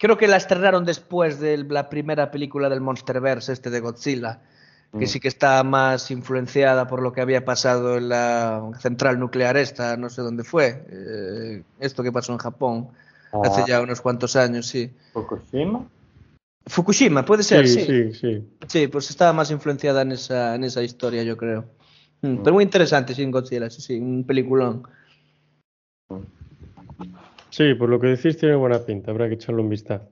[0.01, 4.41] Creo que la estrenaron después de la primera película del Monsterverse, este de Godzilla,
[4.93, 5.07] que mm.
[5.07, 9.99] sí que está más influenciada por lo que había pasado en la central nuclear esta,
[9.99, 12.89] no sé dónde fue, eh, esto que pasó en Japón
[13.45, 13.65] hace ah.
[13.69, 14.91] ya unos cuantos años, sí.
[15.13, 15.87] ¿Fukushima?
[16.65, 17.85] Fukushima, puede ser, sí.
[17.85, 18.49] Sí, sí.
[18.69, 21.67] Sí, pues estaba más influenciada en esa, en esa historia, yo creo.
[22.23, 22.43] Mm, mm.
[22.43, 24.83] Pero muy interesante, sin Godzilla, sí, sí, un peliculón.
[27.51, 30.09] Sí, por lo que decís tiene buena pinta, habrá que echarle un vistazo.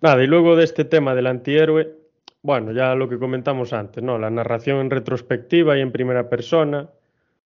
[0.00, 1.94] Nada, y luego de este tema del antihéroe,
[2.42, 4.18] bueno, ya lo que comentamos antes, ¿no?
[4.18, 6.88] La narración en retrospectiva y en primera persona,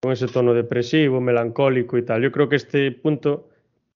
[0.02, 2.22] con ese tono depresivo, melancólico y tal.
[2.22, 3.50] Yo creo que este punto,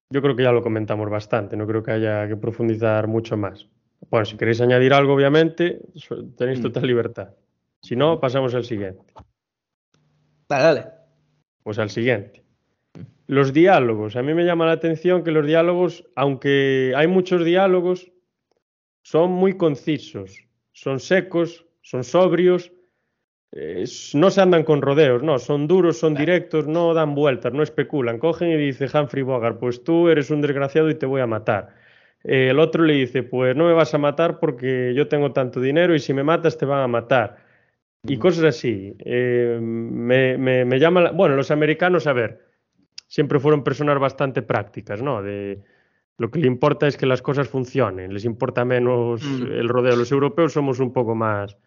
[0.09, 3.67] yo creo que ya lo comentamos bastante, no creo que haya que profundizar mucho más.
[4.09, 5.81] Bueno, si queréis añadir algo, obviamente,
[6.37, 6.63] tenéis mm.
[6.63, 7.29] total libertad.
[7.81, 9.13] Si no, pasamos al siguiente.
[10.47, 10.85] Vale, dale.
[11.63, 12.44] Pues al siguiente.
[13.27, 14.15] Los diálogos.
[14.15, 18.11] A mí me llama la atención que los diálogos, aunque hay muchos diálogos,
[19.01, 22.71] son muy concisos, son secos, son sobrios,
[23.51, 27.63] eh, no se andan con rodeos, no, son duros, son directos, no dan vueltas, no
[27.63, 28.19] especulan.
[28.19, 31.69] Cogen y dice Humphrey Bogart, pues tú eres un desgraciado y te voy a matar.
[32.23, 35.61] Eh, el otro le dice, pues no me vas a matar porque yo tengo tanto
[35.61, 37.37] dinero y si me matas te van a matar.
[38.03, 38.95] Y cosas así.
[38.99, 42.44] Eh, me, me, llama, bueno, los americanos, a ver,
[43.15, 45.23] siempre fueron personas bastante prácticas, ¿no?
[45.23, 45.61] De,
[46.17, 49.43] lo que le importa es que las cosas funcionen, les importa menos mm.
[49.53, 49.95] el rodeo.
[49.95, 51.57] Los europeos somos un poco más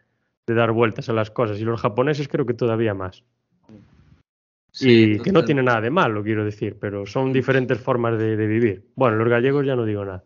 [0.47, 3.25] de dar vueltas a las cosas y los japoneses creo que todavía más.
[4.79, 8.85] y que no tiene nada de malo, quiero decir, pero son diferentes formas de, vivir.
[8.95, 10.25] Bueno, los gallegos ya no digo nada.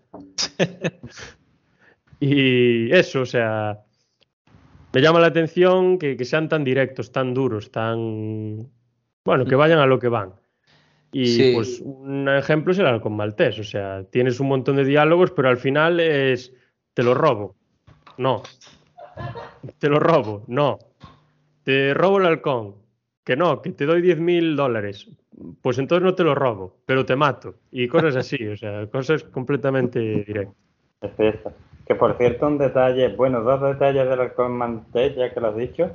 [2.19, 3.79] y eso, o sea,
[4.93, 8.69] me llama la atención que, sean tan directos, tan duros, tan...
[9.25, 10.42] Bueno, que vayan a lo que van.
[11.15, 15.31] Y pues un ejemplo es el halcón maltés, o sea, tienes un montón de diálogos,
[15.31, 16.55] pero al final es,
[16.95, 17.55] te lo robo.
[18.17, 18.43] No.
[19.79, 20.43] Te lo robo.
[20.47, 20.79] No.
[21.65, 22.77] Te robo el halcón.
[23.25, 25.09] Que no, que te doy 10 mil dólares.
[25.61, 27.55] Pues entonces no te lo robo, pero te mato.
[27.71, 30.57] Y cosas así, o sea, cosas completamente directas.
[31.19, 31.37] Es
[31.87, 35.57] Que por cierto, un detalle, bueno, dos detalles del halcón maltés, ya que lo has
[35.57, 35.91] dicho,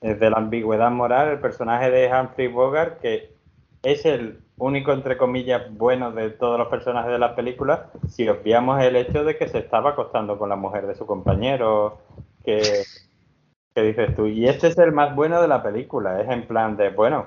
[0.00, 3.31] es de la ambigüedad moral, el personaje de Humphrey Bogart, que
[3.82, 8.80] es el único, entre comillas, bueno de todos los personajes de la película, si obviamos
[8.82, 11.98] el hecho de que se estaba acostando con la mujer de su compañero,
[12.44, 12.84] que,
[13.74, 14.26] dices tú.
[14.26, 17.26] Y este es el más bueno de la película, es en plan de, bueno,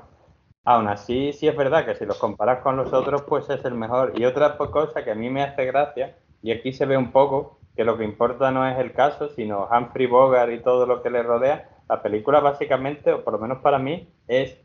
[0.64, 3.74] aún así sí es verdad que si los comparas con los otros, pues es el
[3.74, 4.14] mejor.
[4.16, 7.60] Y otra cosa que a mí me hace gracia, y aquí se ve un poco,
[7.76, 11.10] que lo que importa no es el caso, sino Humphrey Bogart y todo lo que
[11.10, 11.70] le rodea.
[11.90, 14.65] La película básicamente, o por lo menos para mí, es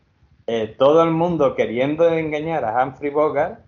[0.53, 3.61] eh, todo el mundo queriendo engañar a Humphrey Bogart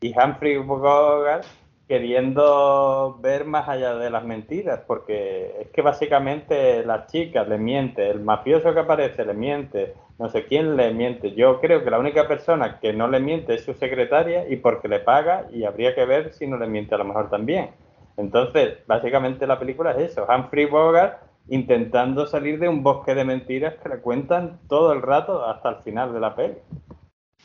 [0.00, 1.44] y Humphrey Bogart
[1.88, 8.08] queriendo ver más allá de las mentiras, porque es que básicamente las chicas le miente,
[8.08, 11.34] el mafioso que aparece le miente, no sé quién le miente.
[11.34, 14.86] Yo creo que la única persona que no le miente es su secretaria y porque
[14.86, 17.70] le paga y habría que ver si no le miente a lo mejor también.
[18.16, 23.74] Entonces, básicamente la película es eso, Humphrey Bogart intentando salir de un bosque de mentiras
[23.82, 26.54] que le cuentan todo el rato hasta el final de la peli.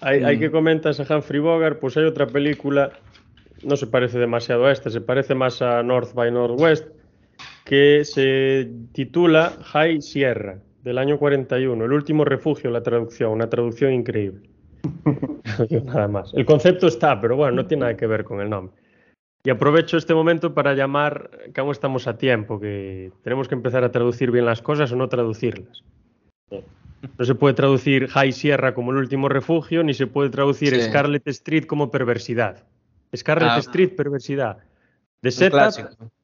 [0.02, 2.92] Hay, hay que comentar a Humphrey Bogart, pues hay otra película,
[3.64, 6.88] no se parece demasiado a esta, se parece más a North by Northwest,
[7.64, 13.94] que se titula High Sierra, del año 41, El último refugio, la traducción, una traducción
[13.94, 14.50] increíble.
[15.86, 16.34] nada más.
[16.34, 18.83] El concepto está, pero bueno, no tiene nada que ver con el nombre.
[19.46, 23.84] Y aprovecho este momento para llamar, que aún estamos a tiempo, que tenemos que empezar
[23.84, 25.84] a traducir bien las cosas o no traducirlas.
[26.50, 31.28] No se puede traducir High Sierra como el último refugio, ni se puede traducir Scarlet
[31.28, 32.64] Street como perversidad.
[33.14, 33.60] Scarlet ah.
[33.60, 34.60] Street, perversidad.
[35.22, 35.74] De setup,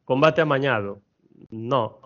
[0.05, 1.01] combate amañado.
[1.49, 1.99] No.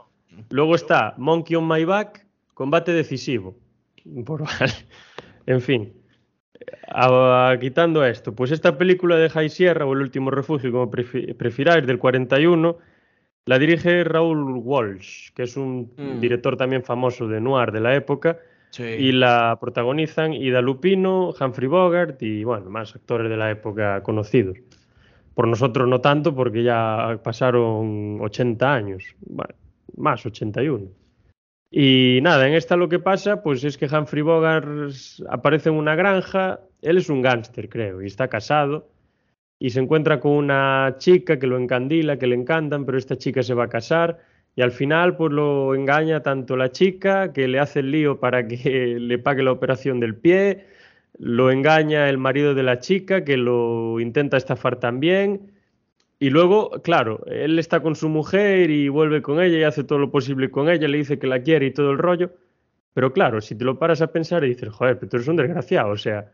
[0.49, 2.25] Luego está Monkey on My Back,
[2.55, 3.55] combate decisivo.
[5.45, 6.02] En fin
[7.59, 11.99] quitando esto, pues esta película de High Sierra o El último refugio, como prefiráis, del
[11.99, 12.77] 41,
[13.45, 16.19] la dirige Raúl Walsh, que es un mm.
[16.19, 18.39] director también famoso de noir de la época,
[18.79, 24.57] y la protagonizan Ida Lupino, Humphrey Bogart y bueno, más actores de la época conocidos.
[25.35, 29.53] Por nosotros no tanto, porque ya pasaron 80 años, bueno,
[29.95, 30.87] más 81.
[31.75, 34.67] Y nada, en esta lo que pasa, pues es que Humphrey Bogart
[35.27, 38.91] aparece en una granja, él es un gángster, creo, y está casado,
[39.57, 43.41] y se encuentra con una chica que lo encandila, que le encantan, pero esta chica
[43.41, 44.19] se va a casar,
[44.55, 48.47] y al final pues lo engaña tanto la chica, que le hace el lío para
[48.47, 50.67] que le pague la operación del pie,
[51.17, 55.52] lo engaña el marido de la chica, que lo intenta estafar también,
[56.23, 59.99] y luego, claro, él está con su mujer y vuelve con ella y hace todo
[59.99, 62.31] lo posible con ella, le dice que la quiere y todo el rollo.
[62.93, 65.35] Pero claro, si te lo paras a pensar y dices, joder, pero tú eres un
[65.35, 66.31] desgraciado, o sea,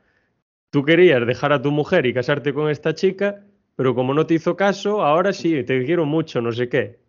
[0.70, 3.44] tú querías dejar a tu mujer y casarte con esta chica,
[3.76, 7.00] pero como no te hizo caso, ahora sí, te quiero mucho, no sé qué.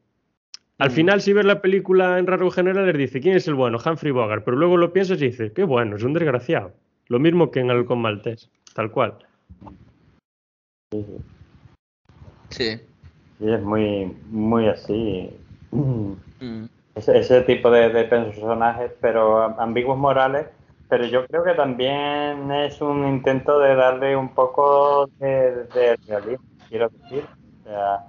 [0.78, 0.92] Al mm.
[0.92, 3.76] final, si ves la película en rasgos generales, dice, ¿quién es el bueno?
[3.84, 4.42] Humphrey Bogart.
[4.42, 6.72] Pero luego lo piensas y dices, qué bueno, es un desgraciado.
[7.08, 9.18] Lo mismo que en Halcón Maltés, tal cual.
[12.50, 12.80] Sí.
[13.40, 15.30] Y es muy, muy así.
[15.70, 16.12] Mm.
[16.94, 20.46] Ese, tipo de, personajes, pero ambiguos morales.
[20.88, 26.88] Pero yo creo que también es un intento de darle un poco de, realismo, quiero
[26.88, 27.24] decir.
[27.60, 28.04] O sea,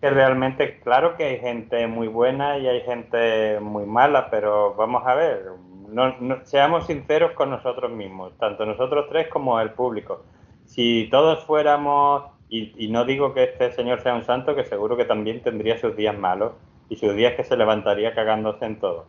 [0.00, 5.04] que realmente, claro que hay gente muy buena y hay gente muy mala, pero vamos
[5.06, 5.46] a ver,
[5.88, 6.14] no,
[6.44, 10.24] seamos sinceros con nosotros mismos, tanto nosotros tres como el público.
[10.66, 14.96] Si todos fuéramos Y, y no digo que este señor sea un santo, que seguro
[14.96, 16.52] que también tendría sus días malos
[16.88, 19.06] y sus días que se levantaría cagándose en todo.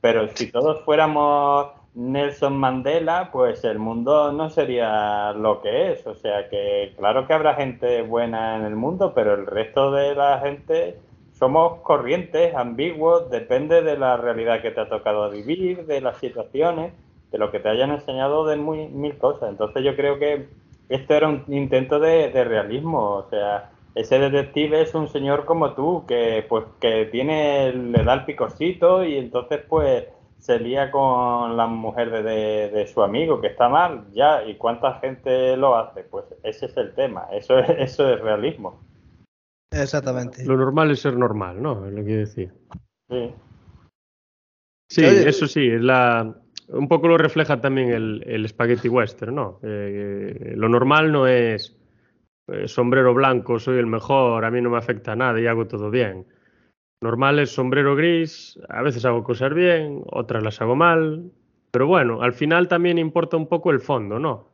[0.00, 6.06] Pero si todos fuéramos Nelson Mandela, pues el mundo no sería lo que es.
[6.06, 10.14] O sea que claro que habrá gente buena en el mundo, pero el resto de
[10.14, 10.98] la gente
[11.32, 16.92] somos corrientes, ambiguos, depende de la realidad que te ha tocado vivir, de las situaciones,
[17.30, 19.50] de lo que te hayan enseñado de muy, mil cosas.
[19.50, 20.48] Entonces yo creo que
[20.94, 25.74] esto era un intento de, de realismo, o sea, ese detective es un señor como
[25.74, 30.04] tú que pues que tiene le da el picorcito y entonces pues
[30.38, 34.98] se lía con la mujer de, de, su amigo, que está mal, ya, ¿y cuánta
[34.98, 36.02] gente lo hace?
[36.02, 38.80] Pues ese es el tema, eso es, eso es realismo.
[39.70, 40.44] Exactamente.
[40.44, 41.86] Lo normal es ser normal, ¿no?
[41.86, 42.52] Es lo que decía.
[43.08, 43.34] Sí.
[44.90, 46.34] Sí, eso sí, es la,
[46.72, 49.60] un poco lo refleja también el, el spaghetti western, ¿no?
[49.62, 51.76] Eh, lo normal no es
[52.48, 55.90] eh, sombrero blanco, soy el mejor, a mí no me afecta nada y hago todo
[55.90, 56.26] bien.
[57.00, 61.30] Normal es sombrero gris, a veces hago cosas bien, otras las hago mal,
[61.70, 64.48] pero bueno, al final también importa un poco el fondo, ¿no?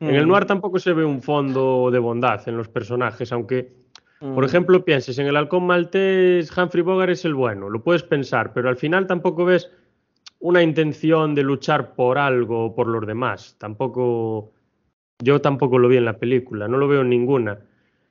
[0.00, 0.08] Mm.
[0.08, 0.28] En el mm.
[0.28, 3.72] noir tampoco se ve un fondo de bondad en los personajes, aunque,
[4.20, 4.34] mm.
[4.34, 8.52] por ejemplo, pienses en el halcón maltés, Humphrey Bogart es el bueno, lo puedes pensar,
[8.52, 9.70] pero al final tampoco ves
[10.40, 13.56] una intención de luchar por algo o por los demás.
[13.58, 14.52] Tampoco,
[15.22, 17.58] yo tampoco lo vi en la película, no lo veo en ninguna.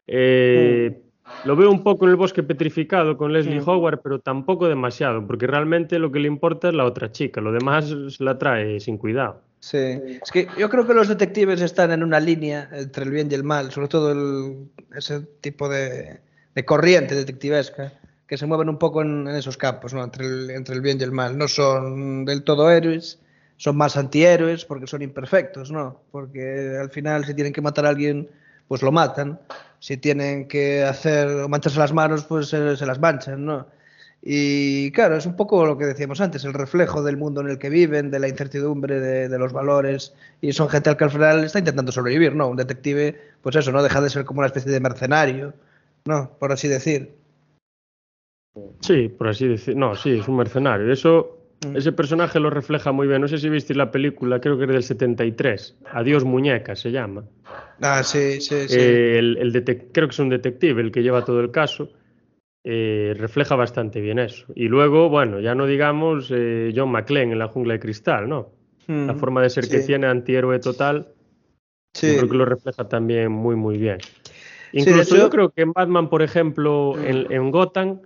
[0.07, 1.01] Eh.
[1.45, 3.61] Lo veo un poco en el bosque petrificado con Leslie.
[3.65, 7.51] Howard, pero tampoco demasiado, porque realmente lo que le importa es la otra chica, lo
[7.51, 9.41] demás se la trae sin cuidado.
[9.59, 13.27] Sí, es que yo creo que los detectives están en una línea entre el bien
[13.29, 16.19] y el mal, sobre todo el, ese tipo de,
[16.55, 17.93] de, corriente detectivesca,
[18.29, 20.03] que se mueven un poco en, esos campos, ¿no?
[20.03, 21.35] entre, el, bien y el mal.
[21.35, 23.19] No son del todo héroes,
[23.57, 25.99] son más antihéroes porque son imperfectos, ¿no?
[26.11, 28.29] Porque al final si tienen que matar a alguien,
[28.67, 29.39] pues lo matan
[29.79, 33.65] si tienen que hacer mancharse las manos, pues se, se, las manchan, ¿no?
[34.21, 37.57] Y claro, es un poco lo que decíamos antes, el reflejo del mundo en el
[37.57, 41.11] que viven, de la incertidumbre, de, de los valores, y son gente al que al
[41.11, 42.47] final está intentando sobrevivir, ¿no?
[42.49, 45.53] Un detective, pues eso, no deja de ser como una especie de mercenario,
[46.05, 46.31] ¿no?
[46.37, 47.18] Por así decir.
[48.81, 50.91] Sí, por así decir, no, sí, es un mercenario.
[50.91, 51.75] Eso Mm.
[51.75, 53.21] Ese personaje lo refleja muy bien.
[53.21, 55.77] No sé si visteis la película, creo que es del 73.
[55.91, 57.25] Adiós muñeca se llama.
[57.81, 58.77] Ah, sí, sí, sí.
[58.77, 61.91] Eh, el, el creo que es un detective el que lleva todo el caso.
[62.63, 64.45] Eh, refleja bastante bien eso.
[64.55, 68.51] Y luego, bueno, ya no digamos eh, John McClane en La jungla de cristal, ¿no?
[68.87, 69.71] Mm, la forma de ser sí.
[69.71, 71.07] que tiene, antihéroe total,
[71.93, 72.15] sí.
[72.17, 73.97] creo que lo refleja también muy, muy bien.
[74.71, 75.23] Incluso sí, hecho...
[75.23, 77.05] yo creo que en Batman, por ejemplo, mm.
[77.05, 78.01] en, en Gotham,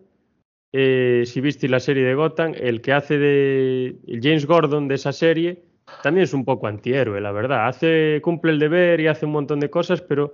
[0.76, 5.14] eh, si viste la serie de Gotham, el que hace de James Gordon de esa
[5.14, 5.64] serie
[6.02, 7.68] también es un poco antihéroe, la verdad.
[7.68, 10.32] Hace, cumple el deber y hace un montón de cosas, pero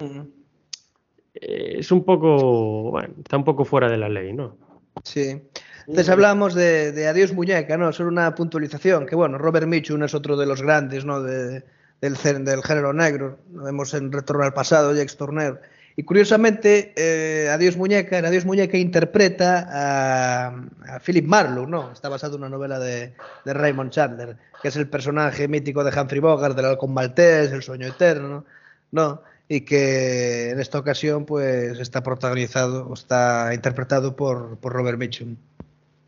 [1.34, 4.56] eh, es un poco, bueno, está un poco fuera de la ley, ¿no?
[5.04, 5.42] Sí.
[5.88, 7.92] Antes hablamos de, de, Adiós Muñeca, ¿no?
[7.92, 11.22] Solo una puntualización, que bueno, Robert Mitchum es otro de los grandes, ¿no?
[11.22, 11.64] De,
[12.00, 13.40] del, del género negro.
[13.52, 15.60] Lo vemos en Retorno al Pasado, Jacques Turner
[16.00, 21.92] Y curiosamente, eh, Adiós Muñeca, Adiós Muñeca interpreta a, Philip Marlowe, ¿no?
[21.92, 23.14] Está basado en una novela de,
[23.44, 27.86] Raymond Chandler, que es el personaje mítico de Humphrey Bogart, del halcón maltés, el sueño
[27.86, 28.46] eterno,
[28.94, 29.20] ¿no?
[29.50, 35.36] Y que en esta ocasión, pues, está protagonizado, está interpretado por, por Robert Mitchum.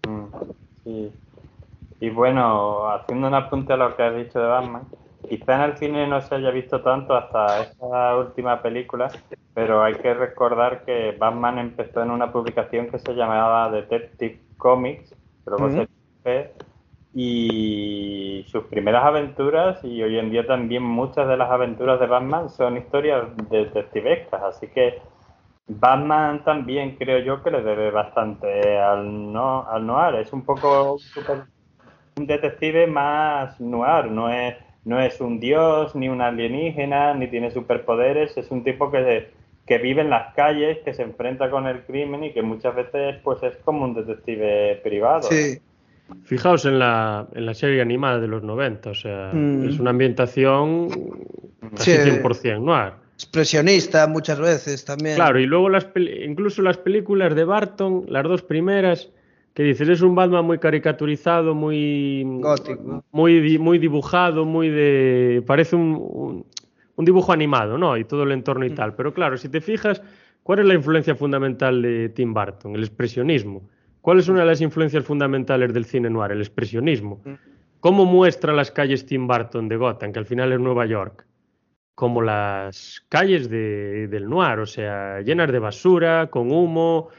[0.07, 0.25] Mm,
[0.85, 1.11] sí.
[1.99, 4.83] Y bueno, haciendo un apunte a lo que has dicho de Batman,
[5.27, 9.09] quizá en el cine no se haya visto tanto hasta esta última película,
[9.53, 15.15] pero hay que recordar que Batman empezó en una publicación que se llamaba Detective Comics,
[15.43, 15.87] pero uh -huh.
[16.23, 16.51] se
[17.13, 22.49] y sus primeras aventuras y hoy en día también muchas de las aventuras de Batman
[22.49, 25.01] son historias detectivescas, así que
[25.67, 30.97] Batman también creo yo que le debe bastante al, no, al noir, es un poco
[32.17, 34.55] un detective más noir, no es
[34.85, 39.29] no es un dios, ni un alienígena, ni tiene superpoderes, es un tipo que,
[39.67, 43.17] que vive en las calles, que se enfrenta con el crimen y que muchas veces
[43.23, 45.23] pues es como un detective privado.
[45.23, 45.59] Sí.
[46.23, 49.69] Fijaos en la, en la serie animada de los 90, o sea, mm.
[49.69, 50.89] es una ambientación
[51.75, 51.97] casi sí.
[51.97, 52.93] 100% noir.
[53.13, 55.15] Expresionista muchas veces también.
[55.15, 59.11] Claro, y luego las incluso las películas de Barton, las dos primeras,
[59.53, 65.43] que dices, es un Batman muy caricaturizado, muy gótico, muy, muy dibujado, muy de.
[65.45, 66.45] parece un, un,
[66.95, 67.97] un, dibujo animado, ¿no?
[67.97, 68.75] Y todo el entorno y mm.
[68.75, 68.95] tal.
[68.95, 70.01] Pero claro, si te fijas,
[70.43, 72.75] ¿cuál es la influencia fundamental de Tim Burton?
[72.75, 73.69] El expresionismo.
[73.99, 76.31] ¿Cuál es una de las influencias fundamentales del cine noir?
[76.31, 77.21] El expresionismo.
[77.25, 77.33] Mm.
[77.81, 81.25] ¿Cómo muestra las calles Tim Burton de Gotham, que al final es Nueva York?
[82.01, 87.09] como las calles de, del Noir, o sea, llenas de basura, con humo,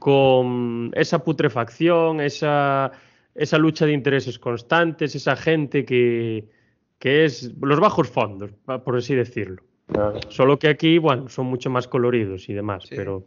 [0.00, 2.90] con esa putrefacción, esa,
[3.34, 6.48] esa lucha de intereses constantes, esa gente que,
[6.98, 8.50] que es los bajos fondos,
[8.84, 9.62] por así decirlo.
[10.28, 12.94] Solo que aquí, bueno, son mucho más coloridos y demás, Sí.
[12.96, 13.24] pero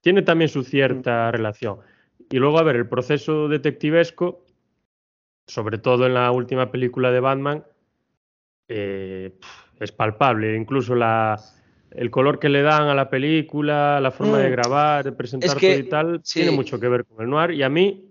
[0.00, 1.78] tiene también su cierta relación.
[2.30, 4.44] Y luego, a ver, el proceso detectivesco,
[5.46, 7.64] sobre todo en la última película de Batman,
[8.68, 9.32] eh,
[9.80, 10.54] es palpable.
[10.54, 11.40] Incluso la,
[11.92, 14.52] el color que le dan a la película, la forma de Mm.
[14.52, 16.40] grabar, de presentar que- todo y tal, sí.
[16.40, 18.04] tiene mucho que ver con el noir y a mí,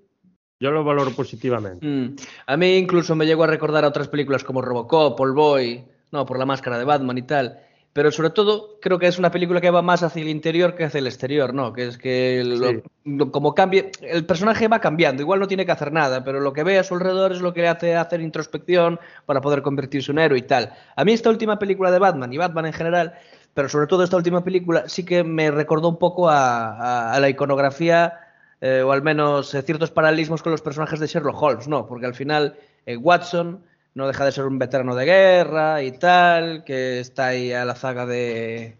[0.60, 1.86] yo lo valoro positivamente.
[1.86, 2.16] Mm.
[2.48, 6.26] A mí incluso me llegó a recordar a otras películas como Robocop, All Boy, no,
[6.26, 7.60] por la máscara de Batman y tal.
[7.94, 10.84] Pero sobre todo creo que es una película que va más hacia el interior que
[10.84, 11.74] hacia el exterior, ¿no?
[11.74, 12.80] Que es que lo- Sí.
[13.06, 16.54] lo- como cambie, el personaje va cambiando, igual no tiene que hacer nada, pero lo
[16.54, 20.12] que ve a su alrededor es lo que le hace hacer introspección para poder convertirse
[20.12, 20.74] en un héroe y tal.
[20.96, 23.14] A mí esta última película de Batman y Batman en general,
[23.58, 27.20] pero sobre todo esta última película, sí que me recordó un poco a, a- a
[27.20, 28.14] la iconografía
[28.62, 31.88] eh, o al menos eh, ciertos paralelismos con los personajes de Sherlock Holmes, ¿no?
[31.88, 32.56] Porque al final
[32.86, 33.64] eh, Watson
[33.96, 37.74] no deja de ser un veterano de guerra y tal, que está ahí a la
[37.74, 38.78] zaga de,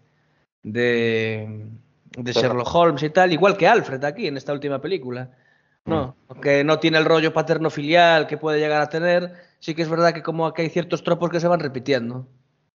[0.62, 1.66] de,
[2.16, 5.28] de Sherlock Holmes y tal, igual que Alfred aquí en esta última película.
[5.86, 9.82] No, aunque no tiene el rollo paterno filial que puede llegar a tener, sí que
[9.82, 12.28] es verdad que como que hay ciertos tropos que se van repitiendo.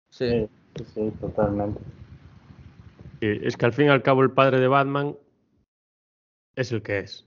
[0.09, 0.30] Sí.
[0.30, 1.80] Sí, sí, sí, totalmente.
[3.22, 5.16] Es que al fin y al cabo el padre de Batman
[6.56, 7.26] es el que es.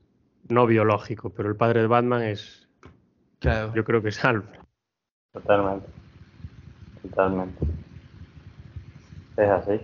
[0.49, 2.69] No biológico, pero el padre de Batman es,
[3.41, 3.73] Claro.
[3.75, 4.61] yo creo que es Alfred.
[5.33, 5.87] Totalmente.
[7.03, 7.67] Totalmente.
[9.37, 9.81] Es así.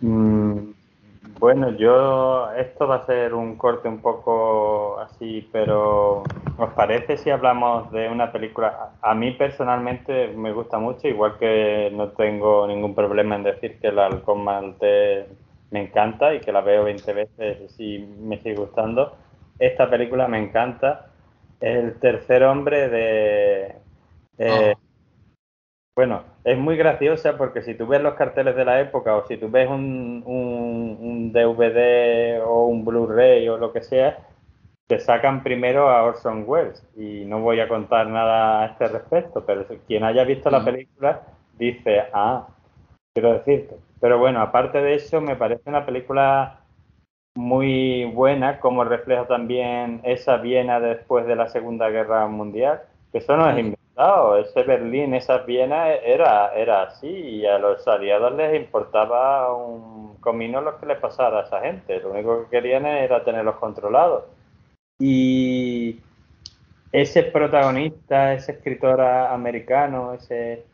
[0.00, 0.73] Mm,
[1.38, 2.50] bueno, yo.
[2.52, 6.22] Esto va a ser un corte un poco así, pero.
[6.56, 8.92] ¿Os parece si hablamos de una película?
[9.02, 13.88] A mí personalmente me gusta mucho, igual que no tengo ningún problema en decir que
[13.88, 15.26] el halcón maltés
[15.70, 19.16] me encanta y que la veo 20 veces y me sigue gustando.
[19.58, 21.06] Esta película me encanta.
[21.60, 23.76] El tercer hombre de.
[24.38, 24.83] eh, Oh.
[25.96, 29.36] Bueno, es muy graciosa porque si tú ves los carteles de la época o si
[29.36, 34.18] tú ves un, un- un DVD o un Blu-ray o lo que sea,
[34.88, 36.84] te sacan primero a Orson Welles.
[36.96, 41.22] Y no voy a contar nada a este respecto, pero quien haya visto la película
[41.58, 42.48] dice, ah,
[43.14, 43.76] quiero decirte.
[44.00, 46.60] Pero bueno, aparte de eso, me parece una película
[47.36, 53.36] muy buena, como refleja también esa Viena después de la Segunda Guerra Mundial, que eso
[53.36, 58.60] no es Inventado, ese Berlín, esa Viena era, era así y a los aliados les
[58.60, 63.22] importaba un comino lo que le pasara a esa gente, lo único que querían era
[63.22, 64.24] tenerlos controlados.
[64.98, 66.00] Y
[66.90, 70.64] ese protagonista, ese escritor americano, ese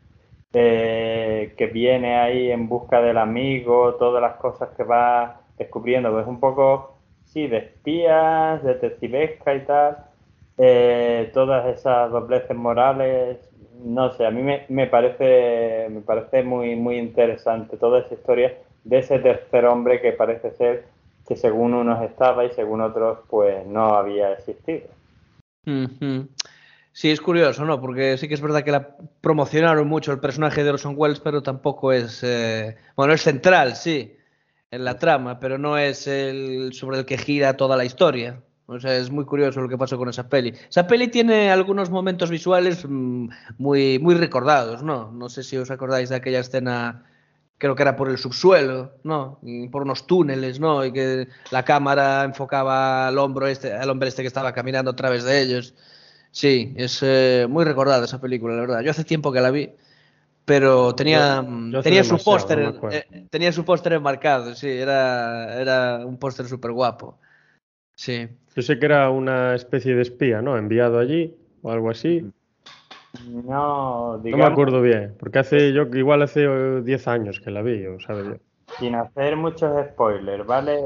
[0.53, 6.25] eh, que viene ahí en busca del amigo, todas las cosas que va descubriendo, pues
[6.25, 10.10] un poco, sí, de espías, detectivesca y tal,
[10.57, 13.37] eh, todas esas dobleces morales,
[13.83, 18.57] no sé, a mí me, me parece, me parece muy, muy interesante toda esa historia
[18.83, 20.85] de ese tercer hombre que parece ser
[21.27, 24.87] que según unos estaba y según otros pues no había existido.
[26.93, 27.79] Sí, es curioso, ¿no?
[27.79, 31.41] Porque sí que es verdad que la promocionaron mucho el personaje de Orson Welles, pero
[31.41, 32.21] tampoco es.
[32.23, 34.17] eh, Bueno, es central, sí,
[34.71, 38.43] en la trama, pero no es el sobre el que gira toda la historia.
[38.71, 40.53] O sea, es muy curioso lo que pasó con esa peli.
[40.69, 43.27] Esa peli tiene algunos momentos visuales mm,
[43.57, 45.11] muy, muy recordados, ¿no?
[45.11, 47.03] No sé si os acordáis de aquella escena,
[47.57, 49.39] creo que era por el subsuelo, ¿no?
[49.43, 50.85] Y por unos túneles, ¿no?
[50.85, 54.95] Y que la cámara enfocaba al hombro este, al hombre este que estaba caminando a
[54.95, 55.73] través de ellos.
[56.31, 58.81] Sí, es eh, muy recordada esa película, la verdad.
[58.81, 59.69] Yo hace tiempo que la vi,
[60.45, 64.67] pero tenía, Yo- yo hace tenía su póster, no eh, tenía su póster enmarcado, sí,
[64.69, 67.19] era, era un póster súper guapo.
[68.05, 68.27] Sí.
[68.55, 70.57] Yo sé que era una especie de espía, ¿no?
[70.57, 72.33] Enviado allí o algo así.
[73.13, 77.51] No, No me digamos, acuerdo bien, porque hace yo igual hace eh, 10 años que
[77.51, 78.35] la vi, o sabe yo.
[78.67, 80.79] sin hacer muchos spoilers, ¿vale?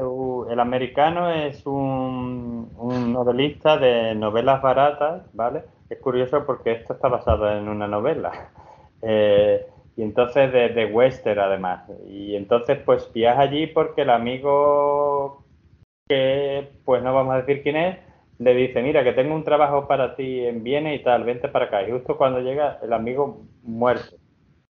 [0.50, 5.64] El americano es un, un novelista de novelas baratas, ¿vale?
[5.88, 8.52] Es curioso porque esto está basado en una novela.
[9.02, 9.64] Eh,
[9.94, 11.88] y entonces de, de western además.
[12.08, 15.45] Y entonces pues viaja allí porque el amigo
[16.08, 17.98] que pues no vamos a decir quién es,
[18.38, 21.66] le dice, mira que tengo un trabajo para ti en Viena y tal, vente para
[21.66, 21.82] acá.
[21.82, 24.16] Y justo cuando llega el amigo muerto,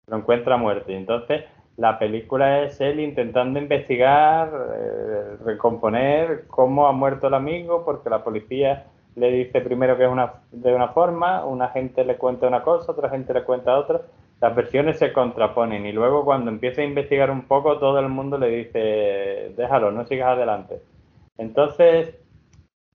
[0.07, 0.91] lo encuentra muerto.
[0.91, 1.43] Y entonces
[1.75, 8.23] la película es él intentando investigar, eh, recomponer cómo ha muerto el amigo, porque la
[8.23, 8.85] policía
[9.15, 12.91] le dice primero que es una, de una forma, una gente le cuenta una cosa,
[12.91, 14.01] otra gente le cuenta otra,
[14.39, 18.37] las versiones se contraponen y luego cuando empieza a investigar un poco todo el mundo
[18.37, 20.81] le dice, déjalo, no sigas adelante.
[21.37, 22.15] Entonces,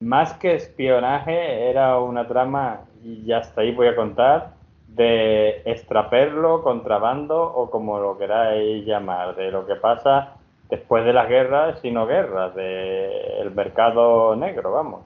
[0.00, 4.54] más que espionaje, era una trama, y ya hasta ahí voy a contar,
[4.88, 10.36] de extraperlo, contrabando o como lo queráis llamar, de lo que pasa
[10.68, 15.04] después de las guerras y no guerras, del mercado negro, vamos.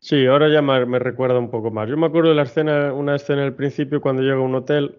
[0.00, 1.88] Sí, ahora ya me, me, recuerda un poco más.
[1.88, 4.98] Yo me acuerdo de la escena, una escena al principio cuando llega a un hotel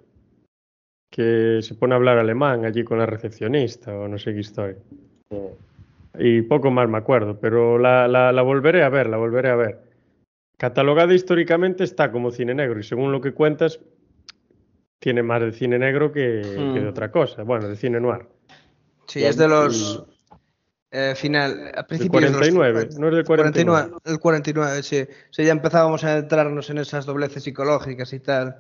[1.12, 4.78] que se pone a hablar alemán allí con la recepcionista o no sé qué historia.
[5.30, 5.38] Sí.
[6.20, 9.56] Y poco más me acuerdo, pero la, la, la, volveré a ver, la volveré a
[9.56, 9.84] ver.
[10.58, 13.80] Catalogada históricamente está como cine negro y según lo que cuentas,
[15.00, 16.74] tiene más de cine negro que, mm.
[16.74, 17.44] que de otra cosa.
[17.44, 18.28] Bueno, de cine noir.
[19.08, 20.06] Sí, es de los...
[20.90, 23.90] Eh, final, a principios el 49, los, no es del 49.
[23.90, 24.02] 49.
[24.06, 25.06] El 49, sí.
[25.32, 25.44] sí.
[25.44, 28.56] Ya empezábamos a entrarnos en esas dobleces psicológicas y tal.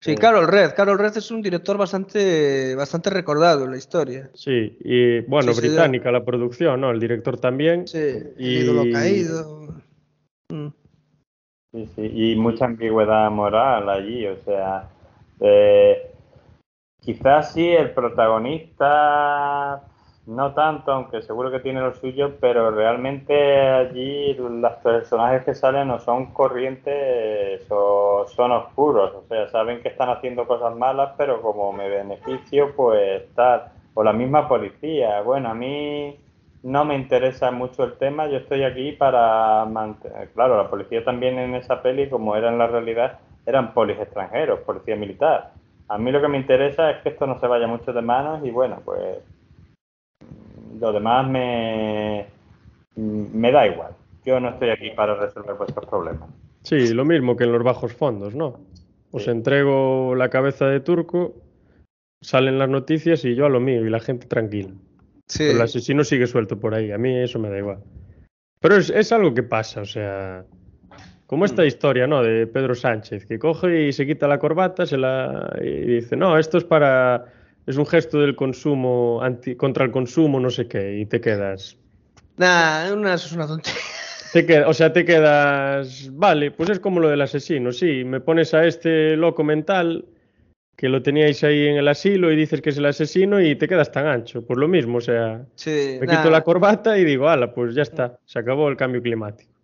[0.00, 0.74] Sí, sí, Carol Red.
[0.74, 4.30] Carol Red es un director bastante, bastante recordado en la historia.
[4.34, 6.90] Sí, y bueno, sí, británica sí, la producción, ¿no?
[6.90, 7.88] El director también.
[7.88, 7.98] Sí,
[8.38, 8.58] y...
[8.58, 9.74] ídolo caído.
[10.48, 10.68] Mm.
[11.72, 14.88] Sí, sí, y mucha ambigüedad moral allí, o sea,
[15.40, 16.10] eh,
[17.00, 19.82] quizás sí el protagonista
[20.26, 25.88] no tanto, aunque seguro que tiene lo suyo, pero realmente allí los personajes que salen
[25.88, 29.14] no son corrientes o son oscuros.
[29.14, 33.66] O sea, saben que están haciendo cosas malas, pero como me beneficio, pues tal.
[33.94, 35.22] O la misma policía.
[35.22, 36.18] Bueno, a mí
[36.64, 38.26] no me interesa mucho el tema.
[38.26, 40.30] Yo estoy aquí para mantener.
[40.30, 44.60] Claro, la policía también en esa peli, como era en la realidad, eran polis extranjeros,
[44.60, 45.52] policía militar.
[45.88, 48.44] A mí lo que me interesa es que esto no se vaya mucho de manos
[48.44, 49.18] y bueno, pues
[50.78, 52.26] lo demás me,
[52.96, 53.92] me da igual.
[54.24, 56.28] Yo no estoy aquí para resolver vuestros problemas.
[56.62, 58.60] Sí, lo mismo que en los bajos fondos, ¿no?
[59.12, 59.30] Os sí.
[59.30, 61.34] entrego la cabeza de turco,
[62.20, 64.70] salen las noticias y yo a lo mío y la gente tranquila.
[65.28, 65.44] Sí.
[65.44, 67.78] Pero el asesino sigue suelto por ahí, a mí eso me da igual.
[68.60, 70.44] Pero es, es algo que pasa, o sea,
[71.26, 71.66] como esta mm.
[71.66, 72.22] historia, ¿no?
[72.22, 76.38] De Pedro Sánchez, que coge y se quita la corbata se la, y dice, no,
[76.38, 77.26] esto es para
[77.66, 81.76] es un gesto del consumo anti, contra el consumo, no sé qué, y te quedas.
[82.36, 83.80] Nah, una, es una tontería.
[84.32, 86.10] Te queda, o sea, te quedas.
[86.12, 88.04] Vale, pues es como lo del asesino, sí.
[88.04, 90.04] Me pones a este loco mental
[90.76, 93.66] que lo teníais ahí en el asilo y dices que es el asesino y te
[93.66, 94.42] quedas tan ancho.
[94.42, 96.16] Pues lo mismo, o sea, sí, me nah.
[96.16, 99.55] quito la corbata y digo, ala, pues ya está, se acabó el cambio climático.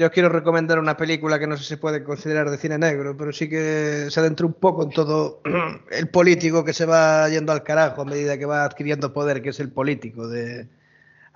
[0.00, 3.14] Yo quiero recomendar una película que no sé si se puede considerar de cine negro,
[3.18, 5.42] pero sí que se adentra un poco en todo
[5.90, 9.50] el político que se va yendo al carajo a medida que va adquiriendo poder, que
[9.50, 10.26] es el político.
[10.26, 10.66] De,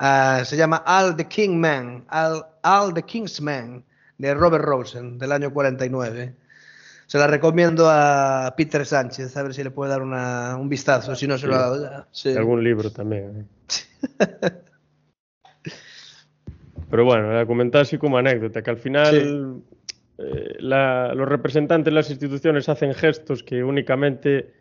[0.01, 3.85] uh, se llama Al the Kingman, Al, Al the Kingsman,
[4.17, 6.35] de Robert Rosen, del año 49.
[7.07, 11.15] Se la recomiendo a Peter Sánchez, a ver si le puede dar una, un vistazo,
[11.15, 12.09] si no se lo ha dado ya.
[12.13, 12.35] Sí.
[12.35, 13.47] Algún libro también.
[14.21, 14.51] ¿eh?
[16.95, 19.79] Pero bueno, la comentar así como anécdota, que al final sí.
[20.19, 24.53] eh, la, los representantes de las instituciones hacen gestos que únicamente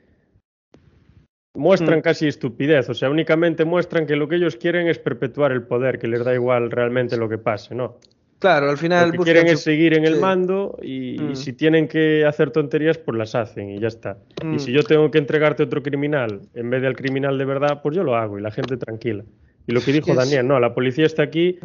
[1.55, 2.01] muestran mm.
[2.01, 5.99] casi estupidez, o sea, únicamente muestran que lo que ellos quieren es perpetuar el poder,
[5.99, 7.99] que les da igual realmente lo que pase, ¿no?
[8.39, 9.11] Claro, al final.
[9.11, 11.31] Lo que quieren es seguir en el mando y, mm.
[11.33, 14.17] y, si tienen que hacer tonterías, pues las hacen y ya está.
[14.43, 14.55] Mm.
[14.55, 17.95] Y si yo tengo que entregarte otro criminal en vez del criminal de verdad, pues
[17.95, 19.23] yo lo hago y la gente tranquila.
[19.67, 20.15] Y lo que dijo yes.
[20.15, 21.59] Daniel, no, la policía está aquí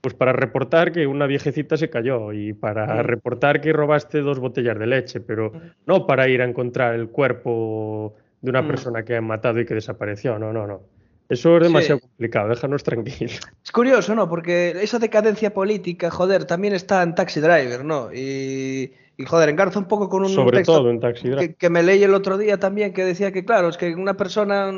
[0.00, 4.78] pues para reportar que una viejecita se cayó y para reportar que robaste dos botellas
[4.78, 5.52] de leche, pero
[5.86, 9.74] no para ir a encontrar el cuerpo de una persona que han matado y que
[9.74, 10.38] desapareció.
[10.38, 10.80] No, no, no.
[11.28, 12.06] Eso es demasiado sí.
[12.06, 13.40] complicado, déjanos tranquilos.
[13.64, 14.28] Es curioso, ¿no?
[14.28, 18.10] Porque esa decadencia política, joder, también está en Taxi Driver, ¿no?
[18.14, 21.48] Y, y joder, engarza un poco con un Sobre texto todo en Taxi Driver.
[21.48, 24.16] Que, que, me leí el otro día también que decía que, claro, es que una
[24.16, 24.70] persona,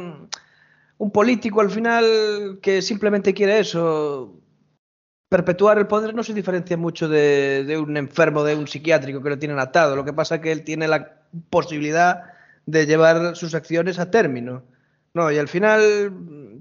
[0.99, 4.40] un político al final que simplemente quiere eso,
[5.31, 9.31] perpetuar el poder no se diferencia mucho de, de, un enfermo, de un psiquiátrico que
[9.31, 9.97] lo tienen atado.
[9.97, 11.15] Lo que pasa es que él tiene la
[11.49, 12.25] posibilidad
[12.67, 14.65] de llevar sus acciones a término.
[15.15, 16.13] No, y al final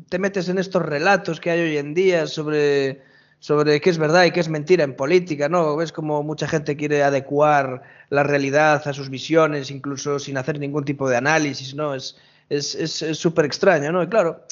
[0.07, 3.01] te metes en estos relatos que hay hoy en día sobre,
[3.39, 5.75] sobre qué es verdad y qué es mentira en política, ¿no?
[5.75, 10.85] Ves como mucha gente quiere adecuar la realidad a sus visiones, incluso sin hacer ningún
[10.85, 11.95] tipo de análisis, ¿no?
[11.95, 12.15] Es
[13.13, 14.03] súper es, extraño, ¿no?
[14.03, 14.45] Y claro,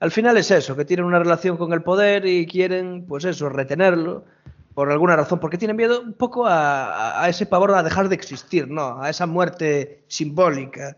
[0.00, 3.48] al final es eso, que tienen una relación con el poder y quieren, pues eso,
[3.48, 4.24] retenerlo
[4.74, 8.68] por alguna razón, porque tienen miedo un poco a, ese pavor a dejar de existir,
[8.68, 9.02] ¿no?
[9.02, 10.96] A esa muerte simbólica.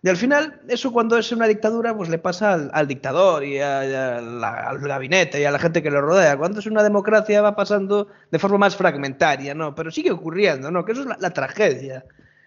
[0.00, 4.18] Y al final, eso cuando es una dictadura, pues le pasa al, dictador y a,
[4.18, 6.36] al gabinete y a la gente que lo rodea.
[6.36, 9.74] Cuando es una democracia va pasando de forma más fragmentaria, ¿no?
[9.74, 10.84] Pero sigue ocurriendo, ¿no?
[10.84, 12.04] Que eso es la tragedia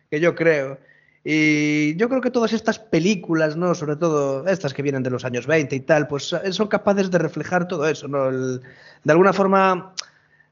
[0.10, 0.78] que yo creo.
[1.24, 3.76] Y yo creo que todas estas películas, ¿no?
[3.76, 7.12] Sobre todo estas que vienen de los años 20 y tal, pues eh, son capaces
[7.12, 8.30] de reflejar todo eso, ¿no?
[8.30, 8.62] El-
[9.04, 9.94] de alguna forma,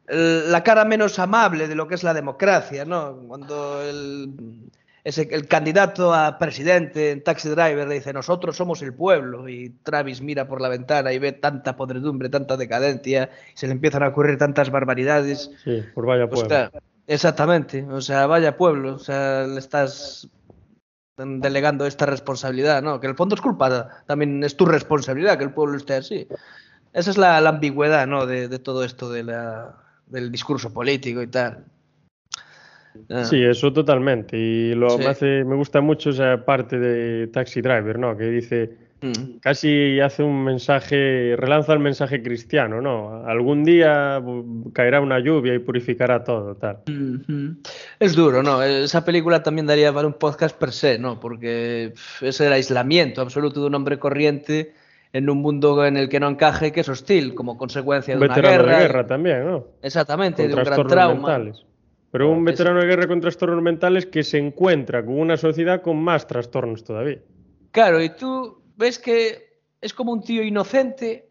[0.08, 3.16] el- la cara menos amable de lo que es la democracia, ¿no?
[3.28, 4.32] Cuando el,
[5.04, 9.70] ese, el candidato a presidente en Taxi Driver le dice, nosotros somos el pueblo, y
[9.82, 14.04] Travis mira por la ventana y ve tanta podredumbre, tanta decadencia, y se le empiezan
[14.04, 15.50] a ocurrir tantas barbaridades.
[15.64, 16.48] Sí, por vaya Pues pueblo.
[16.70, 17.84] claro, exactamente.
[17.90, 18.94] O sea, vaya pueblo.
[18.96, 20.28] O sea, le estás
[21.26, 23.00] delegando esta responsabilidad, ¿no?
[23.00, 26.28] Que en el fondo es culpa, también es tu responsabilidad que el pueblo esté así.
[26.94, 28.26] Esa es la, la ambigüedad, ¿no?
[28.26, 29.76] De, de todo esto de la,
[30.08, 31.66] del discurso político y tal.
[33.10, 34.38] Ah, Sí, eso totalmente.
[34.38, 35.00] Y lo Sí.
[35.00, 38.18] me hace, me gusta mucho esa parte de Taxi Driver, ¿no?
[38.18, 43.26] Que dice, mm, casi hace un mensaje, relanza el mensaje cristiano, ¿no?
[43.26, 44.22] Algún día
[44.74, 46.80] caerá una lluvia y purificará todo, tal.
[48.00, 48.62] Es duro, ¿no?
[48.64, 51.20] Esa película también daría para un podcast per se, ¿no?
[51.20, 54.74] Porque es el aislamiento absoluto de un hombre corriente
[55.12, 58.26] en un mundo en el que no encaje, que es hostil, como consecuencia Un de
[58.28, 58.78] una veterano guerra.
[58.78, 59.66] de guerra también, ¿no?
[59.82, 61.14] Exactamente, Con de un gran trauma.
[61.16, 61.66] mentales.
[62.12, 65.98] Pero un veterano de guerra con trastornos mentales que se encuentra con una sociedad con
[65.98, 67.20] más trastornos todavía.
[67.72, 71.30] Claro, y tú ves que es como un tío inocente,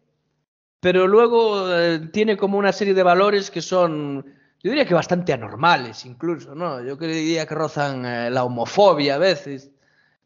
[0.79, 4.23] pero luego eh, tiene como una serie de valores que son,
[4.61, 6.81] yo diría que bastante anormales incluso, ¿no?
[6.83, 9.71] Yo diría que rozan eh, la homofobia a veces,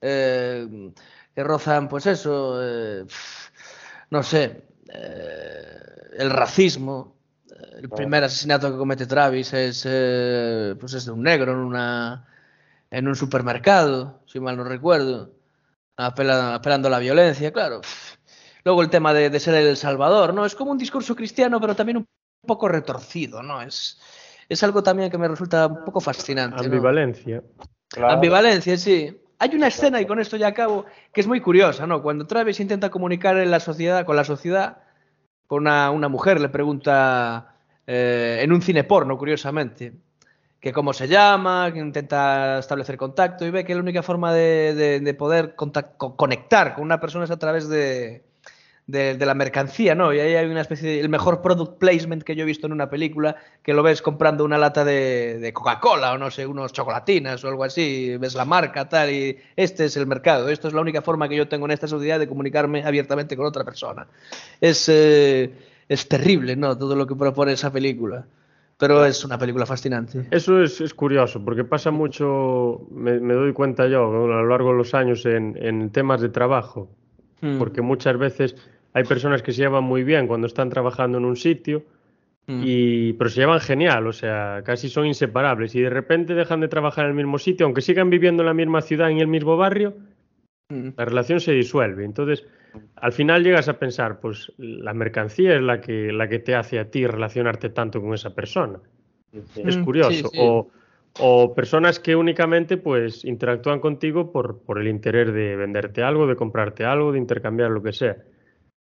[0.01, 0.91] eh,
[1.33, 3.05] que rozan, pues eso, eh,
[4.11, 4.65] no sé,
[6.17, 7.15] el racismo.
[7.77, 12.27] El primer asesinato que comete Travis es, eh, pues es de un negro en una
[12.91, 15.31] en un supermercado, si mal no recuerdo
[15.97, 17.81] apela- apelando a la violencia, claro.
[18.63, 20.45] Luego el tema de, de ser el Salvador, ¿no?
[20.45, 22.07] Es como un discurso cristiano, pero también un
[22.47, 23.61] poco retorcido, ¿no?
[23.61, 23.99] Es,
[24.47, 26.57] es algo también que me resulta un poco fascinante.
[26.57, 26.63] ¿no?
[26.63, 27.43] Ambivalencia.
[27.89, 28.13] Claro.
[28.13, 29.19] Ambivalencia, sí.
[29.39, 32.01] Hay una escena, y con esto ya acabo, que es muy curiosa, ¿no?
[32.01, 34.77] Cuando Travis intenta comunicar en la sociedad, con la sociedad,
[35.47, 37.55] con una, una mujer le pregunta
[37.85, 39.93] eh, en un cine porno, curiosamente,
[40.63, 44.73] que cómo se llama, que intenta establecer contacto y ve que la única forma de,
[44.73, 48.23] de- de poder conectar con una persona es a través de,
[48.87, 50.13] la mercancía, ¿no?
[50.13, 52.71] Y ahí hay una especie de, el mejor product placement que yo he visto en
[52.71, 56.71] una película, que lo ves comprando una lata de, de Coca-Cola o no sé, unos
[56.71, 60.73] chocolatinas o algo así, ves la marca, tal, y este es el mercado, esto es
[60.73, 64.07] la única forma que yo tengo en esta sociedad de comunicarme abiertamente con otra persona.
[64.61, 65.51] Es, eh,
[65.89, 66.77] es terrible, ¿no?
[66.77, 68.25] Todo lo que propone esa película.
[68.87, 70.27] Pero es una película fascinante.
[70.31, 74.71] Eso es, es curioso, porque pasa mucho, me, me doy cuenta yo, a lo largo
[74.71, 76.89] de los años en, en temas de trabajo,
[77.43, 78.55] Mm, porque muchas veces
[78.93, 81.83] hay personas que se llevan muy bien cuando están trabajando en un sitio,
[82.47, 82.61] mm.
[82.63, 86.69] y, pero se llevan genial, o sea, casi son inseparables, y de repente dejan de
[86.69, 89.57] trabajar en el mismo sitio, aunque sigan viviendo en la misma ciudad, en el mismo
[89.57, 90.12] barrio, Mm.
[90.97, 92.05] La relación se disuelve.
[92.05, 92.45] Entonces,
[92.95, 96.79] al final llegas a pensar, pues la mercancía es la que, la que te hace
[96.79, 98.79] a ti relacionarte tanto con esa persona.
[99.55, 100.11] Es Mm, curioso.
[100.11, 100.37] sí, sí.
[100.39, 100.69] O,
[101.19, 106.35] o personas que únicamente pues interactúan contigo por, por el interés de venderte algo, de
[106.35, 108.17] comprarte algo, de intercambiar lo que sea.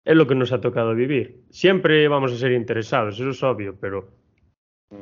[0.03, 1.41] Es lo que nos ha tocado vivir.
[1.49, 4.09] Siempre vamos a ser interesados, eso es obvio, pero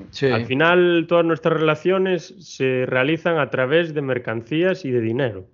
[0.10, 0.26] Sí.
[0.26, 5.46] al final todas nuestras relaciones se realizan a través de mercancías y de dinero.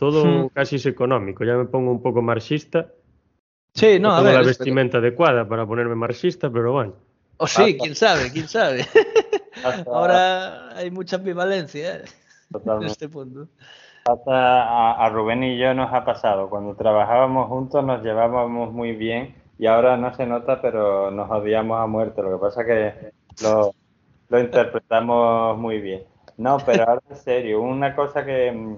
[0.00, 0.48] Todo Hmm.
[0.54, 1.44] casi es económico.
[1.44, 2.86] Ya me pongo un poco marxista.
[3.74, 4.34] Sí, no, no a ver.
[4.36, 6.94] la es- vestimenta adecuada para ponerme marxista, pero bueno.
[7.36, 8.80] O sí, quién sabe, quién sabe.
[9.64, 12.04] Hasta- Ahora hay mucha ambivalencia ¿eh?
[12.64, 13.46] en este punto.
[14.06, 16.48] Hasta a, a Rubén y yo nos ha pasado.
[16.48, 21.78] Cuando trabajábamos juntos nos llevábamos muy bien y ahora no se nota, pero nos odiamos
[21.78, 22.22] a muerte.
[22.22, 23.12] Lo que pasa que
[23.42, 23.74] lo,
[24.30, 26.04] lo interpretamos muy bien.
[26.38, 28.76] No, pero ahora en serio, una cosa que mm,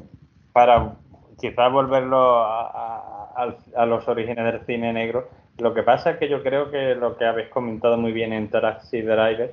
[0.53, 0.97] para
[1.43, 5.29] quizás volverlo a, a- a los orígenes del cine negro,
[5.59, 8.49] lo que pasa es que yo creo que lo que habéis comentado muy bien en
[8.49, 9.53] Taxi Driver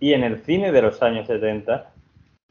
[0.00, 1.90] y en el cine de los años 70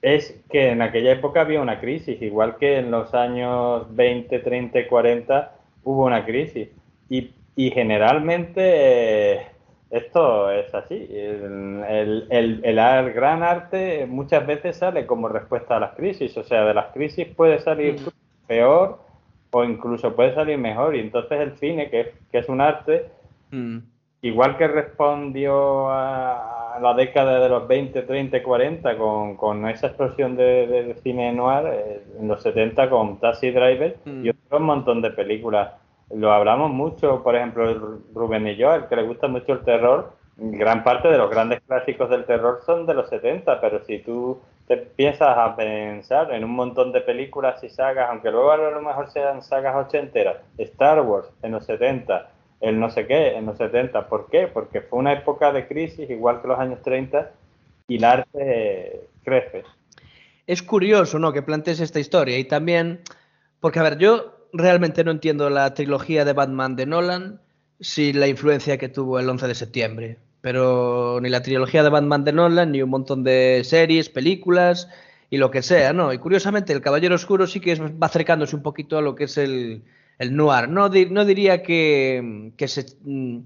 [0.02, 4.80] es que en aquella época había una crisis, igual que en los años 20, 30
[4.80, 5.52] y 40
[5.84, 6.70] hubo una crisis.
[7.10, 8.62] Y, y generalmente
[9.34, 9.48] eh,
[9.90, 11.08] esto es así.
[11.12, 16.38] El, el- el- el gran arte muchas veces sale como respuesta a las crisis.
[16.38, 18.08] O sea, de las crisis puede salir Mm.
[18.50, 18.98] Peor
[19.52, 20.96] o incluso puede salir mejor.
[20.96, 23.06] Y entonces el cine, que es, que es un arte,
[23.52, 23.78] Mm.
[24.22, 29.88] igual que respondió a la década de los 20, 30 y 40 con, con esa
[29.88, 34.26] explosión de, de cine noir, eh, en los 70 con Taxi Driver Mm.
[34.26, 35.72] y otro montón de películas.
[36.14, 37.64] Lo hablamos mucho, por ejemplo,
[38.14, 41.60] Rubén y yo, al que le gusta mucho el terror, gran parte de los grandes
[41.62, 44.40] clásicos del terror son de los 70, pero si tú
[44.70, 48.82] te empiezas a pensar en un montón de películas y sagas, aunque luego a lo
[48.82, 52.30] mejor sean sagas ochenteras, Star Wars en los 70,
[52.62, 54.08] el no sé qué en los 70.
[54.08, 54.46] ¿Por qué?
[54.46, 57.32] Porque fue una época de crisis, igual que los años 30,
[57.88, 59.64] y el arte crece.
[60.46, 61.34] Es curioso, ¿no?
[61.34, 63.02] Que plantees esta historia y también,
[63.62, 67.42] porque a ver, yo realmente no entiendo la trilogía de Batman de Nolan
[67.80, 72.24] sin la influencia que tuvo el 11 de septiembre pero ni la trilogía de Batman
[72.24, 74.90] de Nolan, ni un montón de series, películas
[75.30, 76.14] y lo que sea, ¿no?
[76.14, 79.38] Y curiosamente, el Caballero Oscuro sí que va acercándose un poquito a lo que es
[79.38, 79.84] el,
[80.18, 80.70] el noir.
[80.70, 83.40] No, no diría que, que se mm,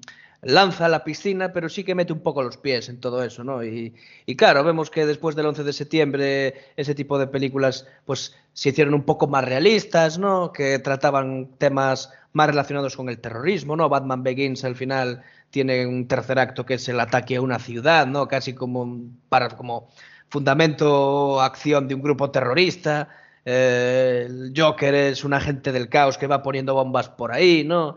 [0.43, 3.43] lanza a la piscina, pero sí que mete un poco los pies en todo eso,
[3.43, 3.63] ¿no?
[3.63, 3.93] Y,
[4.37, 8.93] claro, vemos que después del 11 de septiembre ese tipo de películas pues se hicieron
[8.93, 10.51] un poco más realistas, ¿no?
[10.51, 13.89] Que trataban temas más relacionados con el terrorismo, ¿no?
[13.89, 18.07] Batman Begins al final tiene un tercer acto que es el ataque a una ciudad,
[18.07, 18.27] ¿no?
[18.27, 19.89] Casi como para como
[20.29, 23.09] fundamento acción de un grupo terrorista.
[23.45, 27.95] Eh, el Joker es un agente del caos que va poniendo bombas por ahí, ¿no?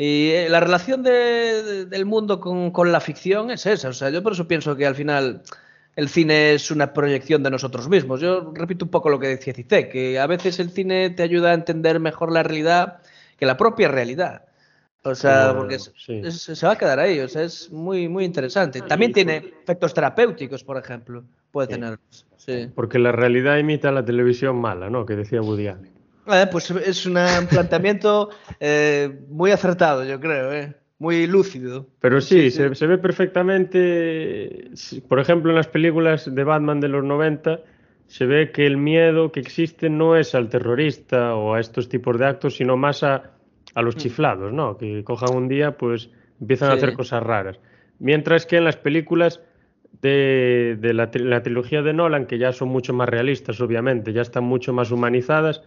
[0.00, 3.88] Y eh, la relación de, del mundo con, con, la ficción es esa.
[3.88, 5.42] O sea, yo por eso pienso que al final
[5.96, 8.20] el cine es una proyección de nosotros mismos.
[8.20, 11.50] Yo repito un poco lo que decía Cité, que a veces el cine te ayuda
[11.50, 13.00] a entender mejor la realidad
[13.36, 14.44] que la propia realidad.
[15.02, 18.82] O sea, porque se va a quedar ahí, o sea, es muy, muy interesante.
[18.82, 21.98] También tiene efectos terapéuticos, por ejemplo, puede tener.
[22.36, 22.70] Sí.
[22.72, 25.04] Porque la realidad imita la televisión mala, ¿no?
[25.04, 25.97] Que decía Woody Allen.
[26.28, 27.18] Eh, pues es un
[27.48, 28.30] planteamiento
[28.60, 30.74] eh, muy acertado, yo creo, ¿eh?
[30.98, 31.86] muy lúcido.
[32.00, 34.70] Pero sí, se, se, ve perfectamente,
[35.08, 37.60] por ejemplo, en las películas de Batman de los 90,
[38.06, 42.18] se ve que el miedo que existe no es al terrorista o a estos tipos
[42.18, 43.38] de actos, sino más a
[43.78, 43.98] a los mm.
[43.98, 44.76] chiflados, ¿no?
[44.76, 46.10] Que cojan un día, pues
[46.40, 47.60] empiezan a hacer cosas raras.
[48.00, 49.40] Mientras que en las películas
[50.02, 51.10] de, la,
[51.42, 55.62] trilogía de Nolan, que ya son mucho más realistas, obviamente, ya están mucho más humanizadas,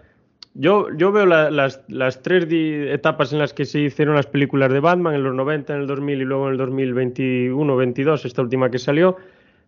[0.53, 4.80] yo, yo veo las, las, tres etapas en las que se hicieron las películas de
[4.80, 8.80] Batman, en los 90, en el 2000 y luego en el 2021-22, esta última que
[8.80, 9.18] salió.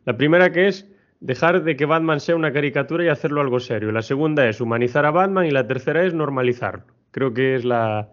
[0.06, 0.88] La primera que es
[1.22, 3.92] dejar de que Batman sea una caricatura y hacerlo algo serio.
[3.92, 6.84] La segunda es humanizar a Batman y la tercera es normalizarlo.
[7.12, 8.10] Creo que es la,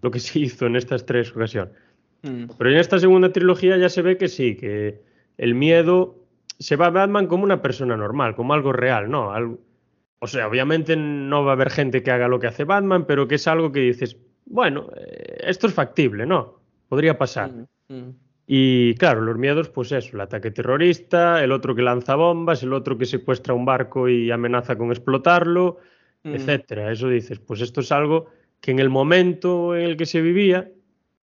[0.00, 1.74] lo que se hizo en estas tres ocasiones.
[2.22, 2.44] Mm.
[2.56, 5.02] Pero en esta segunda trilogía ya se ve que sí, que
[5.36, 6.16] el miedo
[6.58, 9.30] se va a Batman como una persona normal, como algo real, ¿no?
[10.24, 13.28] O sea, obviamente no va a haber gente que haga lo que hace Batman, pero
[13.28, 16.60] que es algo que dices, bueno, eh, esto es factible, ¿no?
[16.88, 17.50] Podría pasar.
[17.50, 18.14] Mm, mm.
[18.46, 22.72] Y claro, los miedos, pues eso, el ataque terrorista, el otro que lanza bombas, el
[22.72, 25.76] otro que secuestra un barco y amenaza con explotarlo,
[26.22, 26.90] etcétera.
[26.90, 28.30] Eso dices, pues esto es algo
[28.62, 30.70] que en el momento en el que se vivía,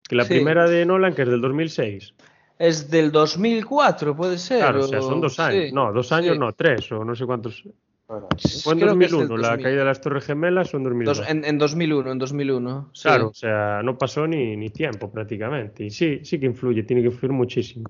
[0.08, 2.14] que la primera de Nolan, que es del 2006.
[2.60, 4.60] Es del 2004, puede ser.
[4.60, 5.74] Claro, o, sea, son dos años.
[5.74, 7.64] No, dos años no, tres, o no sé cuántos.
[8.08, 11.24] Fue en 2001, la caída de las Torres Gemelas o en 2002.
[11.28, 12.92] en, en, 2001, en 2001.
[13.02, 15.86] Claro, o sea, no pasó ni, ni tiempo prácticamente.
[15.86, 17.90] Y sí, sí que influye, tiene que influir muchísimo.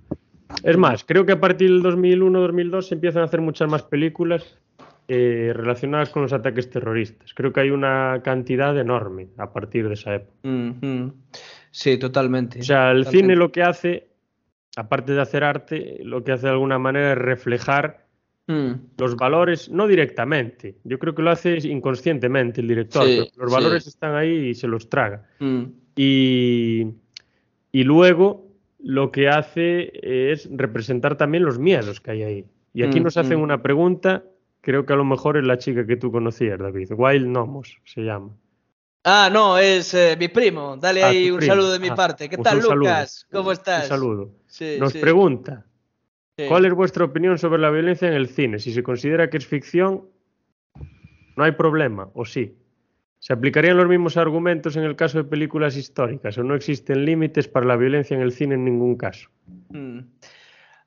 [0.63, 4.57] Es más, creo que a partir del 2001-2002 se empiezan a hacer muchas más películas
[5.07, 7.33] eh, relacionadas con los ataques terroristas.
[7.33, 11.13] Creo que hay una cantidad enorme a partir de esa época.
[11.71, 12.59] Sí, totalmente.
[12.59, 14.07] O sea, el cine lo que hace,
[14.77, 18.04] aparte de hacer arte, lo que hace de alguna manera es reflejar
[18.47, 18.71] mm.
[18.97, 24.15] los valores, no directamente, yo creo que lo hace inconscientemente el director, los valores están
[24.15, 25.23] ahí y se los traga.
[25.39, 25.63] Mm.
[25.95, 26.87] Y,
[27.71, 28.47] y luego
[28.79, 32.45] lo que hace es representar también los miedos que hay ahí.
[32.73, 34.23] Y aquí mm, nos hacen una pregunta
[34.65, 36.91] Creo que a lo mejor es la chica que tú conocías, David.
[36.97, 38.35] Wild Nomos se llama.
[39.03, 40.75] Ah, no, es eh, mi primo.
[40.75, 42.27] Dale ah, ahí un saludo de mi ah, parte.
[42.27, 43.27] ¿Qué tal, Lucas?
[43.31, 43.83] ¿Cómo estás?
[43.83, 44.31] Un saludo.
[44.79, 45.63] Nos pregunta,
[46.47, 48.59] ¿cuál es vuestra opinión sobre la violencia en el cine?
[48.59, 50.05] Si se considera que es ficción,
[51.35, 52.57] no hay problema, o sí.
[53.19, 57.47] ¿Se aplicarían los mismos argumentos en el caso de películas históricas o no existen límites
[57.47, 59.29] para la violencia en el cine en ningún caso?
[59.69, 60.01] Hmm.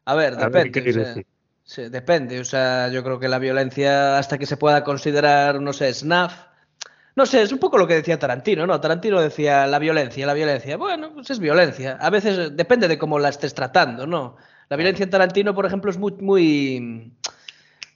[0.04, 1.26] A ver, depende.
[1.64, 2.40] Sí, depende.
[2.40, 6.32] O sea, yo creo que la violencia, hasta que se pueda considerar, no sé, snuff.
[7.14, 8.80] No sé, es un poco lo que decía Tarantino, ¿no?
[8.80, 10.78] Tarantino decía la violencia, la violencia.
[10.78, 11.98] Bueno, pues es violencia.
[12.00, 14.36] A veces depende de cómo la estés tratando, ¿no?
[14.68, 17.12] La violencia en Tarantino, por ejemplo, es muy, muy,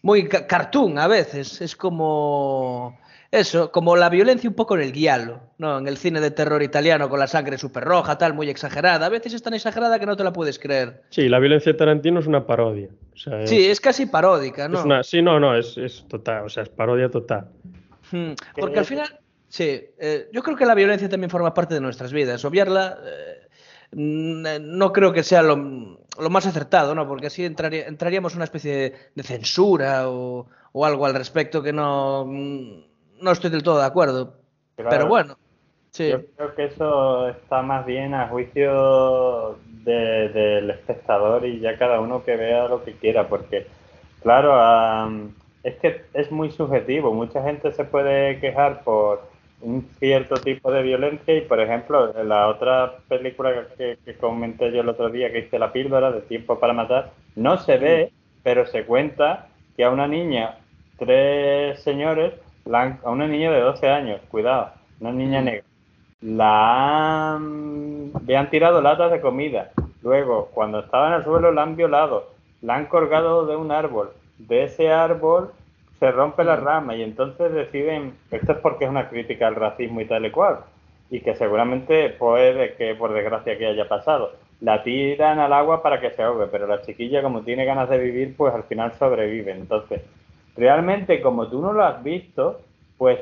[0.02, 1.60] muy cartoon a veces.
[1.60, 2.98] Es como
[3.30, 5.78] eso, como la violencia un poco en el guialo, ¿no?
[5.78, 9.06] En el cine de terror italiano con la sangre súper roja, tal, muy exagerada.
[9.06, 11.02] A veces es tan exagerada que no te la puedes creer.
[11.10, 12.88] Sí, la violencia de Tarantino es una parodia.
[13.14, 15.02] sí, es casi paródica, ¿no?
[15.02, 17.48] sí, no, no, es, total, o sea, es parodia total.
[18.10, 19.18] Hmm, porque al final,
[19.48, 22.44] sí, eh, yo creo que la violencia también forma parte de nuestras vidas.
[22.44, 22.98] Obviarla...
[23.04, 23.48] Eh,
[23.92, 27.06] no creo que sea lo, lo más acertado, ¿no?
[27.06, 31.62] Porque así entraría, entraríamos en una especie de, de censura o, o, algo al respecto
[31.62, 34.34] que no, no estoy del todo de acuerdo.
[34.76, 34.90] Claro.
[34.90, 35.36] Pero bueno.
[35.90, 36.08] Sí.
[36.08, 42.00] Yo creo que eso está más bien a juicio del de, espectador y ya cada
[42.00, 43.66] uno que vea lo que quiera, porque,
[44.22, 44.54] claro,
[45.06, 45.32] um,
[45.62, 47.12] es que es muy subjetivo.
[47.12, 49.31] Mucha gente se puede quejar por
[49.62, 54.82] un cierto tipo de violencia y, por ejemplo, la otra película que, que comenté yo
[54.82, 58.12] el otro día, que hice la píldora de Tiempo para Matar, no se ve,
[58.42, 60.58] pero se cuenta que a una niña,
[60.98, 62.34] tres señores,
[62.70, 65.64] a una niña de 12 años, cuidado, una niña negra,
[66.20, 69.70] la han, le han tirado latas de comida.
[70.02, 72.30] Luego, cuando estaba en el suelo, la han violado,
[72.60, 74.10] la han colgado de un árbol.
[74.38, 75.52] De ese árbol
[76.02, 80.00] se rompe la rama y entonces deciden, esto es porque es una crítica al racismo
[80.00, 80.56] y tal y cual,
[81.10, 84.32] y que seguramente puede que por desgracia que haya pasado.
[84.60, 87.98] La tiran al agua para que se ahogue, pero la chiquilla como tiene ganas de
[87.98, 89.52] vivir, pues al final sobrevive.
[89.52, 90.02] Entonces,
[90.56, 92.62] realmente como tú no lo has visto,
[92.98, 93.20] pues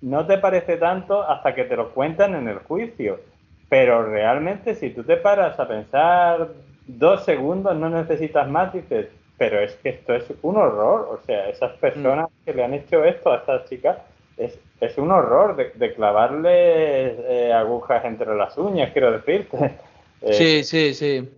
[0.00, 3.20] no te parece tanto hasta que te lo cuentan en el juicio.
[3.68, 6.48] Pero realmente si tú te paras a pensar
[6.86, 9.08] dos segundos, no necesitas más, dices,
[9.42, 11.08] pero es que esto es un horror.
[11.10, 12.44] O sea, esas personas mm.
[12.44, 13.98] que le han hecho esto a estas chicas,
[14.36, 19.58] es, es un horror de, de clavarle eh, agujas entre las uñas, quiero decirte.
[20.24, 21.28] Eh, sí, sí, sí.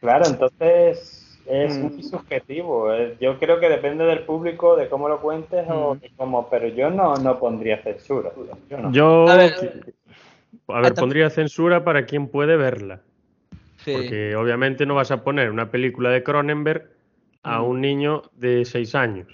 [0.00, 1.80] Claro, entonces es mm.
[1.80, 2.92] muy subjetivo.
[2.92, 5.72] Eh, yo creo que depende del público, de cómo lo cuentes mm.
[5.72, 8.30] o cómo, pero yo no, no pondría censura.
[8.68, 8.92] Yo, no.
[8.92, 9.54] yo a ver,
[10.68, 13.00] a ver pondría censura para quien puede verla.
[13.78, 13.94] Sí.
[13.94, 16.99] Porque obviamente no vas a poner una película de Cronenberg
[17.42, 19.28] a un niño de seis años.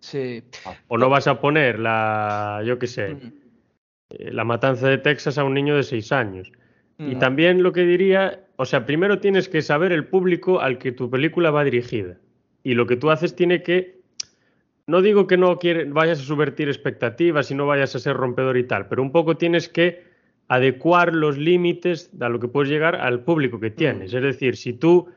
[0.00, 0.42] Sí.
[0.88, 3.32] O no vas a poner la, yo qué sé, mm.
[4.32, 6.50] la matanza de Texas a un niño de seis años.
[6.98, 10.92] Y también lo que diría, o sea, primero tienes que saber el público al que
[10.92, 12.16] tu película va dirigida.
[12.62, 13.98] Y lo que tú haces tiene que,
[14.86, 18.56] no digo que no quiere, vayas a subvertir expectativas y no vayas a ser rompedor
[18.56, 20.04] y tal, pero un poco tienes que
[20.46, 24.14] adecuar los límites a lo que puedes llegar al público que tienes.
[24.14, 25.08] Es decir, si tú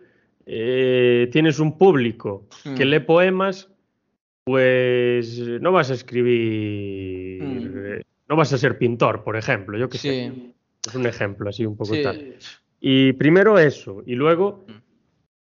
[0.45, 2.75] eh, tienes un público mm.
[2.75, 3.69] que lee poemas,
[4.43, 8.01] pues no vas a escribir, mm.
[8.29, 10.09] no vas a ser pintor, por ejemplo, yo que sí.
[10.09, 10.31] sé.
[10.87, 12.03] Es un ejemplo así un poco sí.
[12.03, 12.35] tal.
[12.79, 14.71] Y primero eso, y luego mm.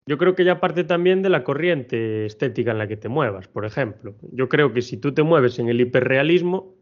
[0.07, 3.47] yo creo que ya parte también de la corriente estética en la que te muevas,
[3.47, 4.15] por ejemplo.
[4.33, 6.75] Yo creo que si tú te mueves en el hiperrealismo,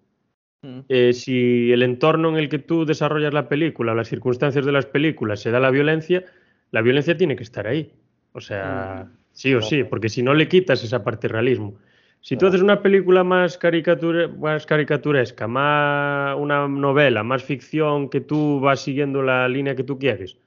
[0.90, 4.86] eh, si el entorno en el que tú desarrollas la película, las circunstancias de las
[4.86, 6.26] películas se da la violencia,
[6.72, 7.94] la violencia tiene que estar ahí.
[8.34, 9.18] O sea, mm.
[9.32, 11.78] sí o sí, porque si no le quitas esa parte de realismo.
[12.22, 18.20] Si tú haces una película más, caricature, más caricaturesca, más una novela, más ficción, que
[18.20, 20.38] tú vas siguiendo la línea que tú quieres,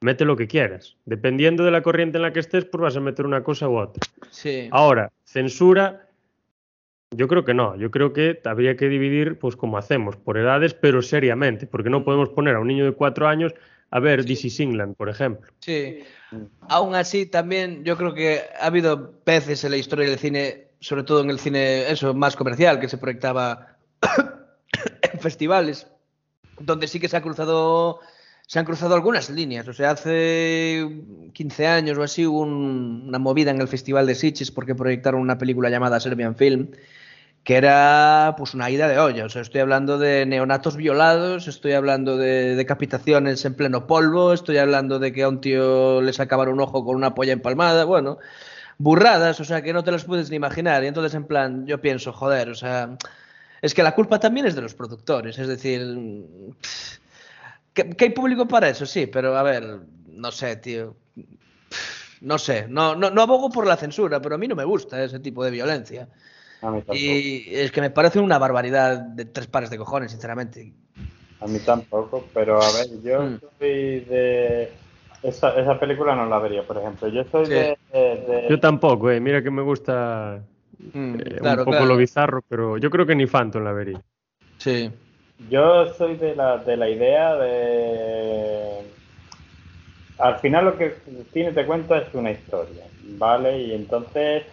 [0.00, 0.96] mete lo que quieras.
[1.04, 3.78] Dependiendo de la corriente en la que estés, pues vas a meter una cosa u
[3.78, 4.02] otra.
[4.30, 4.68] Sí.
[4.72, 6.08] Ahora, censura,
[7.12, 7.76] yo creo que no.
[7.76, 12.04] Yo creo que habría que dividir, pues como hacemos, por edades, pero seriamente, porque no
[12.04, 13.54] podemos poner a un niño de cuatro años
[13.92, 14.24] a ver.
[14.24, 15.52] DC England, por ejemplo.
[15.60, 16.00] Sí.
[16.68, 21.04] Aún así, también yo creo que ha habido veces en la historia del cine, sobre
[21.04, 23.76] todo en el cine eso más comercial, que se proyectaba
[25.12, 25.86] en festivales,
[26.58, 28.00] donde sí que se ha cruzado
[28.46, 29.68] se han cruzado algunas líneas.
[29.68, 30.86] O sea, hace
[31.32, 35.20] 15 años o así hubo un, una movida en el Festival de Sitges porque proyectaron
[35.20, 36.68] una película llamada Serbian Film,
[37.44, 39.24] que era pues una ida de olla.
[39.24, 44.58] O sea, estoy hablando de neonatos violados, estoy hablando de decapitaciones en pleno polvo, estoy
[44.58, 48.18] hablando de que a un tío le sacaban un ojo con una polla empalmada, bueno,
[48.78, 50.84] burradas, o sea, que no te las puedes ni imaginar.
[50.84, 52.96] Y entonces, en plan, yo pienso, joder, o sea,
[53.60, 55.82] es que la culpa también es de los productores, es decir,
[57.74, 60.96] que, que hay público para eso, sí, pero a ver, no sé, tío.
[62.20, 65.02] No sé, no, no, no abogo por la censura, pero a mí no me gusta
[65.02, 66.08] ese tipo de violencia.
[66.92, 70.72] Y es que me parece una barbaridad de tres pares de cojones, sinceramente.
[71.40, 73.40] A mí tampoco, pero a ver, yo mm.
[73.58, 74.70] soy de...
[75.22, 77.08] Esa, esa, película no la vería, por ejemplo.
[77.08, 77.52] Yo soy sí.
[77.52, 79.20] de, de, Yo tampoco, eh.
[79.20, 80.42] mira que me gusta
[80.92, 81.86] mm, eh, claro, un poco claro.
[81.86, 84.02] lo bizarro, pero yo creo que ni Phantom la vería.
[84.58, 84.90] Sí.
[85.48, 88.86] Yo soy de la, de la idea de...
[90.18, 92.84] Al final lo que el cine te cuenta es una historia,
[93.18, 93.58] ¿vale?
[93.58, 94.44] Y entonces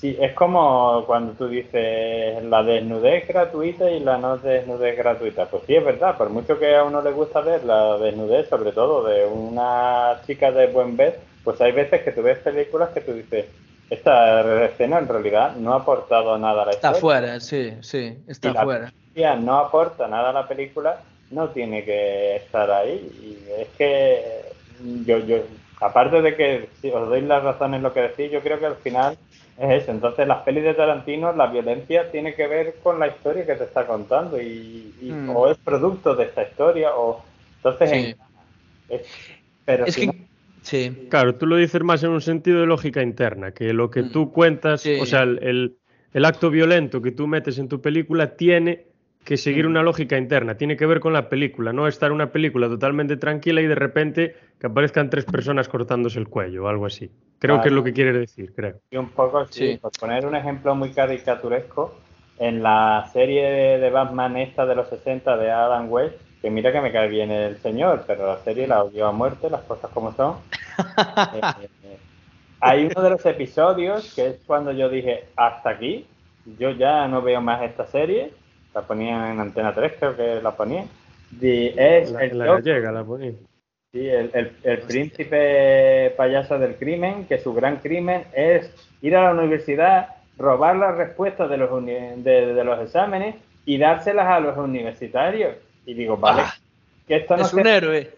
[0.00, 5.44] Sí, es como cuando tú dices la desnudez gratuita y la no desnudez gratuita.
[5.44, 8.72] Pues sí, es verdad, por mucho que a uno le gusta ver la desnudez, sobre
[8.72, 13.02] todo de una chica de buen ver, pues hay veces que tú ves películas que
[13.02, 13.44] tú dices,
[13.90, 16.90] esta escena en realidad no ha aportado nada a la historia.
[16.92, 18.92] Está fuera, sí, sí, está y fuera.
[19.16, 23.10] La no aporta nada a la película, no tiene que estar ahí.
[23.20, 24.24] Y es que
[25.04, 25.40] yo, yo,
[25.78, 28.76] aparte de que si os doy las razones lo que decís, yo creo que al
[28.76, 29.18] final
[29.60, 29.92] es eso.
[29.92, 33.64] Entonces, las pelis de Tarantino, la violencia tiene que ver con la historia que te
[33.64, 35.36] está contando y, y Mm.
[35.36, 37.22] o es producto de esta historia o
[37.56, 37.96] entonces Sí.
[37.96, 38.16] en-
[38.88, 39.06] es-
[39.64, 40.06] pero Es si que.
[40.08, 40.12] no-
[40.62, 41.06] Sí.
[41.08, 44.12] Claro, tú lo dices más en un sentido de lógica interna, que lo que Mm.
[44.12, 44.98] tú cuentas, Sí.
[45.00, 45.76] o sea, el, el-
[46.12, 48.86] el acto violento que tú metes en tu película tiene
[49.24, 52.68] que seguir una lógica interna, tiene que ver con la película, no estar una película
[52.68, 57.10] totalmente tranquila y de repente que aparezcan tres personas cortándose el cuello o algo así.
[57.38, 58.80] Creo que es lo que quieres decir, creo.
[58.90, 59.78] Y un poco, sí, Sí.
[59.78, 61.94] por poner un ejemplo muy caricaturesco,
[62.38, 66.80] en la serie de Batman esta de los 60 de Adam West, que mira que
[66.80, 70.12] me cae bien el señor, pero la serie la odió a muerte, las cosas como
[70.12, 70.36] son.
[70.78, 71.40] Eh,
[71.84, 71.98] eh,
[72.60, 76.06] hay uno de los episodios que es cuando yo dije, hasta aquí,
[76.58, 78.32] yo ya no veo más esta serie,
[78.74, 80.86] la ponían en Antena 3, creo que la ponían,
[81.40, 83.32] y es La, el la gallega la ponía.
[83.92, 88.72] Sí, el, el- el príncipe payaso del crimen, que su gran crimen es
[89.02, 93.34] ir a la universidad, robar las respuestas de los, uni- de, de los exámenes
[93.64, 95.56] y dárselas a los universitarios.
[95.86, 96.54] Y digo, vale, Ah,
[97.08, 98.10] que esto no Es un se- héroe.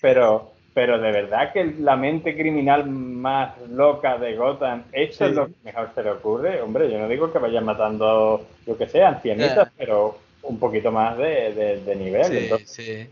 [0.00, 5.30] pero, pero de verdad que la mente criminal más loca de Gotham, esto Sí.
[5.30, 6.60] es lo que mejor se le ocurre.
[6.60, 9.72] Hombre, yo no digo que vayan matando, yo que sé, ancianitas, Ya.
[9.78, 12.24] pero un poquito más de, de- de nivel.
[12.26, 13.08] Sí, Entonces, sí.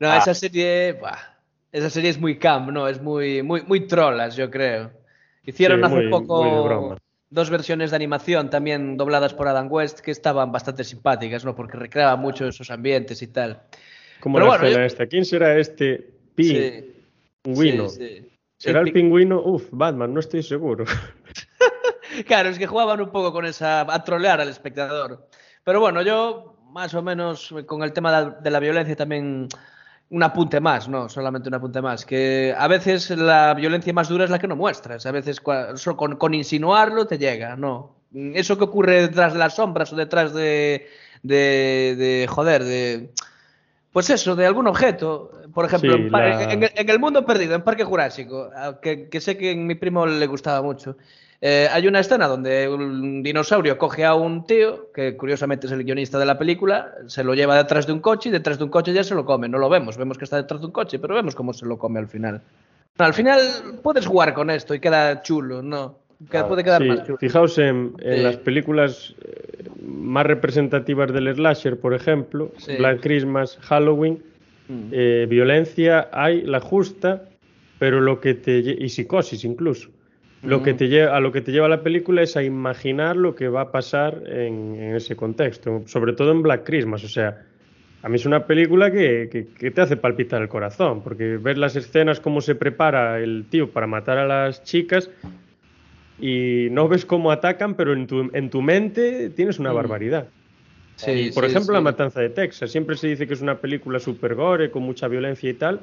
[0.00, 0.18] No, Ah.
[0.18, 0.98] esa serie.
[1.70, 2.88] esa serie es muy camp, ¿no?
[2.88, 4.90] Es muy, muy, muy trolas, yo creo.
[5.46, 6.96] Hicieron Sí, hace muy- poco muy
[7.30, 11.54] dos versiones de animación también dobladas por Adam West que estaban bastante simpáticas, ¿no?
[11.54, 13.60] Porque recreaban mucho esos ambientes y tal.
[14.18, 15.06] Como Pero la bueno, escena yo- esta.
[15.06, 16.94] ¿Quién será este pi-
[17.42, 17.88] pingüino?
[18.58, 19.40] ¿Será el pi- pingüino?
[19.42, 20.84] Uf, Batman, no estoy seguro.
[22.26, 23.82] Claro, es que jugaban un poco con esa.
[23.82, 25.28] a trolear al espectador.
[25.64, 29.48] Pero bueno, yo más o menos con el tema de la, violencia también.
[30.12, 32.04] Un apunte más, no, solamente un apunte más.
[32.04, 35.06] Que a veces la violencia más dura es la que no muestras.
[35.06, 37.94] A veces con, con insinuarlo te llega, no.
[38.12, 40.88] Eso que ocurre detrás de las sombras o detrás de.
[41.22, 43.12] de, de joder, de.
[43.92, 45.32] Pues eso, de algún objeto.
[45.52, 48.50] Por ejemplo, Sí, en, pa- la- en el- en el mundo perdido, en Parque Jurásico,
[48.80, 50.96] que, que sé que a mi primo le gustaba mucho.
[51.42, 55.84] eh, hay una escena donde un dinosaurio coge a un tío, que curiosamente es el
[55.84, 58.70] guionista de la película, se lo lleva detrás de un coche y detrás de un
[58.70, 59.48] coche ya se lo come.
[59.48, 61.78] No lo vemos, vemos que está detrás de un coche, pero vemos cómo se lo
[61.78, 62.42] come al final.
[62.98, 63.40] Al final
[63.82, 65.99] puedes jugar con esto y queda chulo, ¿no?
[66.28, 67.18] Claro, puede quedar Sí, más chulo.
[67.18, 68.22] fijaos en, en Sí.
[68.22, 72.76] las películas eh, más representativas del slasher, por ejemplo, Sí.
[72.76, 74.18] Black Christmas, Halloween,
[74.68, 74.88] Mm.
[74.92, 77.24] eh, violencia hay la justa,
[77.78, 79.88] pero lo que te y psicosis incluso.
[80.42, 80.76] Lo que Mm.
[80.76, 83.62] te lleva, a lo que te lleva la película es a imaginar lo que va
[83.62, 87.02] a pasar en, en ese contexto, sobre todo en Black Christmas.
[87.04, 87.42] O sea,
[88.02, 91.58] a mí es una película que, que- que te hace palpitar el corazón, porque ves
[91.58, 95.10] las escenas, cómo se prepara el tío para matar a las chicas
[96.20, 99.76] y no ves cómo atacan, pero en tu, en tu mente tienes una Mm.
[99.76, 100.28] barbaridad.
[100.96, 101.80] Sí, Por sí, ejemplo, La.
[101.80, 102.70] Matanza de Texas.
[102.70, 105.80] Siempre se dice que es una película super gore, con mucha violencia y tal.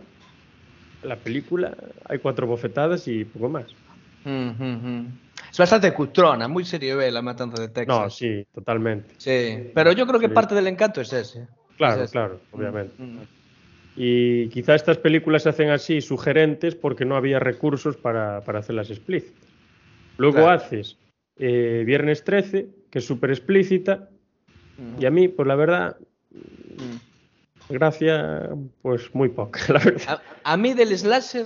[1.04, 1.76] La película
[2.08, 3.66] hay cuatro bofetadas y poco más.
[4.26, 5.08] Mm, mm, mm.
[5.52, 7.98] Es bastante cutrona, muy serio B la matanza de Texas.
[8.00, 9.16] No, sí, totalmente.
[9.18, 10.34] Sí, pero yo creo que Sí.
[10.34, 11.48] parte del encanto es ese.
[11.78, 12.12] Claro, Es ese.
[12.12, 12.94] claro, obviamente.
[12.98, 13.20] Mm.
[13.96, 18.92] Y quizá estas películas se hacen así, sugerentes, porque no había recursos para, para hacerlas
[18.92, 19.47] explícitas.
[20.18, 20.52] Luego Claro.
[20.52, 20.98] haces
[21.38, 24.10] eh, Viernes 13, que es súper explícita,
[25.00, 25.98] y a mí, pues la verdad,
[26.32, 26.98] Mm.
[27.70, 28.50] gracia,
[28.82, 30.22] pues muy poca, la verdad.
[30.44, 31.46] A, a mí del slasher,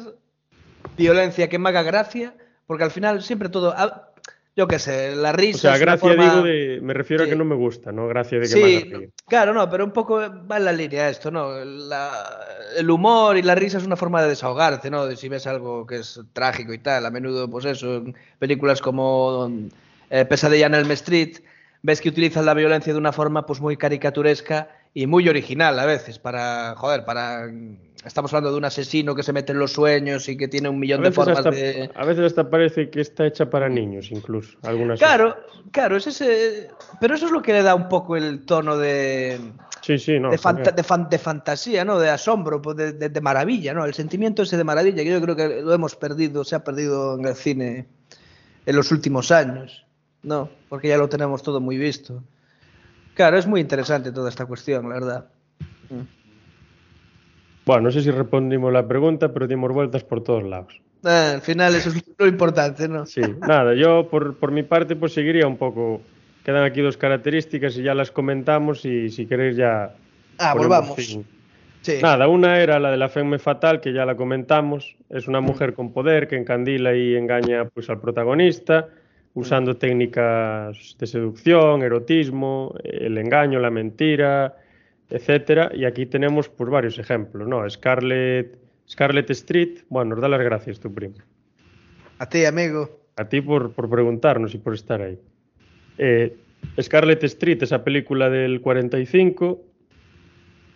[0.98, 2.34] violencia que me haga gracia,
[2.68, 3.72] porque al final siempre todo.
[3.72, 4.10] a-
[4.61, 5.57] yo qué sé, la risa.
[5.57, 8.07] O sea, es gracia forma- digo de, me refiero a que no me gusta, no
[8.07, 9.09] gracia de que Sí, reír.
[9.27, 11.65] claro, no, pero un poco va en la línea esto, ¿no?
[11.65, 12.39] La-
[12.77, 15.07] el humor y la risa es una forma de desahogarse, ¿no?
[15.07, 18.81] De si ves algo que es trágico y tal, a menudo, pues eso, en películas
[18.81, 19.51] como
[20.11, 21.38] eh, Pesadilla en Elm Street,
[21.81, 25.85] ves que utilizan la violencia de una forma pues muy caricaturesca y muy original a
[25.85, 27.47] veces para, joder, para...
[28.06, 30.80] Estamos hablando de un asesino que se mete en los sueños y que tiene un
[30.80, 31.90] millón de formas hasta, de...
[31.94, 34.57] a veces hasta parece que está hecha para niños, incluso.
[34.64, 35.36] Algunas Claro,
[35.72, 36.69] claro, es ese...
[36.99, 39.40] Pero eso es lo que le da un poco el tono de
[39.82, 40.32] Sí, sí, no.
[40.32, 41.99] de, fanta- de, fan- de fantasía, ¿no?
[41.99, 43.86] De asombro, pues, de, de- de maravilla, ¿no?
[43.86, 47.19] El sentimiento ese de maravilla que yo creo que lo hemos perdido, se ha perdido
[47.19, 47.86] en el cine
[48.65, 49.86] en los últimos años,
[50.23, 50.49] ¿no?
[50.69, 52.23] Porque ya lo tenemos todo muy visto.
[53.14, 55.26] Claro, es muy interesante toda esta cuestión, la verdad.
[57.65, 60.81] Bueno, no sé si respondimos la pregunta, pero dimos vueltas por todos lados.
[61.03, 63.05] Ah, al final eso es lo importante, ¿no?
[63.05, 66.01] Sí, nada, yo por, por mi parte pues seguiría un poco.
[66.43, 69.93] Quedan aquí dos características y ya las comentamos y si queréis ya...
[70.39, 70.95] Ah, volvamos.
[70.95, 71.23] fin.
[71.81, 71.99] Sí.
[72.01, 74.95] Nada, una era la de la Femme Fatal, que ya la comentamos.
[75.09, 78.88] Es una mujer con poder que encandila y engaña pues, al protagonista,
[79.33, 84.55] usando técnicas de seducción, erotismo, el engaño, la mentira,
[85.11, 85.71] etcétera.
[85.73, 87.69] Y aquí tenemos pues, varios ejemplos, ¿no?
[87.69, 88.57] Scarlett,
[88.89, 91.15] Scarlett Street, bueno, nos da las gracias tu primo.
[92.17, 92.99] A ti, amigo.
[93.17, 95.19] A ti por, por preguntarnos y por estar ahí.
[95.97, 96.35] Eh,
[96.81, 99.61] Scarlett Street, esa película del 45,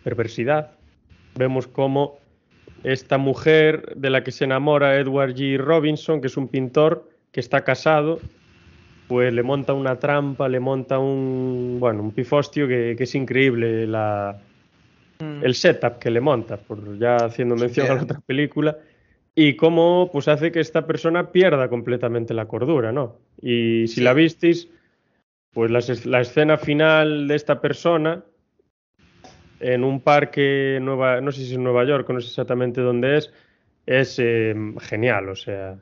[0.04, 0.72] perversidad.
[1.36, 2.18] Vemos cómo
[2.84, 5.58] esta mujer de la que se enamora Edward G.
[5.58, 8.20] Robinson, que es un pintor que está casado,
[9.08, 13.86] pues le monta una trampa, le monta un, bueno, un pifostio que, que es increíble
[13.88, 14.38] la,
[15.20, 15.44] Mm.
[15.44, 18.78] el setup que le monta, por ya haciendo mención a la otra película,
[19.34, 23.18] y cómo pues hace que esta persona pierda completamente la cordura, ¿no?
[23.42, 24.02] Y si Sí.
[24.02, 24.70] la visteis,
[25.54, 28.24] pues la, la escena final de esta persona
[29.62, 33.18] en un parque, Nueva, no sé si es en Nueva York, no sé exactamente dónde
[33.18, 33.34] es,
[33.86, 35.78] es eh, genial, o sea,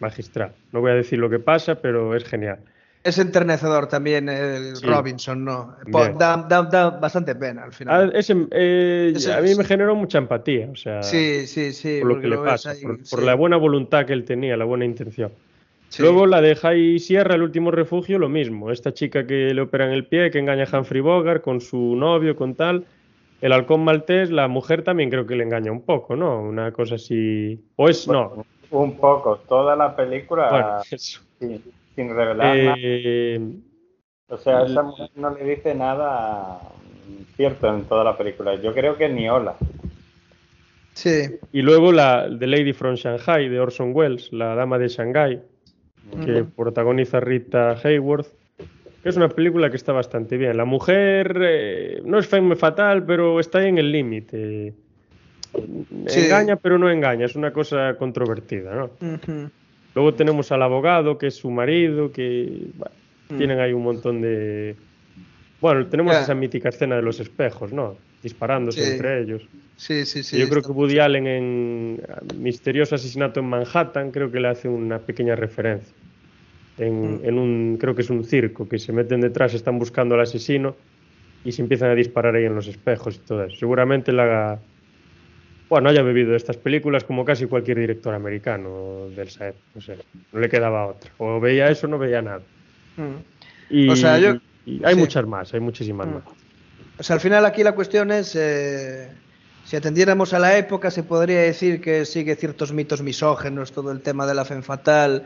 [0.00, 0.52] magistral.
[0.72, 2.58] No voy a decir lo que pasa, pero es genial.
[3.02, 4.84] Es enternecedor también el Sí.
[4.86, 5.74] Robinson, ¿no?
[5.86, 6.18] Bien.
[6.18, 8.12] Da, da- da bastante pena al Ah, final.
[8.14, 11.98] ese, eh, Ese- a mí me generó mucha empatía, o sea, sí, sí, sí.
[12.00, 14.84] por lo que le pasa, ahí, por, la buena voluntad que él tenía, la buena
[14.84, 15.32] intención.
[15.88, 16.02] sí.
[16.02, 18.70] Luego la de Jai Sierra, el último refugio, lo mismo.
[18.70, 22.36] Esta chica que le operan el pie, que engaña a Humphrey Bogart con su novio,
[22.36, 22.84] con tal.
[23.40, 26.42] El halcón maltés, la mujer también creo que le engaña un poco, ¿no?
[26.42, 27.58] Una cosa así.
[27.76, 28.44] O es, no.
[28.70, 31.20] Un poco, toda la película Bueno, eso.
[31.38, 31.62] sin,
[31.94, 32.74] sin revelar nada.
[32.78, 33.40] Eh,
[34.28, 36.60] O sea, esa mujer no le dice nada
[37.36, 38.54] cierto en toda la película.
[38.56, 39.56] Yo creo que ni hola.
[40.92, 41.38] Sí.
[41.52, 45.40] y luego la The Lady from Shanghai de Orson Welles, la dama de Shanghai,
[46.24, 48.26] que protagoniza Rita Hayworth,
[49.02, 50.56] que es una película que está bastante bien.
[50.56, 54.74] La mujer eh, no es femme fatal, pero está ahí en el límite.
[56.06, 56.20] Sí.
[56.20, 58.84] Engaña, pero no engaña, es una cosa controvertida, ¿no?
[59.00, 59.50] Ujú.
[59.94, 62.94] Luego tenemos al abogado, que es su marido, que bueno,
[63.30, 63.36] Mm.
[63.38, 64.74] tienen ahí un montón de...
[65.60, 66.22] Bueno, tenemos Ya.
[66.22, 67.96] esa mítica escena de los espejos, ¿no?
[68.22, 68.92] Disparándose Sí.
[68.92, 69.42] entre ellos.
[69.76, 70.38] Sí, sí, sí.
[70.38, 72.02] Yo creo que Woody Allen en
[72.38, 75.94] Misterioso Asesinato en Manhattan creo que le hace una pequeña referencia.
[76.78, 77.24] En, Mm.
[77.24, 80.74] en un, creo que es un circo, que se meten detrás, están buscando al asesino
[81.44, 83.56] y se empiezan a disparar ahí en los espejos y todo eso.
[83.56, 84.58] Seguramente haga,
[85.70, 89.96] bueno, haya bebido de estas películas como casi cualquier director americano del época, no sé,
[90.32, 91.10] no le quedaba otra.
[91.18, 92.42] O veía eso o no veía nada.
[92.96, 93.14] Mm.
[93.70, 94.34] Y, O sea, yo-
[94.66, 95.00] y hay sí.
[95.00, 96.14] muchas más, hay muchísimas Mm.
[96.14, 96.22] más.
[96.98, 99.08] O sea, al final aquí la cuestión es, eh,
[99.64, 104.00] si atendiéramos a la época, se podría decir que sigue ciertos mitos misógenos, todo el
[104.02, 105.22] tema de la femme fatal,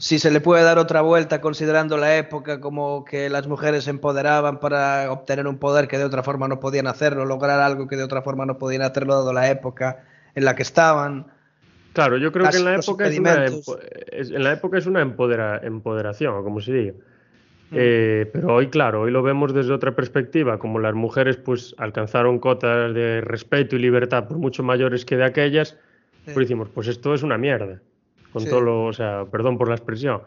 [0.00, 3.90] si se le puede dar otra vuelta considerando la época como que las mujeres se
[3.90, 7.96] empoderaban para obtener un poder que de otra forma no podían hacerlo, lograr algo que
[7.96, 10.02] de otra forma no podían hacerlo dado la época
[10.34, 11.26] en la que estaban.
[11.92, 15.02] Claro, yo creo que en la época es una, es- en la época es una
[15.02, 16.92] empodera- empoderación, o como se diga.
[17.70, 17.76] Mm.
[17.78, 22.38] Eh, pero hoy, claro, hoy lo vemos desde otra perspectiva, como las mujeres pues alcanzaron
[22.38, 25.76] cotas de respeto y libertad por mucho mayores que de aquellas,
[26.24, 26.32] Sí.
[26.32, 27.80] pues decimos, pues esto es una mierda,
[28.32, 28.48] con Sí.
[28.48, 30.22] todo lo, o sea, perdón por la expresión.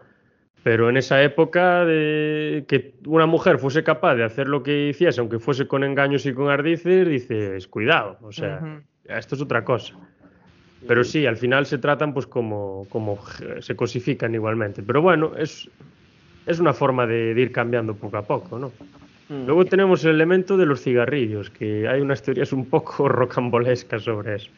[0.63, 5.19] Pero en esa época de que una mujer fuese capaz de hacer lo que hiciese,
[5.19, 9.95] aunque fuese con engaños y con ardices, dices, cuidado, o sea, esto es otra cosa.
[10.87, 13.19] Pero sí, al final se tratan pues como, como
[13.59, 14.81] se cosifican igualmente.
[14.83, 15.69] Pero bueno, es,
[16.45, 18.71] es una forma de, de ir cambiando poco a poco, ¿no?
[19.29, 19.45] Mm.
[19.45, 24.35] Luego tenemos el elemento de los cigarrillos, que hay unas teorías un poco rocambolescas sobre
[24.35, 24.49] eso.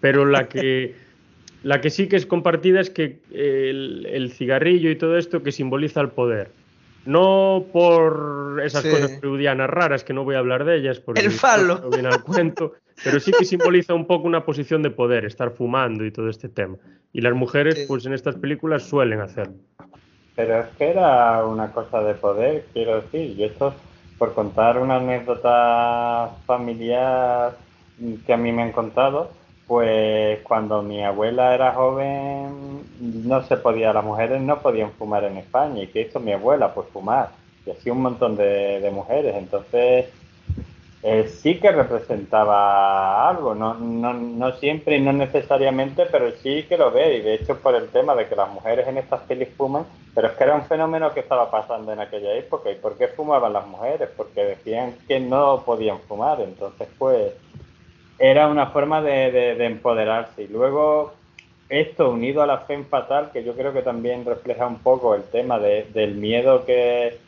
[0.00, 0.94] Pero la que,
[1.66, 5.50] la que sí que es compartida es que el, el cigarrillo y todo esto que
[5.50, 6.50] simboliza el poder.
[7.06, 8.90] No por esas Sí.
[8.90, 11.78] cosas freudianas raras, que no voy a hablar de ellas, porque El falo.
[11.80, 12.72] no viene al cuento,
[13.04, 16.48] pero sí que simboliza un poco una posición de poder, estar fumando y todo este
[16.48, 16.76] tema.
[17.12, 17.84] Y las mujeres, Sí.
[17.88, 19.54] pues en estas películas suelen hacerlo.
[20.36, 23.34] Pero es que era una cosa de poder, quiero decir.
[23.38, 23.74] Y esto,
[24.18, 27.56] por contar una anécdota familiar
[28.26, 29.30] que a mí me han contado,
[29.66, 35.38] pues cuando mi abuela era joven, no se podía, las mujeres no podían fumar en
[35.38, 35.82] España.
[35.82, 36.72] ¿Y qué hizo mi abuela?
[36.72, 37.30] Pues fumar.
[37.64, 39.34] Y así un montón de, mujeres.
[39.36, 40.06] Entonces,
[41.02, 46.78] eh, sí que representaba algo, no, no, no siempre y no necesariamente, pero sí que
[46.78, 49.48] lo ve, y de hecho por el tema de que las mujeres en estas pelis
[49.56, 49.84] fuman,
[50.14, 52.70] pero es que era un fenómeno que estaba pasando en aquella época.
[52.70, 54.08] ¿Y por qué fumaban las mujeres?
[54.16, 57.32] Porque decían que no podían fumar, entonces pues
[58.18, 60.44] era una forma de, de- de empoderarse.
[60.44, 61.22] Y luego
[61.68, 65.30] esto unido a la fe fatal, que yo creo que también refleja un poco el
[65.30, 67.26] tema de- del miedo que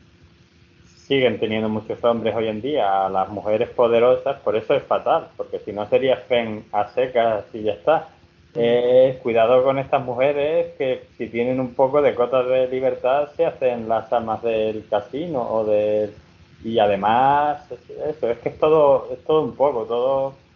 [0.85, 5.33] siguen teniendo muchos hombres hoy en día a las mujeres poderosas, por eso es fatal,
[5.37, 8.15] porque si no sería fen a secas y ya está.
[8.55, 13.45] Eh, cuidado con estas mujeres que si tienen un poco de cotas de libertad se
[13.47, 16.19] hacen las amas del casino o del
[16.61, 20.48] y además eso es que es todo es todo un poco todo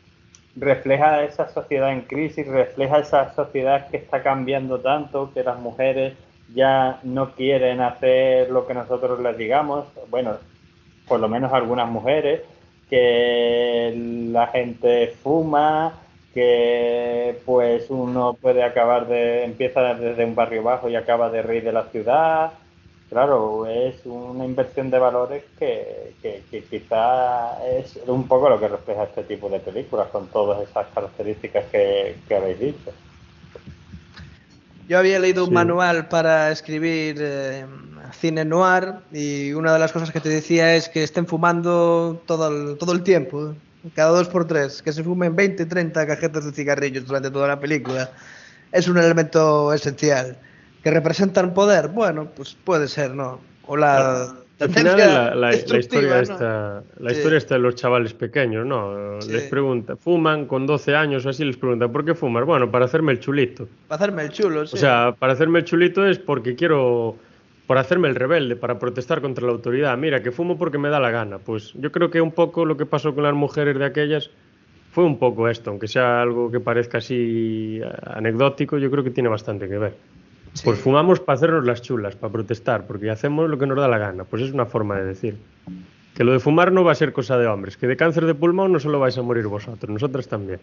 [0.57, 6.15] refleja esa sociedad en crisis refleja esa sociedad que está cambiando tanto que las mujeres
[6.55, 10.37] ya no quieren hacer lo que nosotros les digamos bueno
[11.09, 12.43] por lo menos algunas mujeres
[12.91, 13.95] que
[14.31, 15.95] la gente fuma
[16.35, 21.61] que pues uno puede acabar de, empieza desde un barrio bajo y acaba de rey
[21.61, 22.53] de la ciudad.
[23.13, 29.03] Claro, es una inversión de valores que, que, quizá es un poco lo que refleja
[29.03, 32.91] este tipo de películas, con todas esas características que, habéis dicho.
[34.89, 37.67] Yo había leído un manual para escribir eh,
[38.19, 42.49] cine noir y una de las cosas que te decía es que estén fumando todo
[42.49, 43.55] el, todo el tiempo
[43.95, 47.61] cada dos por tres, que se fumen 20, 30 cajetas de cigarrillos durante toda la
[47.61, 48.11] película,
[48.71, 50.39] es un elemento esencial.
[50.83, 51.89] ¿Que representan poder?
[51.89, 53.41] Bueno, pues puede ser, ¿no?
[53.67, 54.35] O la...
[54.61, 59.19] Al final la, la, historia está, la historia está de los chavales pequeños, ¿no?
[59.19, 62.45] Les pregunta, fuman con 12 años o así, les pregunta, ¿por qué fumas?
[62.45, 63.67] Bueno, para hacerme el chulito.
[63.89, 64.77] Para hacerme el chulo, sí.
[64.77, 67.17] O sea, para hacerme el chulito es porque quiero
[67.67, 69.97] por hacerme el rebelde, para protestar contra la autoridad.
[69.97, 71.39] Mira, que fumo porque me da la gana.
[71.39, 74.31] Pues yo creo que un poco lo que pasó con las mujeres de aquellas
[74.91, 79.11] fue un poco esto, aunque sea algo que parezca así eh, anecdótico, yo creo que
[79.11, 79.95] tiene bastante que ver.
[80.65, 83.99] Pues fumamos para hacernos las chulas, para protestar, porque hacemos lo que nos da la
[83.99, 84.25] gana.
[84.25, 85.37] Pues es una forma de decir.
[86.15, 88.35] Que lo de fumar no va a ser cosa de hombres, que de cáncer de
[88.35, 90.61] pulmón no solo vais a morir vosotros, nosotras también.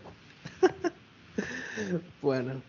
[2.21, 2.61] bueno.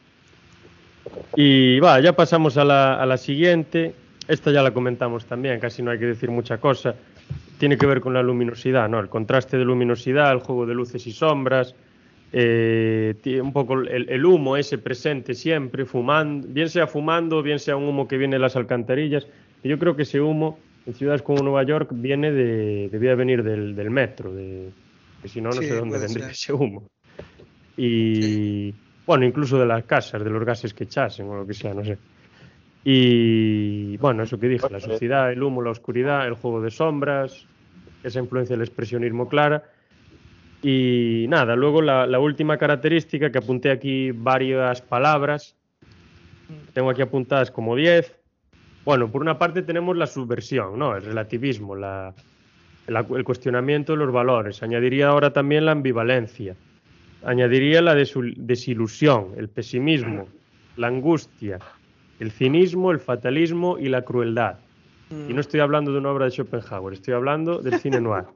[1.36, 3.94] Y va, ya pasamos a la, a la siguiente,
[4.28, 6.94] esta ya la comentamos también, casi no hay que decir mucha cosa.
[7.58, 8.98] Tiene que ver con la luminosidad, ¿no?
[8.98, 11.74] El contraste de luminosidad, el juego de luces y sombras,
[12.32, 17.84] eh, un poco el, humo ese presente siempre, fumando, bien sea fumando, bien sea un
[17.84, 19.26] humo que viene de las alcantarillas.
[19.64, 23.90] yo creo que ese humo en ciudades como Nueva York viene de, debía venir del,
[23.90, 24.70] metro, de,
[25.22, 26.84] que si no, no sé dónde vendría ese humo.
[27.76, 28.74] Y
[29.06, 31.84] bueno, incluso de las casas, de los gases que echasen o lo que sea, no
[31.84, 31.98] sé.
[32.84, 37.46] Y bueno, eso que dije, la sociedad, el humo, la oscuridad, el juego de sombras,
[38.02, 39.64] esa influencia del expresionismo clara.
[40.62, 45.56] Y nada, luego la, última característica que apunté aquí varias palabras,
[46.74, 48.14] tengo aquí apuntadas como 10.
[48.84, 50.96] Bueno, por una parte tenemos la subversión, ¿no?
[50.96, 52.14] el relativismo, la,
[52.88, 54.62] el cuestionamiento de los valores.
[54.62, 56.56] Añadiría ahora también la ambivalencia.
[57.24, 60.26] Añadiría la desilusión, el pesimismo,
[60.76, 61.58] la angustia,
[62.18, 64.56] el cinismo, el fatalismo y la crueldad.
[65.10, 68.26] Y no estoy hablando de una obra de Schopenhauer, estoy hablando del cine noir.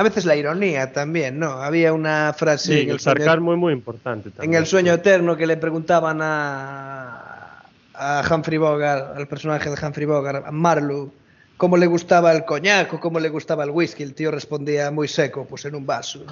[0.00, 1.50] A veces la ironía también, ¿no?
[1.50, 2.84] Había una frase...
[2.84, 4.54] en el, sarcasmo es muy importante también.
[4.54, 10.06] En El sueño eterno que le preguntaban a, a Humphrey Bogart, al personaje de Humphrey
[10.06, 11.12] Bogart, a Marlowe,
[11.58, 14.02] cómo le gustaba el coñac o cómo le gustaba el whisky.
[14.02, 16.24] El tío respondía muy seco, pues en un vaso.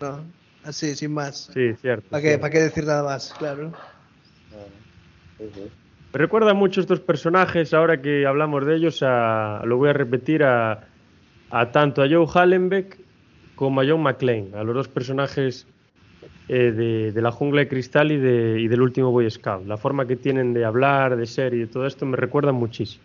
[0.00, 0.24] ¿no?
[0.64, 1.50] Así, sin más.
[1.52, 2.08] Sí, cierto.
[2.08, 3.34] ¿Para qué, ¿para qué decir nada más?
[3.36, 3.70] Claro.
[5.38, 10.42] Me recuerda mucho estos personajes, ahora que hablamos de ellos, a, lo voy a repetir,
[10.42, 10.84] a,
[11.70, 12.98] tanto a Joe Hallenbeck
[13.54, 15.66] como a John McClane, a los dos personajes
[16.48, 19.66] eh, de, la jungla de cristal y, de, y del último Boy Scout.
[19.66, 23.02] La forma que tienen de hablar, de ser y de todo esto me recuerda muchísimo.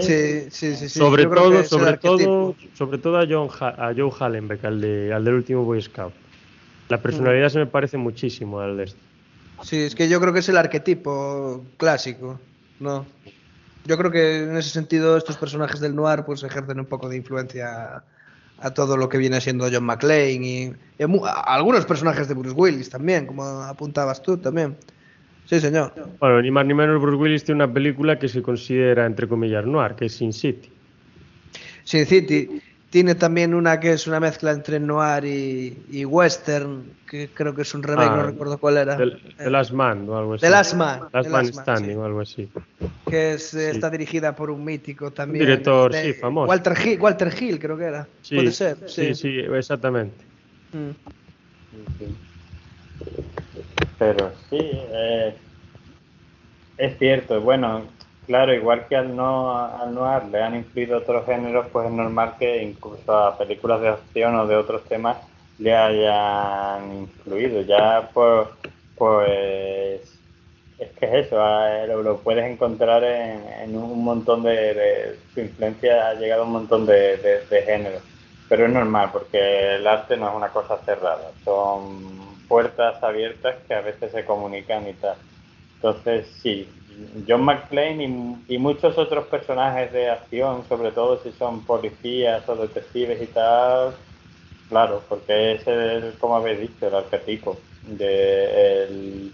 [0.00, 0.88] Sí, sí, sí.
[0.88, 5.34] Sobre todo, sobre todo, sobre todo a, John, a Joe Hallenbeck, al, de, al del
[5.34, 6.12] último Boy Scout.
[6.88, 9.00] La personalidad se me parece muchísimo al de esto.
[9.62, 12.38] Sí, es que yo creo que es el arquetipo clásico,
[12.80, 13.06] ¿no?
[13.86, 17.16] Yo creo que en ese sentido estos personajes del noir pues ejercen un poco de
[17.16, 18.02] influencia
[18.58, 22.88] a, todo lo que viene siendo John McClane y, a, algunos personajes de Bruce Willis
[22.88, 24.76] también, como apuntabas tú también.
[25.46, 25.92] Sí, señor.
[26.18, 29.66] Bueno, ni más ni menos Bruce Willis tiene una película que se considera, entre comillas,
[29.66, 30.70] noir, que es Sin City.
[31.84, 32.62] Sin City.
[32.94, 37.74] Tiene también una que es una mezcla entre noir y, western, que creo que es
[37.74, 38.96] un remake, no ah, recuerdo cuál era.
[38.96, 40.42] The, Last Man o algo así.
[40.42, 41.00] The Last Man.
[41.12, 42.48] Last Man Standing o algo así.
[43.10, 45.42] Que es, está dirigida por un mítico también.
[45.42, 46.48] Un director, sí, famoso.
[46.48, 48.06] Walter Hill, Walter Hill creo que era.
[48.30, 48.88] Puede ser.
[48.88, 50.24] Sí, sí, exactamente.
[50.72, 50.90] Mm.
[53.98, 55.34] Pero sí, eh,
[56.78, 57.40] es cierto.
[57.40, 57.88] Bueno,
[58.26, 62.36] Claro, igual que al no al noir le han incluido otros géneros, pues es normal
[62.38, 65.18] que incluso a películas de acción o de otros temas
[65.58, 67.60] le hayan incluido.
[67.62, 68.48] Ya pues,
[68.96, 70.00] pues
[70.78, 76.14] es que es eso, ah, lo, puedes encontrar en, un montón de, Su influencia ha
[76.14, 77.16] llegado a un montón de,
[77.50, 78.02] de, géneros.
[78.48, 83.74] Pero es normal, porque el arte no es una cosa cerrada, son puertas abiertas que
[83.74, 85.16] a veces se comunican y tal.
[85.76, 86.68] Entonces, sí,
[87.26, 93.22] John McClane y, muchos otros personajes de acción, sobre todo si son policías o detectives
[93.22, 93.94] y tal,
[94.68, 99.32] claro, porque es, como habéis dicho, el arquetipo de el,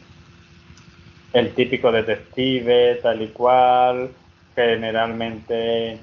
[1.32, 4.10] el típico detective, tal y cual,
[4.54, 6.00] generalmente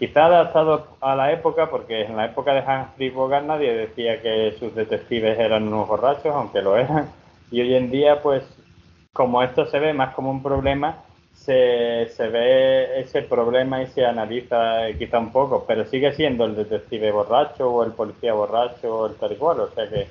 [0.00, 4.56] quizá adaptado a la época, porque en la época de Humphrey Bogart nadie decía que
[4.58, 7.12] sus detectives eran unos borrachos, aunque lo eran,
[7.50, 8.42] y hoy en día, pues,
[9.12, 11.02] como esto se ve más como un problema,
[11.34, 16.54] se, se ve ese problema y se analiza quizá un poco, pero sigue siendo el
[16.54, 20.06] detective borracho o el policía borracho o el tal cual, o sea que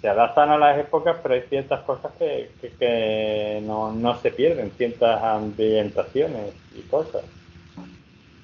[0.00, 4.70] se adaptan a las épocas, pero hay ciertas cosas que, que, no, no, se pierden,
[4.76, 7.24] ciertas ambientaciones y cosas.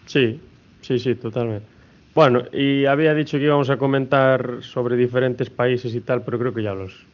[0.06, 0.40] Sí,
[0.80, 1.66] sí, sí, totalmente.
[2.12, 6.54] Bueno, y había dicho que íbamos a comentar sobre diferentes países y tal, pero creo
[6.54, 7.06] que ya los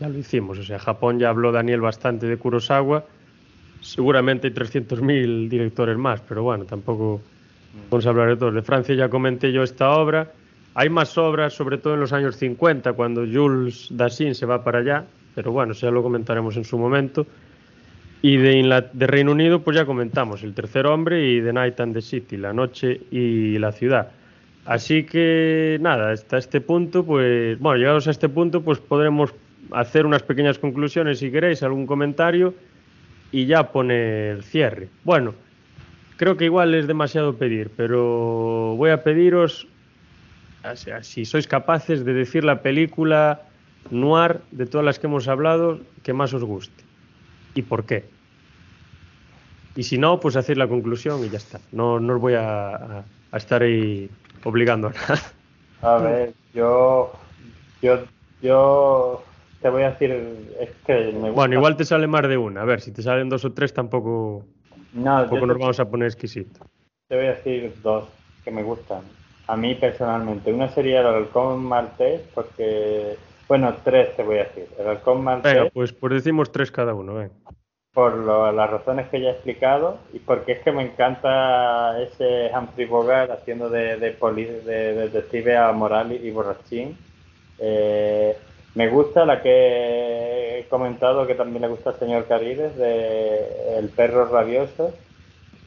[0.00, 0.58] ya lo hicimos.
[0.58, 3.04] O sea, Japón ya habló Daniel bastante de Kurosawa.
[3.80, 7.20] Seguramente hay 300.000 directores más, pero bueno, tampoco
[7.90, 8.54] vamos a hablar de todos.
[8.54, 10.32] De Francia ya comenté yo esta obra.
[10.74, 14.80] Hay más obras, sobre todo en los años 50, cuando Jules Dassin se va para
[14.80, 15.04] allá,
[15.34, 17.26] pero bueno, ya lo comentaremos en su momento.
[18.20, 21.94] Y de, de, Reino Unido, pues ya comentamos, El Tercer Hombre y The Night and
[21.94, 24.10] the City, La Noche y la Ciudad.
[24.64, 29.32] Así que nada, hasta este punto, pues bueno, llegados a este punto, pues podremos
[29.72, 32.54] hacer unas pequeñas conclusiones si queréis, algún comentario
[33.32, 34.88] y ya poner cierre.
[35.04, 35.34] Bueno,
[36.16, 39.66] creo que igual es demasiado pedir, pero voy a pediros
[41.02, 43.42] si sois capaces de decir la película
[43.90, 46.84] noir de todas las que hemos hablado que más os guste.
[47.54, 48.04] ¿Y por qué?
[49.76, 51.60] Y si no, pues hacéis la conclusión y ya está.
[51.70, 54.10] No, no os voy a, estar ahí
[54.42, 55.22] obligando a nada.
[55.82, 57.12] A ver, yo,
[57.82, 58.04] yo,
[58.42, 59.22] yo
[59.66, 60.12] te voy a decir,
[60.60, 62.62] es que Bueno, igual te sale más de una.
[62.62, 64.44] A ver, si te salen dos o tres tampoco,
[64.92, 66.60] no, tampoco nos vamos a poner exquisito.
[67.08, 68.04] Te voy a decir dos
[68.44, 69.00] que me gustan
[69.48, 70.52] a mí personalmente.
[70.52, 73.16] Una sería el halcón maltés, porque,
[73.48, 74.68] bueno, tres te voy a decir.
[74.78, 75.24] El halcón.
[75.42, 77.32] Venga, pues, pues decimos tres cada uno, ven.
[77.92, 82.86] Por las razones que ya he explicado y porque es que me encanta ese Humphrey
[82.86, 84.12] Bogart haciendo de, de,
[84.64, 86.96] de, detective a Moral y Borrachín.
[87.58, 88.36] Eh,
[88.76, 93.88] me gusta la que he comentado que también le gusta al señor Carides, de El
[93.88, 94.92] perro rabioso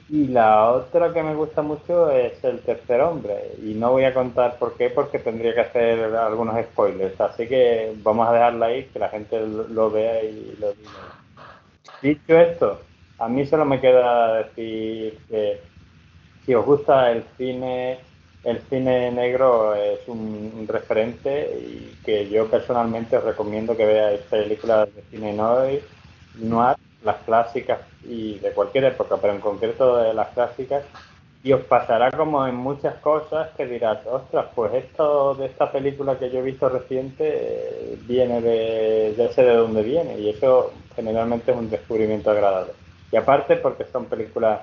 [0.09, 3.51] y la otra que me gusta mucho es el tercer hombre.
[3.63, 7.19] Y no voy a contar por qué, porque tendría que hacer algunos spoilers.
[7.21, 10.89] Así que vamos a dejarla ahí, que la gente lo vea y lo diga.
[12.01, 12.79] Dicho esto,
[13.19, 15.61] a mí solo me queda decir que
[16.43, 17.99] si os gusta el cine,
[18.43, 24.93] el cine negro es un, referente y que yo personalmente os recomiendo que veáis películas
[24.93, 25.83] de cine noir,
[26.35, 30.83] noir las clásicas y de cualquier época, pero en concreto de las clásicas,
[31.41, 36.19] y os pasará como en muchas cosas que dirás, ostras, pues esto de esta película
[36.19, 40.73] que yo he visto reciente eh, viene de, ya sé de dónde viene, y eso
[40.95, 42.73] generalmente es un descubrimiento agradable.
[43.11, 44.61] Y aparte porque son películas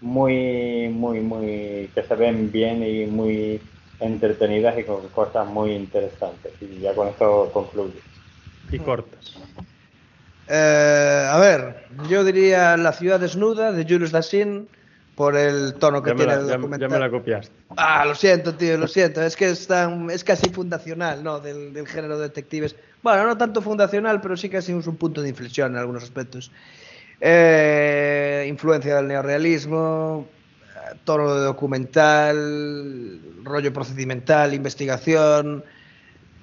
[0.00, 3.60] muy, muy, muy, que se ven bien y muy
[4.00, 6.52] entretenidas y con cosas muy interesantes.
[6.60, 8.00] Y ya con esto concluyo.
[8.70, 9.36] Y cortas.
[10.48, 14.68] Eh, a ver, yo diría La ciudad desnuda de Julius Dassin
[15.14, 16.90] por el tono que tiene el documental.
[16.90, 17.54] Ya, me la copiaste.
[17.76, 19.22] Ah, lo siento, tío, lo siento.
[19.22, 19.68] Es que es,
[20.10, 21.40] es casi fundacional, ¿no?
[21.40, 22.74] Del, género de detectives.
[23.02, 26.50] Bueno, no tanto fundacional, pero sí casi es un punto de inflexión en algunos aspectos.
[27.20, 30.28] Eh, influencia del neorealismo,
[31.04, 35.64] tono de documental, rollo procedimental, investigación,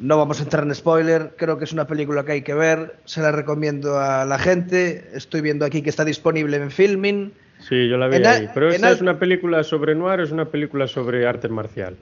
[0.02, 2.96] no vamos a entrar en spoiler, creo que es una película que hay que ver,
[3.06, 5.10] se la recomiendo a la gente.
[5.14, 7.32] Estoy viendo aquí que está disponible en Filming.
[7.60, 8.50] Sí, yo la vi ahí.
[8.54, 12.00] Pero esta es una película sobre noir, es una película sobre artes marciales.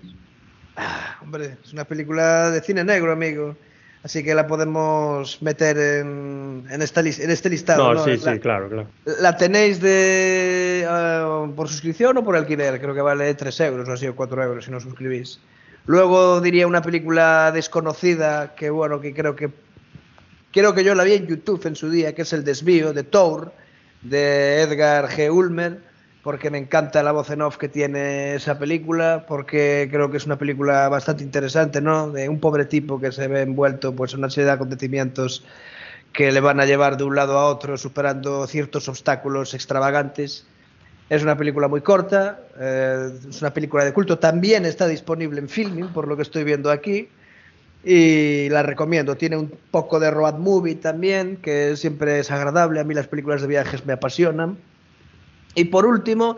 [0.78, 3.58] Ah, hombre, es una película de cine negro, amigo.
[4.02, 7.94] Así que la podemos meter en, en, esta en este listado.
[7.94, 8.88] No, sí, sí, claro, claro.
[9.20, 12.80] ¿La tenéis de uh, por suscripción o por alquiler?
[12.80, 15.40] Creo que vale 3 euros o así, o 4 euros si no suscribís.
[15.86, 19.50] Luego diría una película desconocida que bueno, que creo que
[20.54, 23.04] creo que yo la vi en YouTube en su día, que es El desvío de
[23.04, 23.52] Tour
[24.02, 25.30] de Edgar G.
[25.30, 25.89] Ulmer,
[26.24, 30.26] porque me encanta la voz en off que tiene esa película, porque creo que es
[30.26, 32.12] una película bastante interesante, ¿no?
[32.12, 35.44] De un pobre tipo que se ve envuelto pues en una serie de acontecimientos
[36.12, 40.46] que le van a llevar de un lado a otro superando ciertos obstáculos extravagantes.
[41.10, 45.50] Es una película muy corta, eh, es una película de culto, también está disponible en
[45.50, 47.10] filming, por lo que estoy viendo aquí,
[47.84, 49.16] y la recomiendo.
[49.16, 53.42] Tiene un poco de road movie también, que siempre es agradable, a mí las películas
[53.42, 54.58] de viajes me apasionan.
[55.56, 56.38] Y por último,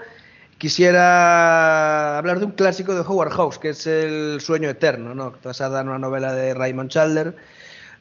[0.58, 5.34] quisiera hablar de un clásico de Howard Hawks, que es El sueño eterno, ¿no?
[5.44, 7.36] basada en una novela de Raymond Chandler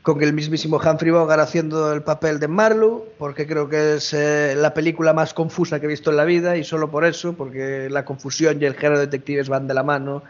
[0.03, 4.55] con el mismísimo Humphrey Bogart haciendo el papel de Marlowe, porque creo que es eh,
[4.57, 7.89] la película más confusa que he visto en la vida y solo por eso, porque
[7.91, 10.23] la confusión y el género de detectives van de la mano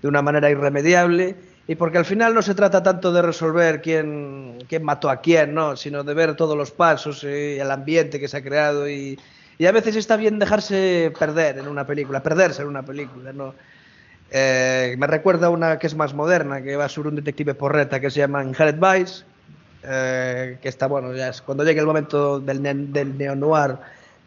[0.00, 1.34] de una manera irremediable
[1.66, 5.54] y porque al final no se trata tanto de resolver quién, quién mató a quién,
[5.54, 5.76] ¿no?
[5.76, 9.18] sino de ver todos los pasos y el ambiente que se ha creado y,
[9.58, 13.54] y a veces está bien dejarse perder en una película, perderse en una película, ¿no?
[14.30, 18.10] Eh, me recuerda una que es más moderna, que va sobre un detective porreta que
[18.10, 19.24] se llama Inherit Vice,
[19.84, 22.62] eh, que está, bueno, ya es, cuando llegue el momento del,
[22.92, 23.76] del neo-noir,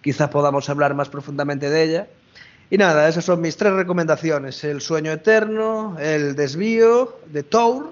[0.01, 2.07] quizá podamos hablar más profundamente de ella.
[2.71, 7.91] Y nada, esas son mis tres recomendaciones: El sueño eterno, El desvío de Tour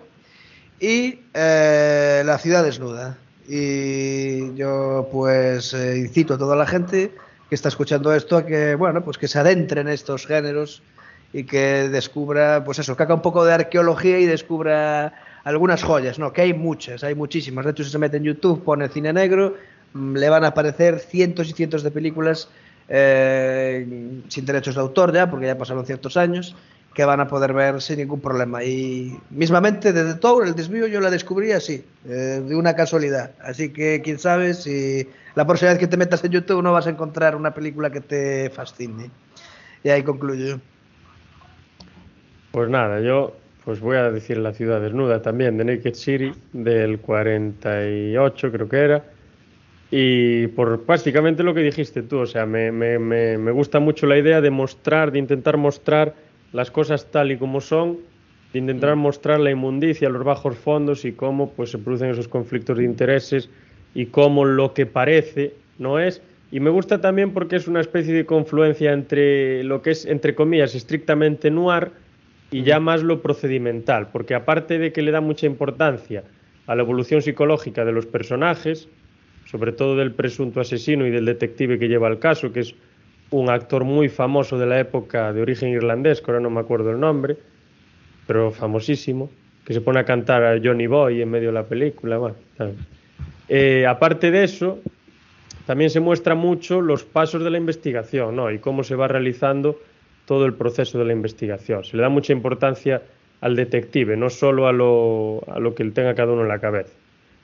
[0.80, 3.18] y eh, La ciudad desnuda.
[3.50, 7.12] Y yo, pues, incito a toda la gente
[7.50, 10.82] que está escuchando esto a que, bueno, pues que se adentre en estos géneros
[11.34, 15.14] y que descubra, pues eso, que haga un poco de arqueología y descubra
[15.44, 16.34] algunas joyas, ¿no?
[16.34, 17.66] Que hay muchas, hay muchísimas.
[17.66, 19.56] De hecho, si se mete en YouTube, pone cine negro,
[19.94, 22.50] mm, le van a aparecer cientos y cientos de películas
[22.90, 26.56] eh, sin derechos de autor ya, porque ya pasaron ciertos años,
[26.98, 28.64] que van a poder ver sin ningún problema.
[28.64, 33.34] Y mismamente desde todo el desvío yo la descubrí así, eh, de una casualidad.
[33.40, 36.88] Así que quién sabe si la próxima vez que te metas en YouTube no vas
[36.88, 39.12] a encontrar una película que te fascine.
[39.84, 40.60] Y ahí concluyo.
[42.50, 46.98] Pues nada, yo pues voy a decir La ciudad desnuda también, de Naked City, del
[46.98, 49.04] 48 creo que era.
[49.92, 54.08] Y por básicamente lo que dijiste tú, o sea, me, me, me, me gusta mucho
[54.08, 56.16] la idea de mostrar, de intentar mostrar
[56.54, 57.98] las cosas tal y como son,
[58.54, 59.00] de intentar mm.
[59.00, 63.50] mostrar la inmundicia, los bajos fondos y cómo pues, se producen esos conflictos de intereses
[63.94, 66.22] y cómo lo que parece no es.
[66.52, 70.34] Y me gusta también porque es una especie de confluencia entre lo que es, entre
[70.34, 71.92] comillas, estrictamente noir
[72.52, 76.24] y ya más lo procedimental, porque aparte de que le da mucha importancia
[76.66, 78.88] a la evolución psicológica de los personajes,
[79.46, 82.76] sobre todo del presunto asesino y del detective que lleva el caso, que es
[83.30, 86.92] un actor muy famoso de la época de origen irlandés, que ahora no me acuerdo
[86.92, 87.38] el nombre,
[88.26, 89.30] pero famosísimo,
[89.66, 92.18] que se pone a cantar a Johnny Boy en medio de la película.
[92.18, 92.36] Bueno,
[93.50, 94.80] eh, aparte de eso,
[95.66, 98.52] también se muestra mucho los pasos de la investigación ¿no?
[98.52, 99.80] y cómo se va realizando
[100.26, 101.84] todo el proceso de la investigación.
[101.84, 103.02] Se le da mucha importancia
[103.42, 106.94] al detective, no solo a lo, a lo que tenga cada uno en la cabeza.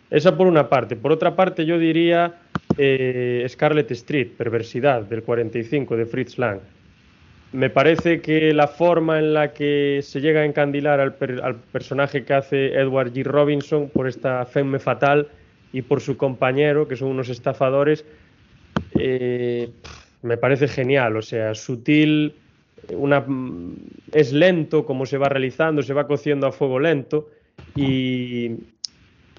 [0.09, 0.95] Esa por una parte.
[0.95, 2.35] Por otra parte, yo diría
[2.77, 6.59] eh, Scarlet Street, Perversidad, del 45, de Fritz Lang.
[7.51, 11.13] Me parece que la forma en la que se llega a encandilar al,
[11.71, 13.23] personaje que hace Edward G.
[13.23, 15.27] Robinson por esta femme fatal
[15.71, 18.05] y por su compañero, que son unos estafadores,
[18.97, 19.69] eh,
[20.23, 21.15] me parece genial.
[21.15, 22.33] O sea, sutil,
[24.11, 27.29] es lento como se va realizando, se va cociendo a fuego lento
[27.75, 28.51] y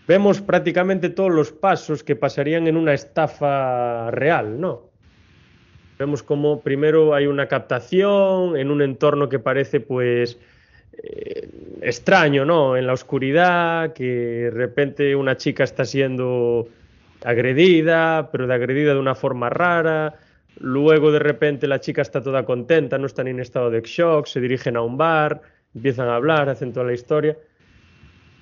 [0.06, 4.90] vemos prácticamente todos los pasos que pasarían en una estafa real, ¿no?
[5.98, 10.38] Vemos como primero hay una captación en un entorno que parece pues
[11.02, 11.48] eh,
[11.82, 12.76] extraño, ¿no?
[12.76, 16.68] En la oscuridad, que de repente una chica está siendo
[17.24, 20.18] agredida, pero de agredida de una forma rara,
[20.56, 24.40] Luego de repente la chica está toda contenta, no están en estado de shock, se
[24.40, 25.40] dirigen a un bar,
[25.74, 27.36] empiezan a hablar, hacen toda la historia.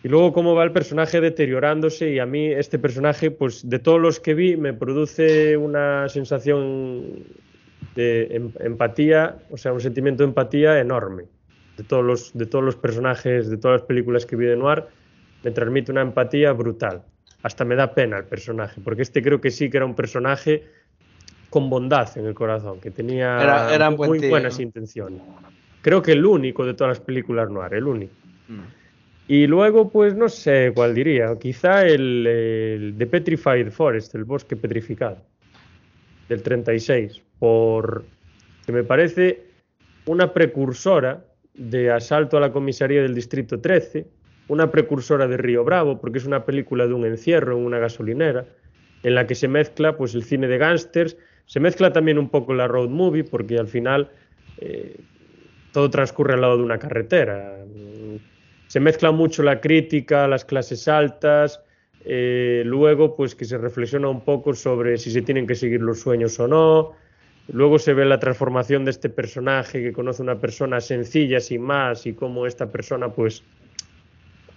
[0.04, 4.00] Y luego cómo va el personaje deteriorándose y a mí este personaje, pues de todos
[4.00, 7.24] los que vi, me produce una sensación
[7.94, 11.24] de em, empatía, o sea, un sentimiento de empatía enorme.
[11.76, 14.84] De todos los, de todos los personajes, de todas las películas que vi de Noir,
[15.42, 17.02] me transmite una empatía brutal.
[17.42, 20.64] Hasta me da pena el personaje, porque este creo que sí que era un personaje
[21.48, 25.22] con bondad en el corazón, que tenía muy buenas intenciones.
[25.80, 28.14] Creo que el único de todas las películas noir, el único.
[28.48, 28.81] Mm.
[29.32, 34.56] Y luego, pues no sé cuál diría, quizá el, el The Petrified Forest, el bosque
[34.56, 35.16] petrificado,
[36.28, 38.04] del 36, por
[38.66, 39.44] que me parece
[40.04, 44.06] una precursora de Asalto a la Comisaría del Distrito 13,
[44.48, 48.44] una precursora de Río Bravo, porque es una película de un encierro en una gasolinera,
[49.02, 52.52] en la que se mezcla pues el cine de gángsters se mezcla también un poco
[52.52, 54.10] la road movie porque al final
[54.58, 54.94] eh,
[55.72, 57.56] todo transcurre al lado de una carretera.
[58.72, 61.60] Se mezcla mucho la crítica, las clases altas,
[62.04, 66.00] Eh, luego, pues que se reflexiona un poco sobre si se tienen que seguir los
[66.00, 66.92] sueños o no.
[67.52, 72.06] Luego se ve la transformación de este personaje que conoce una persona sencilla, sin más,
[72.06, 73.44] y cómo esta persona, pues,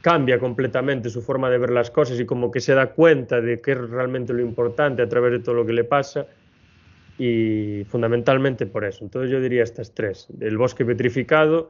[0.01, 3.59] cambia completamente su forma de ver las cosas y como que se da cuenta de
[3.61, 6.25] qué es realmente lo importante a través de todo lo que le pasa
[7.19, 9.03] y fundamentalmente por eso.
[9.03, 11.69] Entonces yo diría estas tres, el bosque petrificado,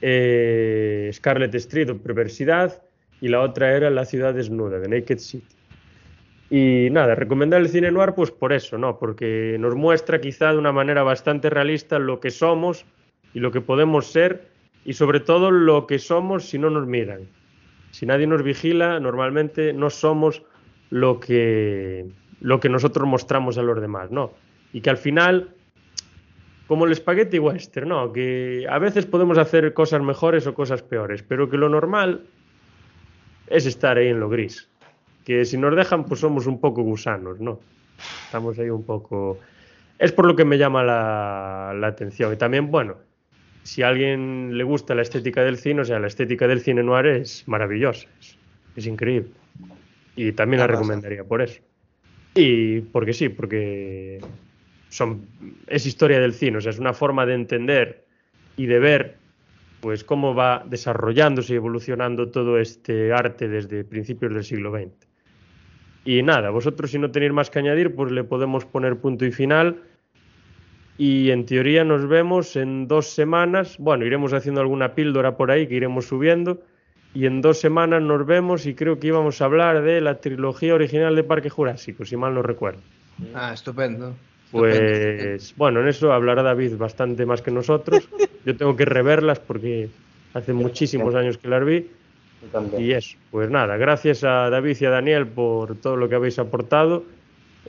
[0.00, 2.82] eh, Scarlet Street o Perversidad
[3.20, 5.56] y la otra era La ciudad desnuda, de Naked City.
[6.50, 8.98] Y nada, recomendar el cine noir pues por eso, ¿no?
[8.98, 12.84] Porque nos muestra quizá de una manera bastante realista lo que somos
[13.34, 14.48] y lo que podemos ser
[14.84, 17.28] y sobre todo lo que somos si no nos miran
[17.90, 20.42] si nadie nos vigila, normalmente no somos
[20.90, 22.06] lo que,
[22.40, 24.32] lo que nosotros mostramos a los demás, ¿no?
[24.72, 25.50] Y que al final,
[26.70, 28.12] como el spaghetti western, ¿no?
[28.12, 32.20] Que a veces podemos hacer cosas mejores o cosas peores, pero que lo normal
[33.48, 34.68] es estar ahí en lo gris.
[35.24, 37.58] Que si nos dejan, pues somos un poco gusanos, ¿no?
[38.26, 39.40] Estamos ahí un poco...
[39.98, 42.32] Es por lo que me llama la, la atención.
[42.34, 42.98] Y también, bueno,
[43.64, 46.84] si a alguien le gusta la estética del cine, o sea, la estética del cine
[46.84, 48.06] noir es maravillosa,
[48.76, 49.32] es, increíble.
[50.14, 51.60] Y también la recomendaría por eso.
[52.36, 54.20] Y porque sí, porque
[55.66, 58.04] es historia del cine, o sea, es una forma de entender
[58.56, 59.16] y de ver
[59.80, 65.08] pues cómo va desarrollándose y evolucionando todo este arte desde principios del siglo XX.
[66.04, 69.32] Y nada, vosotros si no tenéis más que añadir, pues le podemos poner punto y
[69.32, 69.82] final
[71.00, 73.76] y en teoría nos vemos en dos semanas.
[73.78, 76.62] Bueno, iremos haciendo alguna píldora por ahí que iremos subiendo.
[77.14, 80.74] Y en dos semanas nos vemos y creo que íbamos a hablar de la trilogía
[80.74, 82.82] original de Parque Jurásico, si mal no recuerdo.
[83.34, 84.14] Ah, estupendo.
[84.50, 88.08] Pues bueno, en eso hablará David bastante más que nosotros.
[88.44, 89.88] Yo tengo que reverlas porque
[90.34, 91.88] hace muchísimos años que las vi.
[92.78, 96.38] Y eso, pues nada, gracias a David y a Daniel por todo lo que habéis
[96.38, 97.04] aportado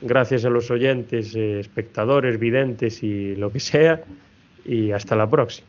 [0.02, 4.04] gracias a los oyentes, eh, espectadores, videntes y lo que sea.
[4.66, 5.68] Y hasta la próxima.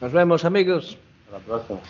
[0.00, 0.96] Nos vemos amigos.
[1.26, 1.80] Hasta la próxima.